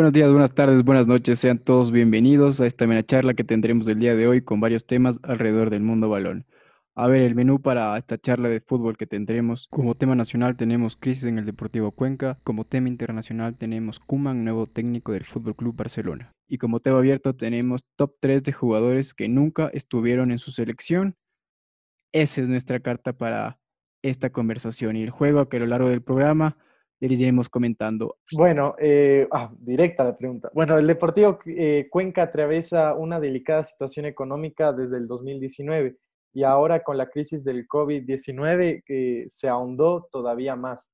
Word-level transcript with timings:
Buenos 0.00 0.14
días, 0.14 0.30
buenas 0.30 0.54
tardes, 0.54 0.82
buenas 0.82 1.06
noches. 1.06 1.40
Sean 1.40 1.58
todos 1.58 1.92
bienvenidos 1.92 2.58
a 2.62 2.66
esta 2.66 2.86
mena 2.86 3.04
charla 3.04 3.34
que 3.34 3.44
tendremos 3.44 3.86
el 3.86 3.98
día 3.98 4.16
de 4.16 4.26
hoy 4.26 4.40
con 4.40 4.58
varios 4.58 4.86
temas 4.86 5.20
alrededor 5.22 5.68
del 5.68 5.82
mundo 5.82 6.08
balón. 6.08 6.46
A 6.94 7.06
ver, 7.06 7.20
el 7.20 7.34
menú 7.34 7.60
para 7.60 7.98
esta 7.98 8.16
charla 8.16 8.48
de 8.48 8.62
fútbol 8.62 8.96
que 8.96 9.06
tendremos. 9.06 9.68
Como 9.68 9.94
tema 9.94 10.14
nacional 10.14 10.56
tenemos 10.56 10.96
crisis 10.96 11.24
en 11.24 11.36
el 11.36 11.44
Deportivo 11.44 11.92
Cuenca. 11.92 12.38
Como 12.44 12.64
tema 12.64 12.88
internacional 12.88 13.58
tenemos 13.58 14.00
Kuman, 14.00 14.42
nuevo 14.42 14.66
técnico 14.66 15.12
del 15.12 15.26
Fútbol 15.26 15.54
Club 15.54 15.76
Barcelona. 15.76 16.32
Y 16.48 16.56
como 16.56 16.80
tema 16.80 16.96
abierto 16.96 17.36
tenemos 17.36 17.84
top 17.96 18.14
3 18.20 18.42
de 18.42 18.52
jugadores 18.52 19.12
que 19.12 19.28
nunca 19.28 19.68
estuvieron 19.74 20.30
en 20.30 20.38
su 20.38 20.50
selección. 20.50 21.14
Esa 22.12 22.40
es 22.40 22.48
nuestra 22.48 22.80
carta 22.80 23.12
para 23.12 23.58
esta 24.00 24.30
conversación 24.30 24.96
y 24.96 25.02
el 25.02 25.10
juego 25.10 25.50
que 25.50 25.58
a 25.58 25.60
lo 25.60 25.66
largo 25.66 25.90
del 25.90 26.00
programa 26.00 26.56
les 27.08 27.18
iremos 27.18 27.48
comentando. 27.48 28.16
Bueno, 28.36 28.74
eh, 28.78 29.26
ah, 29.32 29.50
directa 29.58 30.04
la 30.04 30.16
pregunta. 30.16 30.50
Bueno, 30.52 30.78
el 30.78 30.86
Deportivo 30.86 31.38
eh, 31.46 31.88
Cuenca 31.90 32.24
atraviesa 32.24 32.94
una 32.94 33.18
delicada 33.18 33.62
situación 33.62 34.04
económica 34.04 34.72
desde 34.72 34.98
el 34.98 35.08
2019 35.08 35.96
y 36.34 36.42
ahora 36.44 36.82
con 36.82 36.98
la 36.98 37.08
crisis 37.08 37.42
del 37.42 37.66
COVID-19 37.66 38.82
que 38.84 39.26
se 39.30 39.48
ahondó 39.48 40.08
todavía 40.12 40.56
más. 40.56 40.86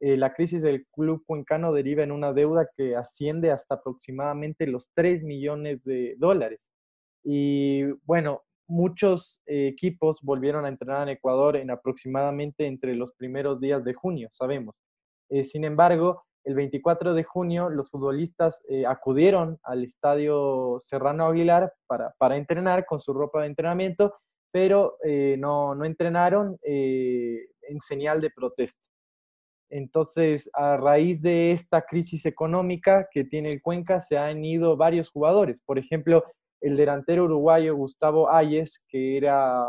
Eh, 0.00 0.16
la 0.16 0.34
crisis 0.34 0.62
del 0.62 0.84
club 0.90 1.22
cuencano 1.24 1.72
deriva 1.72 2.02
en 2.02 2.10
una 2.10 2.32
deuda 2.32 2.68
que 2.76 2.96
asciende 2.96 3.52
hasta 3.52 3.76
aproximadamente 3.76 4.66
los 4.66 4.90
3 4.94 5.22
millones 5.22 5.84
de 5.84 6.16
dólares. 6.18 6.70
Y 7.22 7.84
bueno, 8.04 8.42
muchos 8.66 9.40
equipos 9.46 10.18
volvieron 10.22 10.64
a 10.64 10.68
entrenar 10.68 11.02
en 11.02 11.10
Ecuador 11.10 11.56
en 11.56 11.70
aproximadamente 11.70 12.66
entre 12.66 12.96
los 12.96 13.12
primeros 13.12 13.60
días 13.60 13.84
de 13.84 13.94
junio, 13.94 14.28
sabemos. 14.32 14.81
Eh, 15.32 15.44
sin 15.44 15.64
embargo, 15.64 16.24
el 16.44 16.54
24 16.54 17.14
de 17.14 17.24
junio 17.24 17.70
los 17.70 17.90
futbolistas 17.90 18.62
eh, 18.68 18.84
acudieron 18.84 19.58
al 19.62 19.82
estadio 19.82 20.76
Serrano 20.80 21.26
Aguilar 21.26 21.72
para, 21.86 22.36
entrenar 22.36 22.84
con 22.84 23.00
su 23.00 23.14
ropa 23.14 23.40
de 23.40 23.46
entrenamiento, 23.46 24.14
pero 24.50 24.98
eh, 25.02 25.36
no, 25.38 25.74
no, 25.74 25.86
entrenaron 25.86 26.58
en 26.62 27.80
señal 27.80 28.20
de 28.20 28.30
protesta. 28.30 28.86
Entonces, 29.70 30.50
a 30.52 30.76
raíz 30.76 31.22
de 31.22 31.52
esta 31.52 31.80
crisis 31.80 32.26
económica 32.26 33.08
que 33.10 33.24
tiene 33.24 33.50
el 33.50 33.62
Cuenca, 33.62 34.00
se 34.00 34.18
han 34.18 34.44
ido 34.44 34.76
varios 34.76 35.08
jugadores. 35.08 35.62
Por 35.62 35.78
ejemplo, 35.78 36.24
el 36.60 36.76
delantero 36.76 37.24
uruguayo 37.24 37.74
Gustavo 37.74 38.30
Ayes, 38.30 38.84
que 38.86 39.16
era 39.16 39.64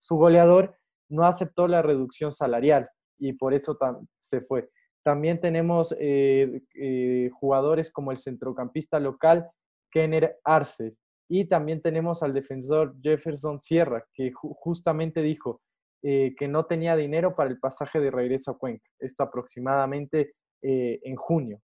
su 0.00 0.16
goleador, 0.16 0.76
no 1.08 1.24
aceptó 1.24 1.66
la 1.66 1.80
reducción 1.80 2.32
salarial 2.32 2.90
y 3.18 3.32
por 3.32 3.54
eso 3.54 3.78
se 4.20 4.40
fue. 4.42 4.68
También 5.02 5.40
tenemos 5.40 5.94
eh, 5.98 6.62
eh, 6.74 7.30
jugadores 7.32 7.90
como 7.90 8.12
el 8.12 8.18
centrocampista 8.18 9.00
local 9.00 9.50
Kenner 9.90 10.38
Arce. 10.44 10.94
Y 11.28 11.46
también 11.46 11.80
tenemos 11.80 12.22
al 12.22 12.34
defensor 12.34 12.94
Jefferson 13.02 13.60
Sierra, 13.60 14.04
que 14.12 14.32
justamente 14.34 15.22
dijo 15.22 15.60
eh, 16.02 16.34
que 16.38 16.46
no 16.46 16.66
tenía 16.66 16.94
dinero 16.94 17.34
para 17.34 17.50
el 17.50 17.58
pasaje 17.58 18.00
de 18.00 18.10
regreso 18.10 18.50
a 18.50 18.58
Cuenca. 18.58 18.84
Esto 18.98 19.22
aproximadamente 19.22 20.34
en 20.64 21.16
junio. 21.16 21.60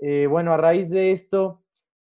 bueno, 0.00 0.54
a 0.54 0.56
raíz 0.56 0.88
de 0.88 1.12
esto, 1.12 1.62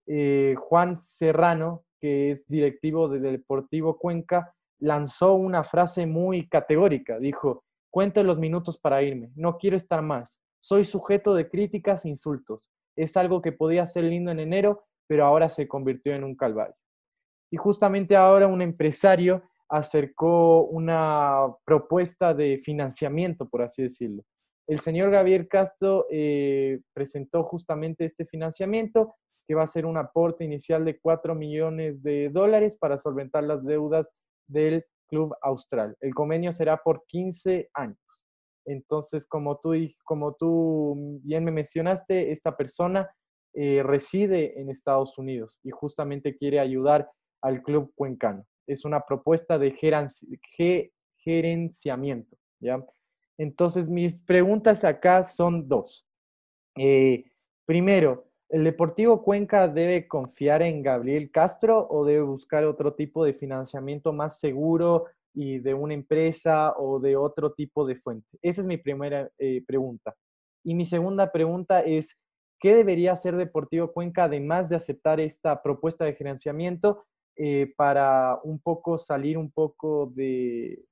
Juan 0.06 1.02
Serrano, 1.02 1.84
que 2.00 2.32
es 2.32 2.48
directivo 2.48 3.10
del 3.10 3.24
Deportivo 3.24 3.98
Cuenca, 3.98 4.54
lanzó 4.80 5.34
una 5.34 5.66
frase 5.66 6.06
muy 6.06 6.48
categórica. 6.48 7.20
Dijo, 7.20 7.66
Cuento 7.98 8.22
los 8.22 8.38
minutos 8.38 8.78
para 8.78 9.02
irme. 9.02 9.32
No 9.34 9.58
quiero 9.58 9.76
estar 9.76 10.04
más. 10.04 10.40
Soy 10.62 10.84
sujeto 10.84 11.34
de 11.34 11.50
críticas 11.50 12.06
e 12.06 12.10
insultos. 12.10 12.70
Es 12.96 13.18
algo 13.18 13.42
que 13.42 13.52
podía 13.52 13.88
ser 13.88 14.04
lindo 14.04 14.30
en 14.30 14.40
enero, 14.40 14.84
pero 15.08 15.26
ahora 15.26 15.50
se 15.50 15.68
convirtió 15.68 16.14
en 16.14 16.24
un 16.24 16.36
calvario. 16.36 16.76
Y 17.52 17.58
justamente 17.58 18.16
ahora 18.16 18.46
un 18.46 18.62
empresario 18.62 19.42
acercó 19.68 20.66
una 20.66 21.48
propuesta 21.66 22.36
de 22.36 22.62
financiamiento, 22.64 23.50
por 23.50 23.64
así 23.64 23.82
decirlo. 23.82 24.22
El 24.68 24.80
señor 24.80 25.10
Gabriel 25.10 25.48
Castro 25.48 26.06
eh, 26.12 26.82
presentó 26.94 27.46
justamente 27.46 28.06
este 28.06 28.28
financiamiento, 28.28 29.16
que 29.48 29.56
va 29.56 29.64
a 29.64 29.68
ser 29.68 29.88
un 29.88 29.98
aporte 29.98 30.46
inicial 30.46 30.86
de 30.86 31.00
4 31.00 31.34
millones 31.34 32.04
de 32.04 32.30
dólares 32.30 32.78
para 32.78 33.00
solventar 33.00 33.44
las 33.44 33.66
deudas 33.66 34.12
del 34.48 34.86
Club 35.08 35.36
Austral. 35.42 35.96
El 36.00 36.14
convenio 36.14 36.52
será 36.52 36.78
por 36.78 37.04
15 37.08 37.70
años. 37.74 37.98
Entonces, 38.66 39.26
como 39.26 39.60
tú, 39.60 39.74
como 40.04 40.36
tú 40.36 41.20
bien 41.24 41.44
me 41.44 41.52
mencionaste, 41.52 42.32
esta 42.32 42.56
persona 42.56 43.10
eh, 43.54 43.82
reside 43.82 44.60
en 44.60 44.70
Estados 44.70 45.18
Unidos 45.18 45.60
y 45.64 45.72
justamente 45.72 46.36
quiere 46.36 46.60
ayudar 46.60 47.10
al 47.42 47.64
club 47.64 47.92
cuencano. 47.96 48.46
Es 48.68 48.84
una 48.84 49.02
propuesta 49.02 49.58
de 49.58 49.72
gerenciamiento, 51.24 52.38
¿ya? 52.60 52.86
Entonces, 53.38 53.88
mis 53.90 54.20
preguntas 54.20 54.84
acá 54.84 55.24
son 55.24 55.68
dos. 55.68 56.06
Eh, 56.76 57.24
primero, 57.66 58.27
¿el 58.50 58.64
Deportivo 58.64 59.24
Cuenca 59.24 59.68
debe 59.68 60.08
confiar 60.08 60.62
en 60.62 60.82
Gabriel 60.82 61.32
Castro 61.32 61.88
o 61.90 62.06
debe 62.06 62.22
buscar 62.22 62.66
otro 62.66 62.94
tipo 62.94 63.26
de 63.26 63.34
financiamiento 63.34 64.14
más 64.14 64.40
seguro 64.40 65.06
y 65.34 65.60
de 65.60 65.74
una 65.74 65.94
empresa 65.94 66.74
o 66.78 67.00
de 67.00 67.16
otro 67.16 67.54
tipo 67.54 67.86
de 67.86 67.98
fuente? 67.98 68.28
Esa 68.42 68.62
es 68.62 68.68
mi 68.68 68.78
primera 68.78 69.30
eh, 69.38 69.64
pregunta. 69.66 70.16
Y 70.64 70.76
mi 70.76 70.86
segunda 70.86 71.32
pregunta 71.32 71.82
es, 71.82 72.18
¿qué 72.60 72.76
debería 72.76 73.14
hacer 73.14 73.36
Deportivo 73.36 73.92
Cuenca 73.92 74.26
además 74.26 74.70
de 74.70 74.76
aceptar 74.78 75.20
esta 75.20 75.62
propuesta 75.62 76.06
de 76.06 76.16
financiamiento 76.16 77.06
eh, 77.36 77.74
para 77.78 78.40
un 78.44 78.60
poco 78.60 78.98
salir 78.98 79.38
un 79.38 79.52
poco 79.52 80.12
de, 80.16 80.84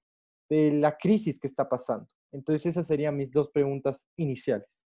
de 0.50 0.72
la 0.74 0.98
crisis 0.98 1.40
que 1.40 1.48
está 1.48 1.68
pasando? 1.68 2.08
Entonces 2.32 2.66
esas 2.68 2.88
serían 2.88 3.18
mis 3.18 3.32
dos 3.32 3.50
preguntas 3.50 4.08
iniciales. 4.18 4.85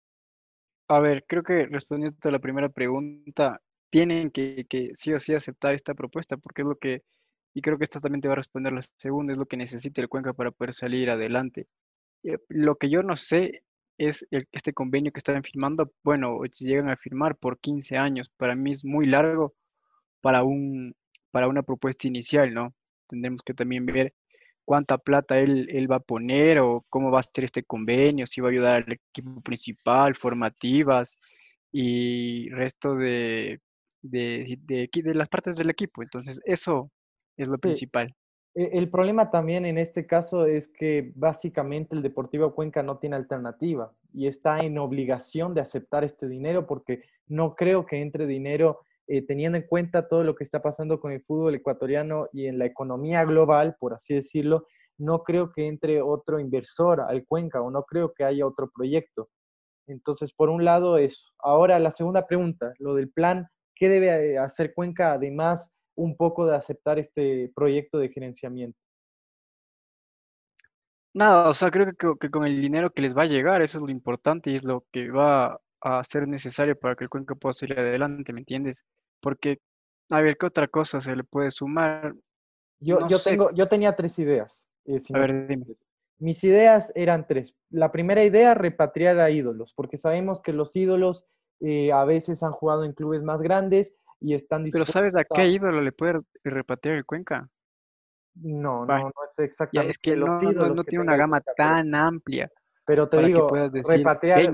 A 0.88 1.00
ver, 1.00 1.25
creo 1.28 1.44
que 1.44 1.66
respondiendo 1.66 2.18
a 2.23 2.31
la 2.31 2.40
primera 2.40 2.69
pregunta, 2.69 3.62
tienen 3.90 4.29
que, 4.31 4.66
sí 4.94 5.13
o 5.13 5.19
sí 5.19 5.34
aceptar 5.34 5.73
esta 5.73 5.94
propuesta 5.96 6.38
porque 6.38 6.62
es 6.62 6.68
lo 6.68 6.78
que 6.78 7.03
y 7.56 7.62
creo 7.62 7.78
que 7.78 7.85
esta 7.85 8.01
también 8.01 8.22
te 8.22 8.28
va 8.28 8.34
a 8.34 8.35
responder 8.35 8.73
la 8.73 8.81
segunda, 8.97 9.31
es 9.31 9.38
lo 9.40 9.46
que 9.46 9.56
necesita 9.56 10.01
el 10.01 10.09
Cuenca 10.09 10.34
para 10.34 10.51
poder 10.51 10.73
salir 10.73 11.09
adelante. 11.09 11.68
Eh, 12.23 12.38
lo 12.50 12.75
que 12.75 12.90
yo 12.90 13.01
no 13.01 13.16
sé 13.16 13.63
es 13.97 14.28
este 14.51 14.73
convenio 14.73 15.13
que 15.13 15.19
están 15.19 15.41
firmando, 15.41 15.91
bueno, 16.03 16.40
si 16.51 16.66
llegan 16.66 16.90
a 16.90 16.97
firmar 16.97 17.38
por 17.38 17.59
15 17.59 17.97
años, 17.97 18.29
para 18.38 18.56
mí 18.56 18.72
es 18.72 18.84
muy 18.84 19.06
largo 19.07 19.56
para, 20.22 20.44
un, 20.44 20.96
para 21.31 21.47
una 21.47 21.63
propuesta 21.63 22.07
inicial, 22.07 22.53
¿no? 22.53 22.73
Tendremos 23.07 23.41
que 23.41 23.53
también 23.53 23.85
ver 23.85 24.13
cuánta 24.66 24.98
plata 24.98 25.40
él, 25.40 25.68
él 25.70 25.90
va 25.90 25.98
a 25.98 26.00
poner 26.02 26.59
o 26.59 26.84
cómo 26.90 27.12
va 27.12 27.20
a 27.20 27.24
ser 27.24 27.46
este 27.46 27.64
convenio, 27.64 28.26
si 28.26 28.42
va 28.42 28.50
a 28.50 28.52
ayudar 28.52 28.76
al 28.76 28.92
equipo 28.92 29.40
principal, 29.42 30.16
formativas 30.16 31.20
y 31.72 32.50
resto 32.50 32.96
de, 32.96 33.59
de, 34.02 34.58
de, 34.62 34.90
de 34.92 35.14
las 35.14 35.30
partes 35.30 35.56
del 35.56 35.70
equipo. 35.70 36.02
Entonces, 36.02 36.42
eso 36.46 36.92
es 37.38 37.48
lo 37.48 37.58
principal. 37.58 38.14
E, 38.56 38.78
el 38.78 38.90
problema 38.90 39.30
también 39.30 39.66
en 39.66 39.78
este 39.78 40.08
caso 40.08 40.46
es 40.46 40.68
que 40.68 41.12
básicamente 41.16 41.96
el 41.96 42.02
Deportivo 42.02 42.53
Cuenca 42.53 42.82
no 42.82 42.97
tiene 42.97 43.16
alternativa 43.16 43.92
y 44.14 44.28
está 44.28 44.58
en 44.59 44.78
obligación 44.78 45.53
de 45.53 45.62
aceptar 45.62 46.03
este 46.03 46.28
dinero 46.28 46.66
porque 46.66 47.03
no 47.28 47.56
creo 47.56 47.86
que 47.86 48.02
entre 48.02 48.26
dinero 48.26 48.82
eh, 49.08 49.26
teniendo 49.26 49.58
en 49.58 49.68
cuenta 49.68 50.08
todo 50.08 50.24
lo 50.24 50.36
que 50.36 50.44
está 50.44 50.62
pasando 50.62 51.00
con 51.00 51.12
el 51.12 51.22
fútbol 51.24 51.56
ecuatoriano 51.56 52.28
y 52.34 52.47
en 52.47 52.58
la 52.58 52.66
economía 52.66 53.24
global, 53.24 53.76
por 53.79 53.94
así 53.94 54.16
decirlo, 54.16 54.68
no 54.97 55.24
creo 55.24 55.52
que 55.52 55.68
entre 55.68 56.02
otro 56.02 56.40
inversor 56.40 57.02
al 57.02 57.26
Cuenca 57.26 57.62
o 57.62 57.70
no 57.70 57.84
creo 57.84 58.14
que 58.14 58.24
haya 58.24 58.47
otro 58.47 58.70
proyecto. 58.74 59.29
Entonces, 59.88 60.34
por 60.34 60.50
un 60.50 60.66
lado, 60.66 60.97
eso. 60.97 61.29
Ahora, 61.40 61.78
la 61.79 61.91
segunda 61.91 62.26
pregunta, 62.26 62.74
lo 62.79 62.96
del 62.96 63.12
plan, 63.12 63.47
¿qué 63.76 63.90
debe 63.90 64.38
hacer 64.38 64.74
Cuenca 64.74 65.14
además 65.14 65.72
un 65.96 66.18
poco 66.18 66.46
de 66.46 66.56
aceptar 66.56 66.97
este 66.97 67.52
proyecto 67.56 68.00
de 68.00 68.09
gerenciamiento? 68.09 68.79
Nada, 71.14 71.47
o 71.47 71.53
sea, 71.53 71.72
creo 71.72 71.94
que, 71.94 72.29
con 72.29 72.46
el 72.46 72.59
dinero 72.59 72.91
que 72.91 73.02
les 73.02 73.16
va 73.16 73.24
a 73.24 73.28
llegar, 73.28 73.62
eso 73.62 73.78
es 73.78 73.84
lo 73.84 73.90
importante 73.90 74.52
y 74.52 74.56
es 74.56 74.64
lo 74.66 74.85
que 74.91 75.09
va 75.09 75.62
a 75.85 76.03
ser 76.03 76.28
necesario 76.28 76.76
para 76.76 76.96
que 76.96 77.03
el 77.03 77.11
Cuenca 77.11 77.35
pueda 77.35 77.53
salir 77.53 77.79
adelante, 77.79 78.34
¿me 78.34 78.40
entiendes? 78.40 78.84
Porque, 79.22 79.59
a 80.09 80.20
ver, 80.20 80.35
¿qué 80.35 80.47
otra 80.47 80.67
cosa 80.67 80.99
se 80.99 81.16
le 81.16 81.23
puede 81.23 81.52
sumar? 81.52 82.16
Yo, 82.79 83.08
yo, 83.08 83.20
tengo, 83.20 83.52
yo 83.52 83.67
tenía 83.67 83.96
tres 83.96 84.17
ideas. 84.17 84.67
Eh, 84.85 84.97
a 85.14 85.20
ver, 85.20 85.47
dime. 85.47 85.67
Mis 86.17 86.43
ideas 86.43 86.91
eran 86.96 87.28
tres. 87.28 87.55
La 87.70 87.91
primera 87.91 88.23
idea, 88.23 88.55
repatriar 88.55 89.20
a 89.20 89.29
ídolos, 89.29 89.73
porque 89.73 89.97
sabemos 89.97 90.41
que 90.41 90.53
los 90.53 90.76
ídolos 90.76 91.28
eh, 91.59 91.91
a 91.91 92.03
veces 92.03 92.41
han 92.41 92.52
jugado 92.52 92.84
en 92.84 92.93
clubes 92.93 93.22
más 93.22 93.43
grandes 93.43 93.96
y 94.20 94.34
están 94.34 94.66
Pero 94.72 94.85
¿sabes 94.85 95.16
a 95.16 95.23
qué 95.23 95.46
ídolo 95.46 95.81
le 95.81 95.91
puede 95.91 96.22
repatriar 96.43 96.97
el 96.97 97.05
Cuenca? 97.05 97.47
No, 98.34 98.88
no, 98.88 98.97
no 98.97 99.11
es 99.29 99.38
exactamente. 99.38 99.91
es 99.91 99.99
que 99.99 100.16
los 100.16 100.41
no, 100.41 100.52
ídolos 100.52 100.78
no, 100.78 100.84
tiene 100.84 101.03
una 101.03 101.16
gama 101.16 101.41
tan 101.41 101.93
amplia. 101.93 102.52
Pero 102.85 103.08
te 103.08 103.20
digo, 103.20 103.49
repatriar, 103.88 104.52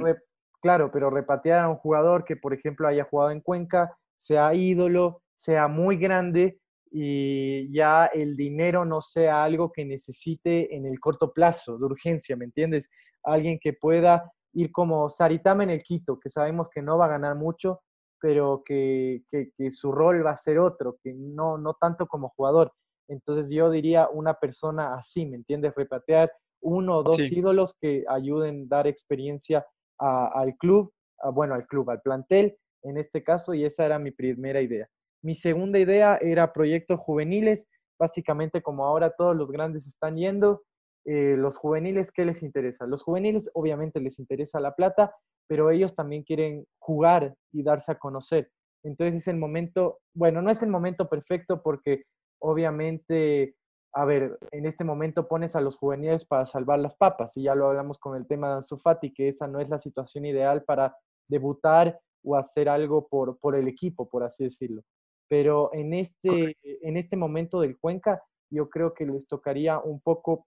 claro, 0.61 0.91
pero 0.91 1.09
repatriar 1.09 1.65
a 1.65 1.69
un 1.69 1.77
jugador 1.77 2.23
que, 2.23 2.35
por 2.35 2.53
ejemplo, 2.53 2.87
haya 2.87 3.03
jugado 3.03 3.31
en 3.31 3.41
Cuenca, 3.41 3.97
sea 4.17 4.53
ídolo, 4.53 5.21
sea 5.35 5.67
muy 5.67 5.97
grande 5.97 6.59
y 6.91 7.71
ya 7.73 8.05
el 8.05 8.35
dinero 8.35 8.85
no 8.85 9.01
sea 9.01 9.43
algo 9.43 9.71
que 9.71 9.85
necesite 9.85 10.75
en 10.75 10.85
el 10.85 10.99
corto 10.99 11.31
plazo, 11.31 11.77
de 11.77 11.85
urgencia, 11.85 12.35
¿me 12.35 12.45
entiendes? 12.45 12.89
Alguien 13.23 13.57
que 13.59 13.73
pueda 13.73 14.31
ir 14.53 14.71
como 14.71 15.09
Saritama 15.09 15.63
en 15.63 15.69
el 15.69 15.83
Quito, 15.83 16.19
que 16.19 16.29
sabemos 16.29 16.69
que 16.69 16.81
no 16.81 16.97
va 16.97 17.05
a 17.05 17.09
ganar 17.09 17.35
mucho, 17.35 17.81
pero 18.19 18.61
que, 18.63 19.23
su 19.71 19.91
rol 19.91 20.25
va 20.25 20.31
a 20.31 20.37
ser 20.37 20.59
otro, 20.59 20.97
que 21.01 21.13
no, 21.13 21.57
no 21.57 21.73
tanto 21.73 22.07
como 22.07 22.29
jugador. 22.29 22.71
Entonces 23.07 23.49
yo 23.49 23.69
diría 23.71 24.07
una 24.09 24.35
persona 24.35 24.95
así, 24.95 25.25
¿me 25.25 25.37
entiendes? 25.37 25.73
Repatear 25.75 26.31
uno 26.61 26.97
o 26.97 27.03
dos 27.03 27.19
ídolos 27.19 27.75
que 27.79 28.03
ayuden 28.07 28.63
a 28.63 28.75
dar 28.75 28.87
experiencia 28.87 29.65
al 30.01 30.55
club, 30.57 30.91
bueno, 31.33 31.53
al 31.53 31.67
club, 31.67 31.89
al 31.91 32.01
plantel 32.01 32.57
en 32.83 32.97
este 32.97 33.23
caso, 33.23 33.53
y 33.53 33.63
esa 33.63 33.85
era 33.85 33.99
mi 33.99 34.11
primera 34.11 34.61
idea. 34.61 34.87
Mi 35.23 35.35
segunda 35.35 35.77
idea 35.77 36.17
era 36.19 36.51
proyectos 36.51 36.99
juveniles, 36.99 37.67
básicamente 37.99 38.61
como 38.61 38.85
ahora 38.85 39.11
todos 39.11 39.35
los 39.35 39.51
grandes 39.51 39.85
están 39.85 40.15
yendo, 40.17 40.63
eh, 41.05 41.35
los 41.37 41.57
juveniles, 41.57 42.11
¿qué 42.11 42.25
les 42.25 42.43
interesa? 42.43 42.85
Los 42.85 43.03
juveniles 43.03 43.49
obviamente 43.53 43.99
les 43.99 44.19
interesa 44.19 44.59
la 44.59 44.73
plata, 44.73 45.13
pero 45.47 45.69
ellos 45.69 45.95
también 45.95 46.23
quieren 46.23 46.65
jugar 46.79 47.35
y 47.51 47.63
darse 47.63 47.91
a 47.91 47.99
conocer. 47.99 48.49
Entonces 48.83 49.21
es 49.21 49.27
el 49.27 49.37
momento, 49.37 49.99
bueno, 50.15 50.41
no 50.41 50.49
es 50.51 50.63
el 50.63 50.69
momento 50.69 51.09
perfecto 51.09 51.61
porque 51.61 52.03
obviamente, 52.39 53.55
a 53.93 54.05
ver, 54.05 54.37
en 54.51 54.65
este 54.65 54.83
momento 54.83 55.27
pones 55.27 55.55
a 55.55 55.61
los 55.61 55.75
juveniles 55.75 56.25
para 56.25 56.45
salvar 56.45 56.79
las 56.79 56.95
papas 56.95 57.35
y 57.37 57.43
ya 57.43 57.55
lo 57.55 57.67
hablamos 57.67 57.97
con 57.99 58.15
el 58.15 58.25
tema 58.25 58.49
de 58.49 58.55
Ansu 58.55 58.77
Fati, 58.77 59.13
que 59.13 59.27
esa 59.27 59.47
no 59.47 59.59
es 59.59 59.69
la 59.69 59.79
situación 59.79 60.25
ideal 60.25 60.63
para 60.63 60.95
debutar 61.27 61.99
o 62.23 62.35
hacer 62.35 62.69
algo 62.69 63.07
por, 63.07 63.37
por 63.39 63.55
el 63.55 63.67
equipo, 63.67 64.07
por 64.07 64.23
así 64.23 64.45
decirlo. 64.45 64.83
Pero 65.27 65.73
en 65.73 65.93
este, 65.93 66.57
en 66.63 66.97
este 66.97 67.17
momento 67.17 67.61
del 67.61 67.77
Cuenca, 67.77 68.21
yo 68.49 68.69
creo 68.69 68.93
que 68.93 69.05
les 69.05 69.27
tocaría 69.27 69.79
un 69.79 69.99
poco 70.01 70.45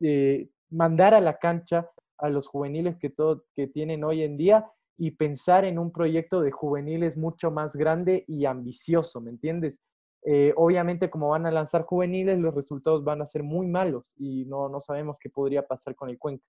eh, 0.00 0.48
mandar 0.70 1.14
a 1.14 1.20
la 1.20 1.38
cancha 1.38 1.88
a 2.18 2.28
los 2.28 2.46
juveniles 2.46 2.96
que, 2.98 3.10
todo, 3.10 3.44
que 3.54 3.66
tienen 3.66 4.04
hoy 4.04 4.22
en 4.22 4.36
día 4.36 4.66
y 4.98 5.12
pensar 5.12 5.64
en 5.64 5.78
un 5.78 5.92
proyecto 5.92 6.40
de 6.40 6.50
juveniles 6.50 7.16
mucho 7.16 7.50
más 7.50 7.74
grande 7.74 8.24
y 8.26 8.44
ambicioso, 8.44 9.20
¿me 9.20 9.30
entiendes? 9.30 9.80
Eh, 10.24 10.52
obviamente, 10.56 11.10
como 11.10 11.30
van 11.30 11.46
a 11.46 11.50
lanzar 11.50 11.82
juveniles, 11.82 12.38
los 12.38 12.54
resultados 12.54 13.02
van 13.02 13.22
a 13.22 13.26
ser 13.26 13.42
muy 13.42 13.66
malos 13.66 14.12
y 14.16 14.44
no, 14.44 14.68
no 14.68 14.80
sabemos 14.80 15.18
qué 15.18 15.28
podría 15.30 15.66
pasar 15.66 15.96
con 15.96 16.10
el 16.10 16.18
Cuenca. 16.18 16.46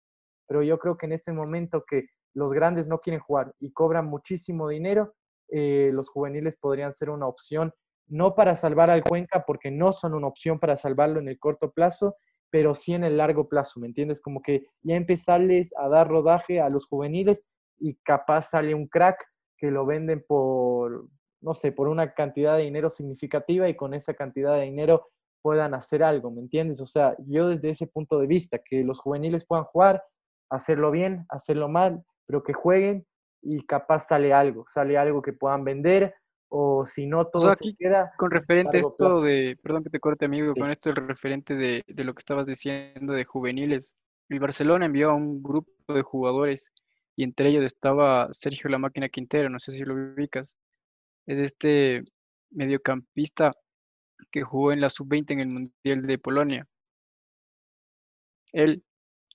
Pero 0.47 0.61
yo 0.61 0.77
creo 0.77 0.97
que 0.97 1.07
en 1.07 1.13
este 1.13 1.31
momento 1.31 1.83
que 1.87 2.07
los 2.33 2.53
grandes 2.53 2.87
no 2.87 2.99
quieren 2.99 3.21
jugar 3.21 3.53
y 3.59 3.71
cobran 3.71 4.05
muchísimo 4.05 4.67
dinero, 4.67 5.13
eh, 5.49 5.91
los 5.93 6.09
juveniles 6.09 6.57
podrían 6.57 6.95
ser 6.95 7.09
una 7.09 7.27
opción, 7.27 7.73
no 8.07 8.35
para 8.35 8.55
salvar 8.55 8.89
al 8.89 9.03
Cuenca, 9.03 9.43
porque 9.45 9.71
no 9.71 9.91
son 9.91 10.13
una 10.13 10.27
opción 10.27 10.59
para 10.59 10.75
salvarlo 10.75 11.19
en 11.19 11.29
el 11.29 11.39
corto 11.39 11.71
plazo, 11.71 12.15
pero 12.51 12.75
sí 12.75 12.93
en 12.93 13.03
el 13.03 13.17
largo 13.17 13.49
plazo, 13.49 13.79
¿me 13.79 13.87
entiendes? 13.87 14.21
Como 14.21 14.41
que 14.41 14.67
ya 14.83 14.95
empezarles 14.95 15.73
a 15.77 15.87
dar 15.89 16.07
rodaje 16.07 16.61
a 16.61 16.69
los 16.69 16.85
juveniles 16.85 17.41
y 17.79 17.95
capaz 18.03 18.49
sale 18.49 18.75
un 18.75 18.87
crack 18.87 19.17
que 19.57 19.71
lo 19.71 19.85
venden 19.85 20.23
por, 20.27 21.07
no 21.43 21.53
sé, 21.53 21.71
por 21.71 21.87
una 21.87 22.13
cantidad 22.13 22.57
de 22.57 22.63
dinero 22.63 22.89
significativa 22.89 23.67
y 23.69 23.75
con 23.75 23.93
esa 23.93 24.13
cantidad 24.13 24.55
de 24.55 24.63
dinero 24.63 25.09
puedan 25.41 25.73
hacer 25.73 26.03
algo, 26.03 26.31
¿me 26.31 26.41
entiendes? 26.41 26.79
O 26.81 26.85
sea, 26.85 27.15
yo 27.27 27.49
desde 27.49 27.69
ese 27.69 27.85
punto 27.87 28.17
de 28.17 28.27
vista, 28.27 28.59
que 28.59 28.83
los 28.83 28.99
juveniles 28.99 29.45
puedan 29.45 29.65
jugar, 29.65 30.03
hacerlo 30.49 30.89
bien, 30.89 31.25
hacerlo 31.29 31.67
mal, 31.67 32.03
pero 32.25 32.43
que 32.43 32.53
jueguen 32.53 33.05
y 33.41 33.65
capaz 33.65 34.07
sale 34.07 34.33
algo, 34.33 34.65
sale 34.69 34.97
algo 34.97 35.21
que 35.21 35.33
puedan 35.33 35.65
vender 35.65 36.15
o 36.47 36.85
si 36.85 37.07
no 37.07 37.27
todo 37.27 37.49
aquí, 37.49 37.73
queda 37.73 38.13
con 38.15 38.29
referente 38.29 38.77
a 38.77 38.79
esto 38.79 39.21
de, 39.21 39.57
perdón 39.61 39.83
que 39.83 39.89
te 39.89 39.99
corte 39.99 40.25
amigo, 40.25 40.53
con 40.53 40.69
esto 40.69 40.91
el 40.91 40.95
referente 40.95 41.55
de, 41.55 41.83
de, 41.87 42.03
lo 42.03 42.13
que 42.13 42.19
estabas 42.19 42.45
diciendo 42.45 43.13
de 43.13 43.25
juveniles. 43.25 43.95
El 44.29 44.39
Barcelona 44.39 44.85
envió 44.85 45.09
a 45.09 45.15
un 45.15 45.41
grupo 45.41 45.71
de 45.93 46.03
jugadores 46.03 46.71
y 47.15 47.23
entre 47.23 47.49
ellos 47.49 47.63
estaba 47.63 48.31
Sergio 48.31 48.69
La 48.69 48.77
Máquina 48.77 49.09
Quintero, 49.09 49.49
no 49.49 49.59
sé 49.59 49.71
si 49.71 49.83
lo 49.83 49.95
ubicas. 49.95 50.55
Es 51.25 51.39
este 51.39 52.03
mediocampista 52.51 53.51
que 54.31 54.43
jugó 54.43 54.71
en 54.71 54.81
la 54.81 54.89
sub-20 54.89 55.31
en 55.31 55.39
el 55.39 55.47
Mundial 55.47 56.01
de 56.03 56.17
Polonia. 56.17 56.67
Él 58.51 58.83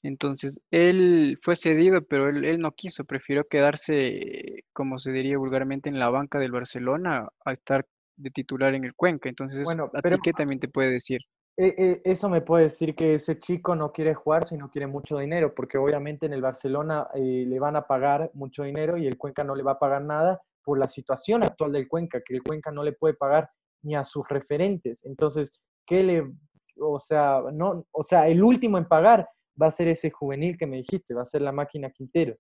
entonces, 0.03 0.61
él 0.71 1.39
fue 1.43 1.57
cedido, 1.57 2.03
pero 2.03 2.29
él, 2.29 2.61
no 2.61 2.73
quiso, 2.73 3.05
prefirió 3.05 3.45
quedarse, 3.49 4.65
como 4.73 4.99
se 4.99 5.11
diría 5.13 5.39
vulgarmente, 5.39 5.89
en 5.89 5.99
la 5.99 6.09
banca 6.09 6.39
del 6.39 6.53
Barcelona 6.53 7.29
a 7.45 7.53
estar 7.53 7.85
de 8.17 8.31
titular 8.31 8.75
en 8.75 8.85
el 8.85 8.95
Cuenca. 8.95 9.29
Entonces, 9.29 9.65
bueno, 9.65 9.91
¿a 9.95 10.03
ti 10.03 10.17
qué 10.23 10.33
también 10.33 10.61
te 10.61 10.69
puede 10.69 10.91
decir? 10.91 11.21
Eh, 11.57 11.75
eh, 11.77 12.03
eso 12.05 12.29
me 12.29 12.41
puede 12.41 12.65
decir 12.65 12.95
que 12.95 13.15
ese 13.15 13.41
chico 13.41 13.75
no 13.75 13.91
quiere 13.91 14.15
jugar, 14.15 14.45
sino 14.45 14.71
quiere 14.71 14.87
mucho 14.87 15.19
dinero, 15.19 15.55
porque 15.55 15.77
obviamente 15.77 16.27
en 16.27 16.33
el 16.33 16.43
Barcelona 16.43 17.09
eh, 17.15 17.45
le 17.47 17.59
van 17.59 17.75
a 17.75 17.83
pagar 17.83 18.31
mucho 18.35 18.63
dinero 18.63 18.97
y 18.97 19.09
el 19.09 19.19
Cuenca 19.19 19.43
no 19.43 19.57
le 19.57 19.65
va 19.65 19.73
a 19.73 19.79
pagar 19.81 20.03
nada 20.03 20.41
por 20.69 20.79
la 20.79 20.87
situación 20.87 21.43
actual 21.43 21.73
del 21.73 21.89
Cuenca, 21.89 22.21
que 22.21 22.35
el 22.35 22.43
Cuenca 22.43 22.71
no 22.71 22.85
le 22.85 22.93
puede 22.93 23.15
pagar 23.15 23.49
ni 23.83 23.97
a 23.97 24.05
sus 24.05 24.29
referentes. 24.29 25.03
Entonces, 25.07 25.59
¿qué 25.87 26.03
le, 26.03 26.31
o 26.79 27.01
sea, 27.01 27.41
no, 27.55 27.87
o 27.91 28.03
sea, 28.03 28.29
el 28.29 28.45
último 28.45 28.77
en 28.77 28.87
pagar 28.87 29.27
va 29.61 29.69
a 29.69 29.71
ser 29.71 29.89
ese 29.89 30.11
juvenil 30.11 30.59
que 30.59 30.67
me 30.67 30.77
dijiste, 30.77 31.15
va 31.15 31.23
a 31.23 31.25
ser 31.25 31.41
la 31.41 31.53
máquina 31.53 31.89
Quintero. 31.89 32.37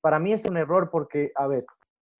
Para 0.00 0.20
mí 0.20 0.32
es 0.32 0.44
un 0.44 0.58
error 0.58 0.90
porque, 0.92 1.32
a 1.34 1.48
ver, 1.48 1.66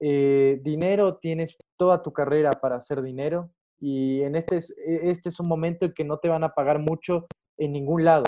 eh, 0.00 0.58
dinero, 0.64 1.18
tienes 1.18 1.56
toda 1.76 2.02
tu 2.02 2.12
carrera 2.12 2.50
para 2.50 2.74
hacer 2.74 3.00
dinero 3.00 3.52
y 3.78 4.22
en 4.22 4.34
este 4.34 4.56
es, 4.56 4.74
e, 4.76 5.12
este 5.12 5.28
es 5.28 5.38
un 5.38 5.48
momento 5.48 5.86
en 5.86 5.92
que 5.92 6.02
no 6.02 6.18
te 6.18 6.28
van 6.28 6.42
a 6.42 6.54
pagar 6.54 6.80
mucho 6.80 7.28
en 7.56 7.70
ningún 7.70 8.04
lado, 8.04 8.24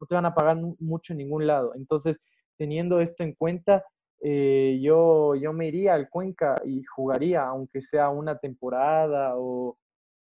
no 0.00 0.06
te 0.06 0.14
van 0.14 0.24
a 0.24 0.34
pagar 0.34 0.56
mucho 0.78 1.12
en 1.12 1.18
ningún 1.18 1.46
lado. 1.46 1.74
Entonces, 1.74 2.22
teniendo 2.56 2.98
esto 3.02 3.24
en 3.24 3.34
cuenta, 3.34 3.84
eh, 4.24 4.78
yo, 4.80 5.34
yo 5.34 5.52
me 5.52 5.66
iría 5.66 5.94
al 5.94 6.08
Cuenca 6.08 6.60
y 6.64 6.84
jugaría, 6.84 7.44
aunque 7.44 7.80
sea 7.80 8.08
una 8.08 8.38
temporada 8.38 9.32
o 9.36 9.76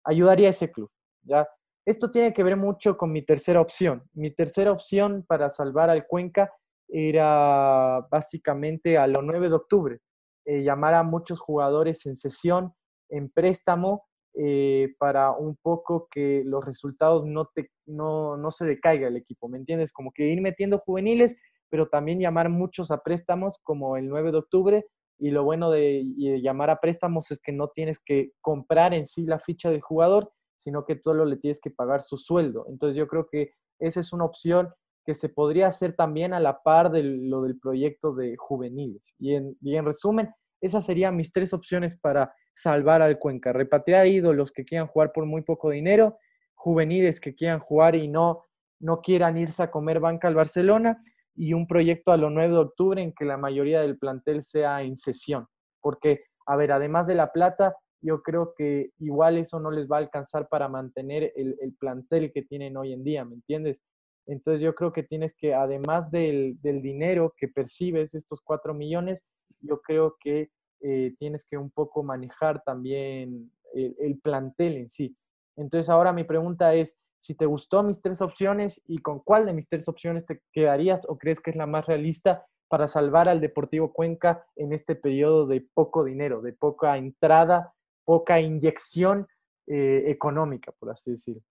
ayudaría 0.04 0.46
a 0.46 0.50
ese 0.50 0.70
club, 0.70 0.90
¿ya? 1.22 1.48
Esto 1.84 2.10
tiene 2.10 2.32
que 2.32 2.44
ver 2.44 2.56
mucho 2.56 2.96
con 2.96 3.10
mi 3.10 3.22
tercera 3.22 3.60
opción. 3.60 4.02
Mi 4.12 4.30
tercera 4.30 4.70
opción 4.70 5.24
para 5.26 5.48
salvar 5.48 5.88
al 5.90 6.06
Cuenca 6.06 6.52
era 6.86 8.06
básicamente 8.10 8.98
a 8.98 9.06
lo 9.06 9.22
9 9.22 9.48
de 9.48 9.54
octubre, 9.54 10.00
eh, 10.44 10.62
llamar 10.62 10.94
a 10.94 11.02
muchos 11.02 11.40
jugadores 11.40 12.06
en 12.06 12.14
sesión, 12.14 12.72
en 13.08 13.30
préstamo, 13.30 14.06
eh, 14.34 14.94
para 14.98 15.32
un 15.32 15.56
poco 15.56 16.08
que 16.10 16.42
los 16.44 16.64
resultados 16.64 17.26
no, 17.26 17.46
te, 17.46 17.70
no, 17.86 18.36
no 18.36 18.50
se 18.50 18.64
decaiga 18.64 19.08
el 19.08 19.16
equipo, 19.16 19.48
¿me 19.48 19.58
entiendes? 19.58 19.90
Como 19.90 20.12
que 20.12 20.28
ir 20.28 20.40
metiendo 20.40 20.78
juveniles, 20.78 21.36
pero 21.70 21.88
también 21.88 22.20
llamar 22.20 22.48
muchos 22.48 22.90
a 22.90 23.02
préstamos 23.02 23.58
como 23.62 23.96
el 23.96 24.08
9 24.08 24.32
de 24.32 24.38
octubre. 24.38 24.86
Y 25.18 25.30
lo 25.30 25.42
bueno 25.42 25.70
de 25.70 26.04
llamar 26.40 26.70
a 26.70 26.80
préstamos 26.80 27.30
es 27.30 27.40
que 27.40 27.52
no 27.52 27.68
tienes 27.68 27.98
que 27.98 28.32
comprar 28.40 28.94
en 28.94 29.06
sí 29.06 29.26
la 29.26 29.40
ficha 29.40 29.70
del 29.70 29.80
jugador, 29.80 30.32
sino 30.58 30.84
que 30.84 31.00
solo 31.02 31.24
le 31.24 31.36
tienes 31.36 31.60
que 31.60 31.70
pagar 31.70 32.02
su 32.02 32.16
sueldo. 32.16 32.66
Entonces 32.68 32.96
yo 32.96 33.08
creo 33.08 33.26
que 33.26 33.52
esa 33.78 34.00
es 34.00 34.12
una 34.12 34.24
opción 34.24 34.68
que 35.04 35.14
se 35.14 35.28
podría 35.28 35.68
hacer 35.68 35.94
también 35.94 36.34
a 36.34 36.40
la 36.40 36.62
par 36.62 36.90
de 36.90 37.02
lo 37.02 37.42
del 37.42 37.58
proyecto 37.58 38.14
de 38.14 38.36
juveniles. 38.36 39.14
Y 39.18 39.34
en, 39.34 39.56
en 39.64 39.84
resumen, 39.84 40.28
esas 40.60 40.84
serían 40.84 41.16
mis 41.16 41.32
tres 41.32 41.54
opciones 41.54 41.96
para 41.96 42.34
salvar 42.54 43.02
al 43.02 43.18
Cuenca. 43.18 43.52
Repatriar 43.52 44.06
ídolos 44.06 44.52
que 44.52 44.64
quieran 44.64 44.88
jugar 44.88 45.12
por 45.12 45.24
muy 45.24 45.42
poco 45.42 45.70
dinero, 45.70 46.18
juveniles 46.54 47.20
que 47.20 47.34
quieran 47.34 47.60
jugar 47.60 47.94
y 47.94 48.08
no, 48.08 48.44
no 48.80 49.00
quieran 49.00 49.38
irse 49.38 49.62
a 49.62 49.70
comer 49.70 50.00
banca 50.00 50.28
al 50.28 50.34
Barcelona, 50.34 51.00
y 51.38 51.54
un 51.54 51.68
proyecto 51.68 52.10
a 52.10 52.16
lo 52.16 52.30
9 52.30 52.52
de 52.52 52.58
octubre 52.58 53.00
en 53.00 53.12
que 53.12 53.24
la 53.24 53.36
mayoría 53.36 53.80
del 53.80 53.96
plantel 53.96 54.42
sea 54.42 54.82
en 54.82 54.96
sesión. 54.96 55.46
Porque, 55.80 56.24
a 56.46 56.56
ver, 56.56 56.72
además 56.72 57.06
de 57.06 57.14
la 57.14 57.30
plata, 57.30 57.76
yo 58.02 58.22
creo 58.22 58.54
que 58.56 58.90
igual 58.98 59.38
eso 59.38 59.60
no 59.60 59.70
les 59.70 59.88
va 59.88 59.96
a 59.96 60.00
alcanzar 60.00 60.48
para 60.48 60.68
mantener 60.68 61.32
el, 61.36 61.56
plantel 61.78 62.32
que 62.32 62.42
tienen 62.42 62.76
hoy 62.76 62.92
en 62.92 63.04
día, 63.04 63.24
¿me 63.24 63.36
entiendes? 63.36 63.82
Entonces 64.26 64.60
yo 64.60 64.74
creo 64.74 64.92
que 64.92 65.04
tienes 65.04 65.32
que, 65.32 65.54
además 65.54 66.10
del, 66.10 66.58
dinero 66.60 67.32
que 67.36 67.46
percibes, 67.46 68.14
estos 68.14 68.40
cuatro 68.42 68.74
millones, 68.74 69.24
yo 69.60 69.80
creo 69.80 70.16
que 70.20 70.50
eh, 70.80 71.14
tienes 71.20 71.46
que 71.48 71.56
un 71.56 71.70
poco 71.70 72.02
manejar 72.02 72.62
también 72.64 73.52
el, 73.74 73.96
el, 74.00 74.18
plantel 74.18 74.76
en 74.76 74.88
sí. 74.88 75.14
Entonces 75.56 75.88
ahora 75.88 76.12
mi 76.12 76.24
pregunta 76.24 76.74
es, 76.74 76.98
si 77.20 77.34
te 77.34 77.46
gustó 77.46 77.82
mis 77.82 78.00
tres 78.00 78.20
opciones 78.22 78.82
y 78.86 78.98
con 78.98 79.20
cuál 79.20 79.46
de 79.46 79.52
mis 79.52 79.68
tres 79.68 79.88
opciones 79.88 80.26
te 80.26 80.40
quedarías 80.52 81.06
o 81.08 81.18
crees 81.18 81.40
que 81.40 81.50
es 81.50 81.56
la 81.56 81.66
más 81.66 81.86
realista 81.86 82.46
para 82.68 82.86
salvar 82.86 83.28
al 83.28 83.40
Deportivo 83.40 83.92
Cuenca 83.92 84.44
en 84.56 84.72
este 84.72 84.94
periodo 84.94 85.46
de 85.46 85.66
poco 85.74 86.04
dinero, 86.04 86.42
de 86.42 86.52
poca 86.52 86.96
entrada 86.96 87.72
poca 88.08 88.40
inyección 88.40 89.26
eh, 89.66 90.04
económica, 90.06 90.72
por 90.78 90.88
así 90.88 91.10
decirlo. 91.10 91.42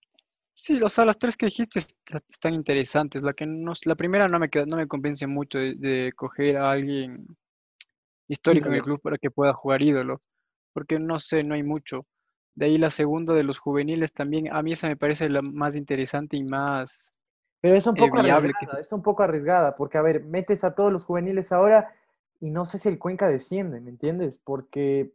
Sí, 0.55 0.81
o 0.81 0.89
sea, 0.89 1.05
las 1.05 1.19
tres 1.19 1.37
que 1.37 1.45
dijiste 1.45 1.81
están 2.27 2.55
interesantes. 2.55 3.21
La 3.21 3.33
que 3.33 3.45
la 3.85 3.95
primera 3.95 4.27
no 4.27 4.39
me 4.39 4.49
queda, 4.49 4.65
no 4.65 4.75
me 4.75 4.87
convence 4.87 5.27
mucho 5.27 5.59
de, 5.59 6.11
coger 6.15 6.57
a 6.57 6.71
alguien 6.71 7.27
histórico 8.27 8.69
en 8.69 8.73
el 8.73 8.81
club 8.81 8.99
para 8.99 9.19
que 9.19 9.29
pueda 9.29 9.53
jugar 9.53 9.83
ídolo, 9.83 10.19
porque 10.73 10.97
no 10.97 11.19
sé, 11.19 11.43
no 11.43 11.53
hay 11.53 11.61
mucho. 11.61 12.07
De 12.57 12.65
ahí 12.65 12.79
la 12.79 12.89
segunda 12.89 13.35
de 13.35 13.43
los 13.43 13.59
juveniles 13.59 14.13
también, 14.13 14.51
a 14.51 14.63
mí 14.63 14.71
esa 14.71 14.87
me 14.87 14.97
parece 14.97 15.29
la 15.29 15.43
más 15.43 15.75
interesante 15.75 16.37
y 16.37 16.43
más 16.43 17.11
Pero 17.61 17.75
es 17.75 17.85
un 17.85 17.95
eh, 17.95 17.99
poco 17.99 18.17
arriesgada, 18.17 18.79
es 18.79 18.91
un 18.91 19.03
poco 19.03 19.21
arriesgada, 19.21 19.75
porque 19.75 19.99
a 19.99 20.01
ver, 20.01 20.23
metes 20.23 20.63
a 20.63 20.73
todos 20.73 20.91
los 20.91 21.05
juveniles 21.05 21.51
ahora 21.51 21.93
y 22.39 22.49
no 22.49 22.65
sé 22.65 22.79
si 22.79 22.89
el 22.89 22.97
Cuenca 22.97 23.27
desciende, 23.27 23.79
¿me 23.79 23.91
entiendes? 23.91 24.39
Porque 24.39 25.13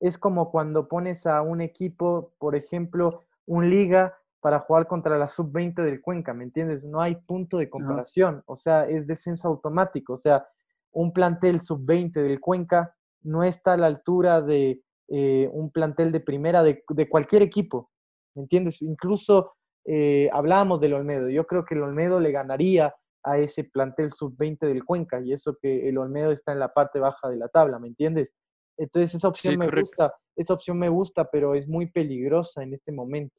es 0.00 0.16
como 0.16 0.50
cuando 0.50 0.88
pones 0.88 1.26
a 1.26 1.42
un 1.42 1.60
equipo, 1.60 2.32
por 2.38 2.56
ejemplo, 2.56 3.24
un 3.44 3.68
liga 3.68 4.16
para 4.40 4.60
jugar 4.60 4.86
contra 4.86 5.18
la 5.18 5.28
sub-20 5.28 5.82
del 5.82 6.00
Cuenca, 6.00 6.32
¿me 6.32 6.44
entiendes? 6.44 6.86
No 6.86 7.02
hay 7.02 7.14
punto 7.14 7.58
de 7.58 7.68
comparación, 7.68 8.42
o 8.46 8.56
sea, 8.56 8.88
es 8.88 9.06
descenso 9.06 9.48
automático, 9.48 10.14
o 10.14 10.18
sea, 10.18 10.46
un 10.92 11.12
plantel 11.12 11.60
sub-20 11.60 12.22
del 12.22 12.40
Cuenca 12.40 12.94
no 13.20 13.44
está 13.44 13.74
a 13.74 13.76
la 13.76 13.86
altura 13.86 14.40
de 14.40 14.80
eh, 15.12 15.48
un 15.52 15.70
plantel 15.70 16.12
de 16.12 16.20
primera 16.20 16.62
de, 16.62 16.84
cualquier 17.08 17.42
equipo, 17.42 17.90
¿me 18.36 18.42
entiendes? 18.42 18.80
Incluso 18.80 19.54
eh, 19.84 20.30
hablábamos 20.32 20.80
del 20.80 20.94
Olmedo, 20.94 21.28
yo 21.28 21.46
creo 21.46 21.64
que 21.64 21.74
el 21.74 21.82
Olmedo 21.82 22.20
le 22.20 22.30
ganaría 22.30 22.94
a 23.24 23.38
ese 23.38 23.64
plantel 23.64 24.12
sub-20 24.12 24.60
del 24.60 24.84
Cuenca 24.84 25.20
y 25.20 25.32
eso 25.32 25.56
que 25.60 25.88
el 25.88 25.98
Olmedo 25.98 26.30
está 26.30 26.52
en 26.52 26.60
la 26.60 26.72
parte 26.72 27.00
baja 27.00 27.28
de 27.28 27.36
la 27.36 27.48
tabla, 27.48 27.80
¿me 27.80 27.88
entiendes? 27.88 28.34
Entonces 28.78 29.16
esa 29.16 29.26
opción 29.26 29.58
me 29.58 29.68
gusta, 29.68 30.14
esa 30.36 30.54
opción 30.54 30.78
me 30.78 30.88
gusta, 30.88 31.28
pero 31.28 31.54
es 31.54 31.66
muy 31.66 31.90
peligrosa 31.90 32.62
en 32.62 32.72
este 32.72 32.92
momento. 32.92 33.34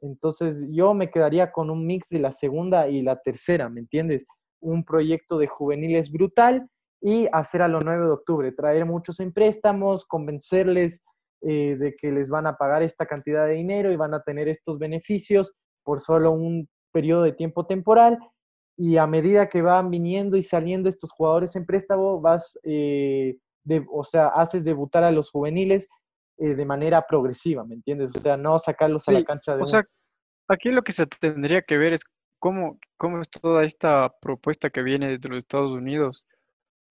Entonces 0.00 0.68
yo 0.70 0.92
me 0.94 1.10
quedaría 1.10 1.50
con 1.50 1.70
un 1.70 1.86
mix 1.86 2.10
de 2.10 2.20
la 2.20 2.30
segunda 2.30 2.88
y 2.88 3.02
la 3.02 3.20
tercera, 3.20 3.68
¿me 3.70 3.80
entiendes? 3.80 4.26
Un 4.60 4.84
proyecto 4.84 5.38
de 5.38 5.46
juveniles 5.46 6.12
brutal 6.12 6.68
y 7.00 7.28
hacer 7.32 7.62
a 7.62 7.68
lo 7.68 7.80
9 7.80 8.06
de 8.06 8.10
octubre, 8.10 8.52
traer 8.52 8.84
muchos 8.84 9.20
en 9.20 9.32
préstamos, 9.32 10.04
convencerles 10.04 11.02
eh, 11.42 11.76
de 11.76 11.94
que 11.94 12.10
les 12.10 12.28
van 12.28 12.46
a 12.46 12.56
pagar 12.56 12.82
esta 12.82 13.06
cantidad 13.06 13.46
de 13.46 13.54
dinero 13.54 13.92
y 13.92 13.96
van 13.96 14.14
a 14.14 14.22
tener 14.22 14.48
estos 14.48 14.78
beneficios 14.78 15.52
por 15.84 16.00
solo 16.00 16.32
un 16.32 16.68
periodo 16.92 17.22
de 17.22 17.32
tiempo 17.32 17.66
temporal. 17.66 18.18
Y 18.76 18.96
a 18.96 19.06
medida 19.06 19.48
que 19.48 19.62
van 19.62 19.90
viniendo 19.90 20.36
y 20.36 20.42
saliendo 20.42 20.88
estos 20.88 21.12
jugadores 21.12 21.54
en 21.56 21.66
préstamo, 21.66 22.20
vas, 22.20 22.58
eh, 22.64 23.36
o 23.90 24.04
sea, 24.04 24.28
haces 24.28 24.64
debutar 24.64 25.04
a 25.04 25.12
los 25.12 25.30
juveniles 25.30 25.88
eh, 26.38 26.54
de 26.54 26.64
manera 26.64 27.04
progresiva, 27.06 27.64
¿me 27.64 27.74
entiendes? 27.74 28.16
O 28.16 28.20
sea, 28.20 28.36
no 28.36 28.58
sacarlos 28.58 29.08
a 29.08 29.12
la 29.12 29.24
cancha 29.24 29.56
de... 29.56 29.62
O 29.62 29.68
sea, 29.68 29.84
aquí 30.48 30.70
lo 30.70 30.82
que 30.82 30.92
se 30.92 31.06
tendría 31.06 31.62
que 31.62 31.76
ver 31.76 31.92
es 31.92 32.04
cómo, 32.38 32.78
cómo 32.96 33.20
es 33.20 33.30
toda 33.30 33.64
esta 33.64 34.14
propuesta 34.20 34.70
que 34.70 34.82
viene 34.82 35.18
de 35.18 35.28
los 35.28 35.38
Estados 35.38 35.72
Unidos, 35.72 36.24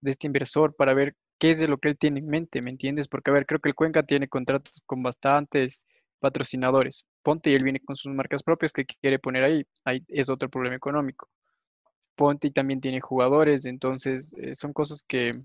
de 0.02 0.12
este 0.12 0.28
inversor, 0.28 0.76
para 0.76 0.94
ver 0.94 1.16
qué 1.40 1.52
es 1.52 1.60
de 1.60 1.68
lo 1.68 1.78
que 1.78 1.90
él 1.90 1.98
tiene 1.98 2.20
en 2.20 2.28
mente, 2.28 2.62
¿me 2.62 2.72
entiendes? 2.72 3.08
Porque, 3.08 3.32
a 3.32 3.34
ver, 3.34 3.46
creo 3.46 3.60
que 3.60 3.70
el 3.70 3.76
Cuenca 3.76 4.04
tiene 4.04 4.28
contratos 4.28 4.82
con 4.86 5.04
bastantes 5.04 5.86
patrocinadores. 6.20 7.06
Ponte 7.24 7.52
y 7.52 7.56
él 7.56 7.64
viene 7.64 7.80
con 7.82 7.96
sus 7.96 8.14
marcas 8.14 8.44
propias 8.44 8.72
que 8.74 8.86
quiere 8.86 9.20
poner 9.20 9.44
ahí. 9.44 9.66
Ahí 9.86 10.04
es 10.08 10.30
otro 10.30 10.50
problema 10.50 10.76
económico. 10.76 11.30
Ponte 12.16 12.48
y 12.48 12.52
también 12.52 12.82
tiene 12.82 13.02
jugadores, 13.02 13.66
entonces 13.66 14.34
eh, 14.38 14.56
son 14.56 14.74
cosas 14.74 15.04
que, 15.08 15.42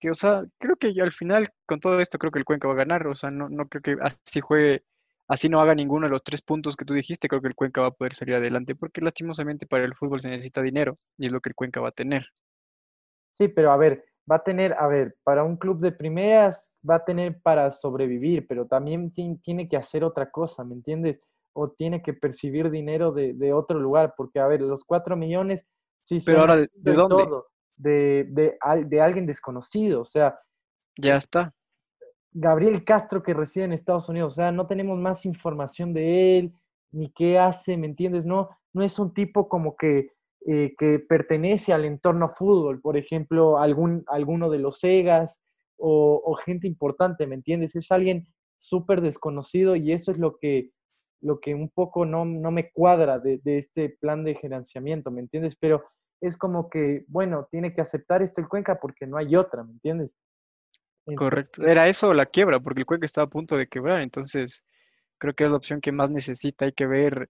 que, 0.00 0.10
o 0.10 0.14
sea, 0.14 0.44
creo 0.58 0.76
que 0.76 0.88
al 1.00 1.12
final 1.12 1.48
con 1.66 1.80
todo 1.80 2.00
esto 2.00 2.18
creo 2.18 2.30
que 2.32 2.38
el 2.38 2.44
Cuenca 2.44 2.68
va 2.68 2.74
a 2.74 2.76
ganar, 2.76 3.06
o 3.06 3.14
sea, 3.14 3.30
no, 3.30 3.48
no 3.48 3.68
creo 3.68 3.82
que 3.82 3.96
así 4.02 4.40
juegue, 4.40 4.84
así 5.28 5.48
no 5.48 5.60
haga 5.60 5.74
ninguno 5.74 6.06
de 6.06 6.10
los 6.10 6.22
tres 6.22 6.42
puntos 6.42 6.76
que 6.76 6.84
tú 6.84 6.94
dijiste, 6.94 7.28
creo 7.28 7.40
que 7.40 7.48
el 7.48 7.54
Cuenca 7.54 7.80
va 7.80 7.88
a 7.88 7.90
poder 7.92 8.14
salir 8.14 8.34
adelante, 8.34 8.74
porque 8.74 9.00
lastimosamente 9.00 9.66
para 9.66 9.84
el 9.84 9.94
fútbol 9.94 10.20
se 10.20 10.28
necesita 10.30 10.62
dinero 10.62 10.98
y 11.18 11.26
es 11.26 11.32
lo 11.32 11.40
que 11.40 11.50
el 11.50 11.54
Cuenca 11.54 11.80
va 11.80 11.88
a 11.88 11.92
tener. 11.92 12.26
Sí, 13.34 13.48
pero 13.48 13.72
a 13.72 13.76
ver, 13.76 14.04
va 14.30 14.36
a 14.36 14.42
tener, 14.42 14.74
a 14.78 14.86
ver, 14.86 15.16
para 15.22 15.44
un 15.44 15.56
club 15.56 15.80
de 15.80 15.92
primeras 15.92 16.78
va 16.88 16.96
a 16.96 17.04
tener 17.04 17.42
para 17.42 17.70
sobrevivir, 17.70 18.46
pero 18.46 18.66
también 18.66 19.12
tiene 19.12 19.68
que 19.68 19.76
hacer 19.76 20.04
otra 20.04 20.30
cosa, 20.30 20.64
¿me 20.64 20.74
entiendes? 20.74 21.20
O 21.52 21.70
tiene 21.70 22.02
que 22.02 22.14
percibir 22.14 22.70
dinero 22.70 23.12
de, 23.12 23.34
de 23.34 23.52
otro 23.52 23.78
lugar, 23.78 24.14
porque 24.16 24.40
a 24.40 24.46
ver, 24.46 24.62
los 24.62 24.84
cuatro 24.84 25.16
millones, 25.16 25.66
sí, 26.04 26.18
pero 26.24 26.40
ahora, 26.40 26.56
¿de, 26.56 26.92
dónde? 26.92 27.24
Todo 27.24 27.48
de, 27.76 28.26
de, 28.30 28.58
de 28.86 29.00
alguien 29.00 29.26
desconocido. 29.26 30.00
O 30.00 30.04
sea, 30.04 30.38
ya 30.96 31.16
está. 31.16 31.52
Gabriel 32.32 32.84
Castro 32.84 33.22
que 33.22 33.34
reside 33.34 33.64
en 33.64 33.72
Estados 33.72 34.08
Unidos, 34.08 34.32
o 34.32 34.36
sea, 34.36 34.50
no 34.50 34.66
tenemos 34.66 34.98
más 34.98 35.24
información 35.24 35.92
de 35.92 36.38
él, 36.38 36.52
ni 36.90 37.10
qué 37.12 37.38
hace, 37.38 37.76
¿me 37.76 37.86
entiendes? 37.86 38.26
No, 38.26 38.48
no 38.72 38.82
es 38.82 38.98
un 38.98 39.14
tipo 39.14 39.48
como 39.48 39.76
que, 39.76 40.10
eh, 40.46 40.74
que 40.78 40.98
pertenece 40.98 41.72
al 41.72 41.84
entorno 41.84 42.28
fútbol, 42.28 42.80
por 42.80 42.96
ejemplo, 42.96 43.58
algún, 43.58 44.04
alguno 44.06 44.50
de 44.50 44.58
los 44.58 44.82
Egas 44.84 45.40
o, 45.76 46.38
gente 46.44 46.66
importante, 46.66 47.26
¿me 47.26 47.34
entiendes? 47.34 47.74
Es 47.76 47.90
alguien 47.90 48.26
súper 48.58 49.00
desconocido 49.00 49.76
y 49.76 49.92
eso 49.92 50.12
es 50.12 50.18
lo 50.18 50.36
que, 50.38 50.70
lo 51.20 51.40
que 51.40 51.54
un 51.54 51.68
poco 51.68 52.06
no, 52.06 52.24
no 52.24 52.50
me 52.50 52.70
cuadra 52.70 53.18
de, 53.18 53.38
de, 53.38 53.58
este 53.58 53.90
plan 54.00 54.24
de 54.24 54.34
gerenciamiento, 54.34 55.10
¿me 55.10 55.20
entiendes? 55.20 55.56
Pero 55.56 55.84
es 56.20 56.36
como 56.36 56.70
que, 56.70 57.04
bueno, 57.08 57.48
tiene 57.50 57.74
que 57.74 57.80
aceptar 57.80 58.22
esto 58.22 58.40
el 58.40 58.48
Cuenca 58.48 58.78
porque 58.80 59.06
no 59.06 59.16
hay 59.16 59.36
otra, 59.36 59.64
¿me 59.64 59.72
entiendes? 59.72 60.14
Correcto. 61.16 61.62
Era 61.64 61.88
eso 61.88 62.14
la 62.14 62.26
quiebra, 62.26 62.60
porque 62.60 62.80
el 62.80 62.86
Cuenca 62.86 63.06
estaba 63.06 63.26
a 63.26 63.30
punto 63.30 63.56
de 63.56 63.66
quebrar, 63.66 64.00
entonces 64.00 64.64
creo 65.18 65.34
que 65.34 65.44
es 65.44 65.50
la 65.50 65.56
opción 65.56 65.80
que 65.80 65.92
más 65.92 66.10
necesita. 66.10 66.64
Hay 66.64 66.72
que 66.72 66.86
ver, 66.86 67.28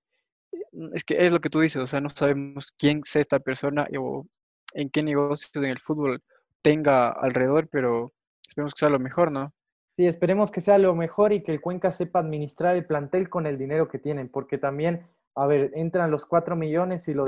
es 0.95 1.05
que 1.05 1.25
es 1.25 1.33
lo 1.33 1.41
que 1.41 1.51
tú 1.51 1.61
dices, 1.61 1.83
o 1.83 1.87
sea, 1.87 2.01
no 2.01 2.09
sabemos 2.09 2.73
quién 2.79 3.03
sea 3.05 3.21
esta 3.21 3.39
persona 3.39 3.87
o 3.99 4.27
en 4.75 4.91
qué 4.91 5.03
negocios 5.03 5.51
en 5.55 5.65
el 5.65 5.81
fútbol 5.81 6.23
tenga 6.63 7.11
alrededor, 7.11 7.69
pero 7.69 8.13
esperemos 8.47 8.75
que 8.75 8.81
sea 8.81 8.89
lo 8.91 8.99
mejor, 8.99 9.31
¿no? 9.31 9.53
Sí, 9.97 10.07
esperemos 10.07 10.51
que 10.51 10.61
sea 10.61 10.79
lo 10.79 10.95
mejor 10.95 11.33
y 11.33 11.43
que 11.43 11.53
el 11.53 11.61
Cuenca 11.61 11.93
sepa 11.93 12.19
administrar 12.19 12.75
el 12.75 12.87
plantel 12.87 13.29
con 13.29 13.47
el 13.47 13.59
dinero 13.59 13.89
que 13.89 13.99
tienen, 13.99 14.29
porque 14.29 14.59
también 14.59 15.07
a 15.37 15.47
ver, 15.47 15.73
entran 15.75 16.11
los 16.11 16.27
cuatro 16.27 16.57
millones 16.57 17.09
y 17.09 17.15
lo 17.15 17.25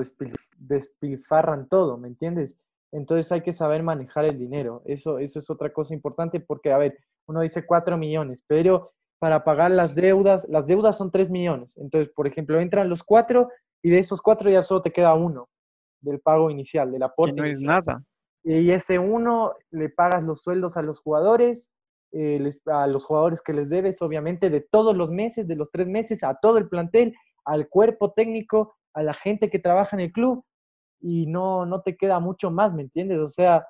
despilfarran 0.58 1.68
todo, 1.68 1.98
¿me 1.98 2.08
entiendes? 2.08 2.56
Entonces 2.92 3.30
hay 3.32 3.42
que 3.42 3.52
saber 3.52 3.82
manejar 3.82 4.24
el 4.24 4.38
dinero. 4.38 4.82
Eso, 4.84 5.18
eso 5.18 5.40
es 5.40 5.50
otra 5.50 5.72
cosa 5.72 5.92
importante 5.92 6.38
porque, 6.40 6.72
a 6.72 6.78
ver, 6.78 6.98
uno 7.26 7.40
dice 7.40 7.66
cuatro 7.66 7.98
millones, 7.98 8.44
pero 8.46 8.92
para 9.26 9.42
pagar 9.42 9.72
las 9.72 9.96
deudas, 9.96 10.46
las 10.48 10.68
deudas 10.68 10.96
son 10.96 11.10
tres 11.10 11.28
millones. 11.30 11.76
Entonces, 11.78 12.12
por 12.14 12.28
ejemplo, 12.28 12.60
entran 12.60 12.88
los 12.88 13.02
cuatro 13.02 13.48
y 13.82 13.90
de 13.90 13.98
esos 13.98 14.22
cuatro 14.22 14.48
ya 14.48 14.62
solo 14.62 14.82
te 14.82 14.92
queda 14.92 15.14
uno 15.14 15.48
del 16.00 16.20
pago 16.20 16.48
inicial, 16.48 16.92
del 16.92 17.02
aporte. 17.02 17.34
Y 17.34 17.40
no 17.40 17.44
es 17.44 17.60
nada. 17.60 18.04
Y 18.44 18.70
ese 18.70 19.00
uno 19.00 19.54
le 19.72 19.88
pagas 19.88 20.22
los 20.22 20.42
sueldos 20.42 20.76
a 20.76 20.82
los 20.82 21.00
jugadores, 21.00 21.72
eh, 22.12 22.52
a 22.66 22.86
los 22.86 23.02
jugadores 23.02 23.42
que 23.42 23.52
les 23.52 23.68
debes, 23.68 24.00
obviamente, 24.00 24.48
de 24.48 24.60
todos 24.60 24.96
los 24.96 25.10
meses, 25.10 25.48
de 25.48 25.56
los 25.56 25.72
tres 25.72 25.88
meses, 25.88 26.22
a 26.22 26.36
todo 26.36 26.58
el 26.58 26.68
plantel 26.68 27.12
al 27.44 27.68
cuerpo 27.68 28.12
técnico, 28.12 28.76
a 28.94 29.02
la 29.02 29.12
gente 29.12 29.50
que 29.50 29.58
trabaja 29.58 29.96
en 29.96 30.02
el 30.02 30.12
club 30.12 30.44
y 31.00 31.26
no, 31.26 31.66
no 31.66 31.82
te 31.82 31.96
queda 31.96 32.20
mucho 32.20 32.52
más, 32.52 32.74
¿me 32.74 32.82
entiendes? 32.82 33.18
O 33.18 33.26
sea, 33.26 33.66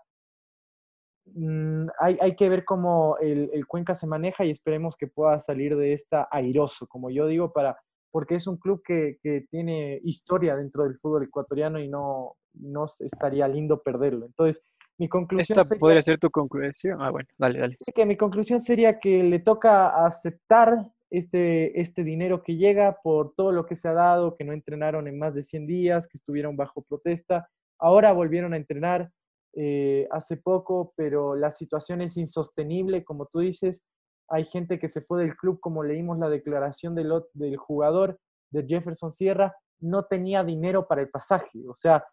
mm, 1.34 1.86
hay, 2.00 2.18
hay, 2.20 2.36
que 2.36 2.48
ver 2.48 2.64
cómo 2.64 3.16
el, 3.20 3.50
el, 3.52 3.66
Cuenca 3.66 3.94
se 3.94 4.06
maneja 4.06 4.44
y 4.44 4.50
esperemos 4.50 4.96
que 4.96 5.06
pueda 5.06 5.38
salir 5.38 5.76
de 5.76 5.92
esta 5.92 6.28
airoso, 6.30 6.86
como 6.86 7.10
yo 7.10 7.26
digo, 7.26 7.52
para, 7.52 7.76
porque 8.10 8.36
es 8.36 8.46
un 8.46 8.56
club 8.56 8.82
que, 8.84 9.18
que 9.22 9.46
tiene 9.50 10.00
historia 10.04 10.56
dentro 10.56 10.84
del 10.84 10.98
fútbol 10.98 11.24
ecuatoriano 11.24 11.78
y 11.78 11.88
no, 11.88 12.36
no 12.54 12.86
estaría 13.00 13.48
lindo 13.48 13.82
perderlo. 13.82 14.26
Entonces, 14.26 14.64
mi 14.98 15.08
conclusión 15.08 15.58
Esta 15.58 15.76
podría 15.76 16.00
ser 16.00 16.18
tu 16.18 16.30
conclusión. 16.30 16.98
Ah, 17.00 17.10
bueno, 17.10 17.28
dale, 17.36 17.58
dale. 17.58 17.76
Que 17.94 18.06
mi 18.06 18.16
conclusión 18.16 18.60
sería 18.60 18.98
que 18.98 19.22
le 19.22 19.40
toca 19.40 20.06
aceptar 20.06 20.86
este, 21.10 21.78
este 21.78 22.02
dinero 22.02 22.42
que 22.42 22.56
llega 22.56 22.98
por 23.02 23.34
todo 23.34 23.52
lo 23.52 23.66
que 23.66 23.76
se 23.76 23.88
ha 23.88 23.92
dado, 23.92 24.36
que 24.36 24.44
no 24.44 24.52
entrenaron 24.52 25.06
en 25.06 25.18
más 25.18 25.34
de 25.34 25.42
100 25.42 25.66
días, 25.66 26.08
que 26.08 26.16
estuvieron 26.16 26.56
bajo 26.56 26.82
protesta. 26.82 27.48
Ahora 27.78 28.12
volvieron 28.12 28.54
a 28.54 28.56
entrenar 28.56 29.10
eh, 29.58 30.06
hace 30.10 30.36
poco, 30.36 30.92
pero 30.96 31.34
la 31.34 31.50
situación 31.50 32.02
es 32.02 32.16
insostenible, 32.16 33.04
como 33.04 33.26
tú 33.26 33.40
dices. 33.40 33.82
Hay 34.28 34.44
gente 34.44 34.78
que 34.78 34.88
se 34.88 35.00
fue 35.00 35.22
del 35.22 35.36
club, 35.36 35.60
como 35.60 35.82
leímos 35.82 36.18
la 36.18 36.28
declaración 36.28 36.94
del, 36.94 37.10
del 37.32 37.56
jugador 37.56 38.18
de 38.50 38.66
Jefferson 38.66 39.10
Sierra, 39.10 39.56
no 39.80 40.04
tenía 40.04 40.44
dinero 40.44 40.86
para 40.86 41.00
el 41.00 41.08
pasaje. 41.08 41.66
O 41.68 41.74
sea, 41.74 42.04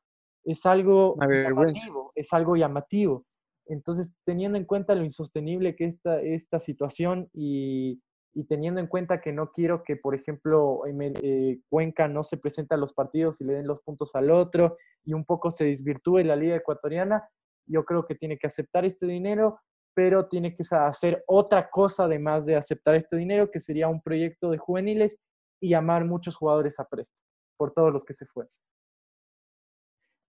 es 0.46 0.66
algo 0.66 1.18
llamativo, 1.20 2.12
es 2.16 2.32
algo 2.34 2.56
llamativo. 2.56 3.26
Entonces, 3.66 4.14
teniendo 4.26 4.58
en 4.58 4.66
cuenta 4.66 4.96
lo 4.96 5.04
insostenible 5.04 5.76
que 5.76 5.86
esta, 5.86 6.22
esta 6.22 6.60
situación 6.60 7.30
y, 7.34 8.02
y 8.34 8.46
teniendo 8.46 8.80
en 8.80 8.88
cuenta 8.88 9.22
que 9.22 9.32
no 9.32 9.52
quiero 9.52 9.84
que, 9.84 9.96
por 9.96 10.16
ejemplo, 10.16 10.82
eh, 10.88 11.60
Cuenca 11.70 12.08
no 12.08 12.24
se 12.24 12.38
presente 12.38 12.74
a 12.74 12.78
los 12.78 12.94
partidos 12.94 13.40
y 13.40 13.46
le 13.46 13.54
den 13.54 13.68
los 13.68 13.82
puntos 13.82 14.16
al 14.16 14.32
otro 14.32 14.78
y 15.06 15.14
un 15.14 15.26
poco 15.26 15.52
se 15.52 15.66
desvirtúe 15.66 16.20
la 16.20 16.36
liga 16.36 16.56
ecuatoriana, 16.56 17.28
yo 17.66 17.86
creo 17.86 18.06
que 18.06 18.16
tiene 18.16 18.38
que 18.38 18.48
aceptar 18.48 18.86
este 18.86 19.06
dinero, 19.06 19.60
pero 19.94 20.28
tiene 20.28 20.56
que 20.56 20.64
hacer 20.72 21.24
otra 21.28 21.70
cosa 21.70 22.06
además 22.06 22.46
de 22.46 22.56
aceptar 22.56 22.96
este 22.96 23.16
dinero, 23.16 23.52
que 23.52 23.60
sería 23.60 23.88
un 23.88 24.02
proyecto 24.02 24.50
de 24.50 24.58
juveniles 24.58 25.20
y 25.62 25.70
llamar 25.70 26.06
muchos 26.06 26.36
jugadores 26.36 26.80
a 26.80 26.86
presto, 26.86 27.22
por 27.58 27.74
todos 27.74 27.94
los 27.94 28.04
que 28.04 28.14
se 28.14 28.26
fueron. 28.26 28.52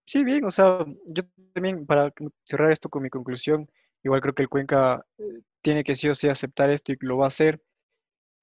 Sí, 0.07 0.23
bien, 0.23 0.45
o 0.45 0.51
sea, 0.51 0.85
yo 1.07 1.23
también, 1.55 1.87
para 1.87 2.13
cerrar 2.45 2.71
esto 2.71 2.91
con 2.91 3.03
mi 3.03 3.09
conclusión, 3.09 3.67
Igual 4.05 4.21
creo 4.21 4.35
que 4.35 4.43
el 4.43 4.49
Cuenca 4.49 5.05
eh, 5.19 5.41
tiene 5.63 5.83
que 5.83 5.95
sí 5.95 6.09
o 6.09 6.15
sí 6.15 6.29
aceptar 6.29 6.71
esto 6.71 6.93
y 6.93 6.97
lo 7.01 7.17
va 7.17 7.25
a 7.25 7.29
hacer. 7.29 7.61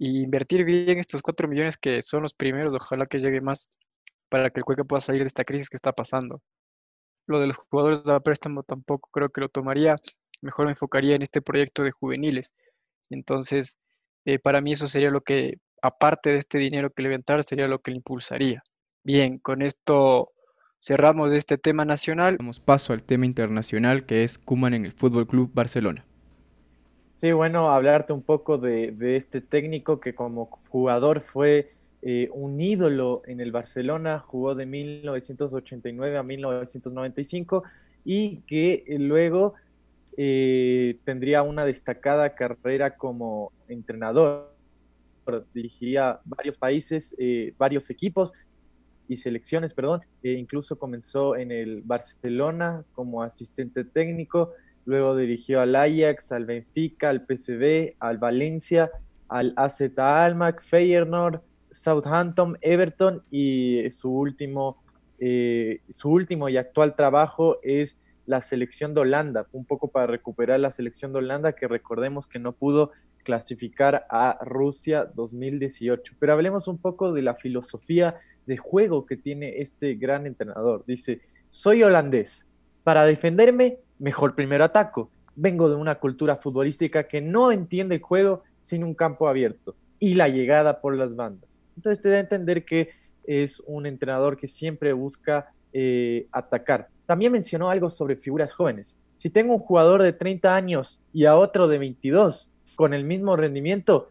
Y 0.03 0.24
invertir 0.24 0.65
bien 0.65 0.98
estos 0.98 1.22
4 1.22 1.48
millones 1.48 1.77
que 1.77 2.01
son 2.01 2.24
los 2.24 2.34
primeros, 2.34 2.74
ojalá 2.74 3.05
que 3.05 3.20
llegue 3.20 3.39
más 3.39 3.70
para 4.29 4.50
que 4.50 4.60
el 4.60 4.63
Cuenca 4.63 4.84
pueda 4.84 5.00
salir 5.00 5.22
de 5.22 5.27
esta 5.27 5.43
crisis 5.43 5.70
que 5.70 5.75
está 5.75 5.91
pasando. 5.91 6.41
Lo 7.27 7.39
de 7.39 7.46
los 7.46 7.58
jugadores 7.58 8.03
de 8.03 8.20
préstamo 8.20 8.63
tampoco 8.63 9.12
creo 9.13 9.29
que 9.29 9.41
lo 9.41 9.50
tomaría, 9.50 9.98
mejor 10.41 10.65
me 10.65 10.72
enfocaría 10.72 11.15
en 11.15 11.22
este 11.22 11.43
proyecto 11.43 11.84
de 11.84 11.91
juveniles. 11.91 12.51
Entonces, 13.12 13.77
eh, 14.25 14.39
para 14.39 14.60
mí 14.60 14.72
eso 14.72 14.88
sería 14.88 15.12
lo 15.12 15.22
que, 15.22 15.60
aparte 15.84 16.31
de 16.31 16.39
este 16.39 16.58
dinero 16.58 16.89
que 16.89 17.03
le 17.03 17.15
va 17.15 17.36
a 17.36 17.43
sería 17.43 17.67
lo 17.67 17.77
que 17.77 17.91
le 17.91 17.98
impulsaría. 17.98 18.63
Bien, 19.03 19.38
con 19.38 19.62
esto 19.62 20.31
cerramos 20.81 21.31
este 21.31 21.60
tema 21.60 21.86
nacional. 21.86 22.38
Damos 22.38 22.60
paso 22.60 22.93
al 22.93 23.03
tema 23.03 23.27
internacional 23.27 24.08
que 24.08 24.24
es 24.24 24.39
Kuman 24.39 24.74
en 24.74 24.86
el 24.86 24.93
Fútbol 24.93 25.27
Club 25.27 25.51
Barcelona. 25.53 26.08
Sí, 27.22 27.32
bueno, 27.34 27.70
hablarte 27.70 28.13
un 28.13 28.24
poco 28.24 28.58
de, 28.58 28.96
este 29.16 29.42
técnico 29.42 30.00
que 30.00 30.16
como 30.16 30.48
jugador 30.70 31.22
fue 31.22 31.72
eh, 32.01 32.30
un 32.34 32.60
ídolo 32.60 33.22
en 33.28 33.40
el 33.40 33.51
Barcelona, 33.51 34.18
jugó 34.18 34.56
de 34.56 34.66
1989 34.66 36.18
a 36.18 36.24
1995 36.24 37.63
y 38.04 38.38
que 38.48 38.86
eh, 38.88 38.98
luego 38.98 39.54
eh, 40.18 40.98
tendría 41.04 41.44
una 41.44 41.63
destacada 41.63 42.34
carrera 42.34 42.98
como 42.98 43.51
entrenador. 43.68 44.56
Dirigiría 45.54 46.22
varios 46.25 46.58
países, 46.58 47.16
varios 47.56 47.92
equipos 47.92 48.34
y 49.08 49.18
selecciones, 49.18 49.75
perdón. 49.75 50.01
incluso 50.24 50.80
comenzó 50.80 51.36
en 51.36 51.51
el 51.51 51.84
Barcelona 51.84 52.84
como 52.94 53.22
asistente 53.22 53.84
técnico 53.84 54.54
Luego 54.86 55.16
dirigió 55.16 55.62
al 55.62 55.76
Ajax, 55.76 56.32
al 56.32 56.46
Benfica, 56.46 57.10
al 57.10 57.26
PSV, 57.26 57.96
al 58.00 58.18
Valencia, 58.18 58.92
al 59.30 59.54
AZ 59.56 59.82
Alkmaar, 59.98 60.62
Feyenoord, 60.62 61.42
Southampton, 61.70 62.58
Everton 62.62 63.24
y 63.32 63.90
su 63.90 64.12
último, 64.12 64.84
eh, 65.20 65.82
su 65.90 66.10
último 66.10 66.50
y 66.50 66.58
actual 66.58 66.96
trabajo 66.96 67.58
es 67.64 68.02
la 68.26 68.42
selección 68.42 68.94
de 68.94 69.02
Holanda, 69.02 69.48
un 69.52 69.66
poco 69.66 69.90
para 69.90 70.08
recuperar 70.08 70.60
la 70.60 70.72
selección 70.72 71.12
de 71.12 71.20
Holanda 71.20 71.54
que 71.54 71.68
recordemos 71.68 72.28
que 72.28 72.40
no 72.40 72.54
pudo 72.54 72.92
clasificar 73.24 74.06
a 74.10 74.38
Rusia 74.42 75.06
2018. 75.16 76.16
Pero 76.20 76.34
hablemos 76.34 76.68
un 76.68 76.78
poco 76.78 77.14
de 77.14 77.22
la 77.22 77.36
filosofía 77.36 78.20
de 78.46 78.58
juego 78.58 79.06
que 79.06 79.18
tiene 79.18 79.62
este 79.62 79.96
gran 79.96 80.26
entrenador. 80.26 80.84
Dice, 80.86 81.22
soy 81.50 81.84
holandés. 81.84 82.48
Para 82.84 83.06
defenderme 83.06 83.78
mejor 84.01 84.36
primero 84.36 84.65
ataco. 84.65 85.10
Vengo 85.36 85.70
de 85.70 85.75
una 85.75 85.96
cultura 85.96 86.36
futbolística 86.36 87.08
que 87.08 87.22
no 87.22 87.51
entiende 87.51 87.96
el 87.96 88.01
juego 88.01 88.43
sin 88.60 88.84
un 88.84 88.93
campo 88.93 89.29
abierto 89.29 89.75
y 90.00 90.15
la 90.15 90.27
llegada 90.27 90.81
por 90.81 90.98
las 90.98 91.15
bandas. 91.15 91.62
Entonces 91.77 92.01
te 92.01 92.10
da 92.10 92.17
a 92.17 92.22
entender 92.22 92.65
que 92.65 92.89
es 93.24 93.62
un 93.65 93.86
entrenador 93.86 94.36
que 94.36 94.48
siempre 94.48 94.91
busca 94.91 95.53
eh, 95.72 96.27
atacar. 96.31 96.89
También 97.05 97.31
mencionó 97.31 97.70
algo 97.70 97.89
sobre 97.89 98.15
figuras 98.15 98.51
jóvenes. 98.53 98.98
Si 99.15 99.29
tengo 99.29 99.53
un 99.53 99.60
jugador 99.60 100.01
de 100.01 100.13
30 100.13 100.53
años 100.53 101.01
y 101.13 101.25
a 101.25 101.38
otro 101.38 101.67
de 101.67 101.77
22 101.77 102.51
con 102.75 102.93
el 102.93 103.03
mismo 103.03 103.38
rendimiento, 103.38 104.10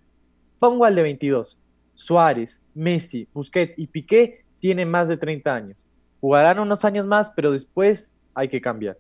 pongo 0.58 0.84
al 0.84 0.94
de 0.94 1.02
22. 1.02 1.58
Suárez, 1.94 2.62
Messi, 2.74 3.26
Busquets 3.34 3.76
y 3.76 3.88
Piqué 3.88 4.44
tienen 4.60 4.88
más 4.88 5.08
de 5.08 5.16
30 5.16 5.52
años. 5.52 5.88
Jugarán 6.20 6.60
unos 6.60 6.84
años 6.84 7.06
más, 7.06 7.30
pero 7.30 7.50
después 7.50 8.12
hay 8.34 8.48
que 8.48 8.60
cambiar. 8.60 8.96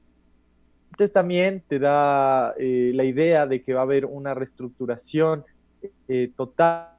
Entonces 0.90 1.12
también 1.12 1.62
te 1.66 1.78
da 1.78 2.54
eh, 2.58 2.92
la 2.94 3.04
idea 3.04 3.46
de 3.46 3.62
que 3.62 3.74
va 3.74 3.80
a 3.80 3.84
haber 3.84 4.04
una 4.04 4.34
reestructuración 4.34 5.44
eh, 6.08 6.30
total 6.36 6.90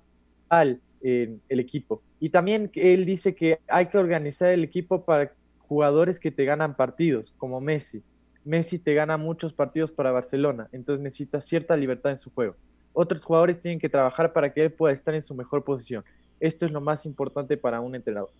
en 1.02 1.42
el 1.50 1.60
equipo. 1.60 2.02
Y 2.20 2.30
también 2.30 2.72
él 2.76 3.06
dice 3.06 3.36
que 3.36 3.60
hay 3.68 3.88
que 3.88 3.98
organizar 3.98 4.50
el 4.50 4.64
equipo 4.64 5.04
para 5.04 5.34
jugadores 5.60 6.20
que 6.20 6.32
te 6.32 6.46
ganan 6.46 6.76
partidos, 6.76 7.34
como 7.38 7.62
Messi. 7.62 8.04
Messi 8.44 8.80
te 8.80 8.94
gana 8.94 9.18
muchos 9.18 9.54
partidos 9.54 9.92
para 9.92 10.12
Barcelona, 10.12 10.68
entonces 10.72 11.02
necesita 11.04 11.40
cierta 11.42 11.78
libertad 11.78 12.12
en 12.12 12.18
su 12.18 12.32
juego. 12.32 12.56
Otros 12.94 13.24
jugadores 13.24 13.62
tienen 13.62 13.80
que 13.80 13.90
trabajar 13.90 14.34
para 14.34 14.52
que 14.52 14.64
él 14.64 14.72
pueda 14.72 14.94
estar 14.94 15.14
en 15.14 15.22
su 15.22 15.36
mejor 15.36 15.64
posición. 15.64 16.04
Esto 16.40 16.66
es 16.66 16.72
lo 16.72 16.82
más 16.82 17.06
importante 17.06 17.56
para 17.56 17.80
un 17.82 17.96
entrenador. 17.96 18.32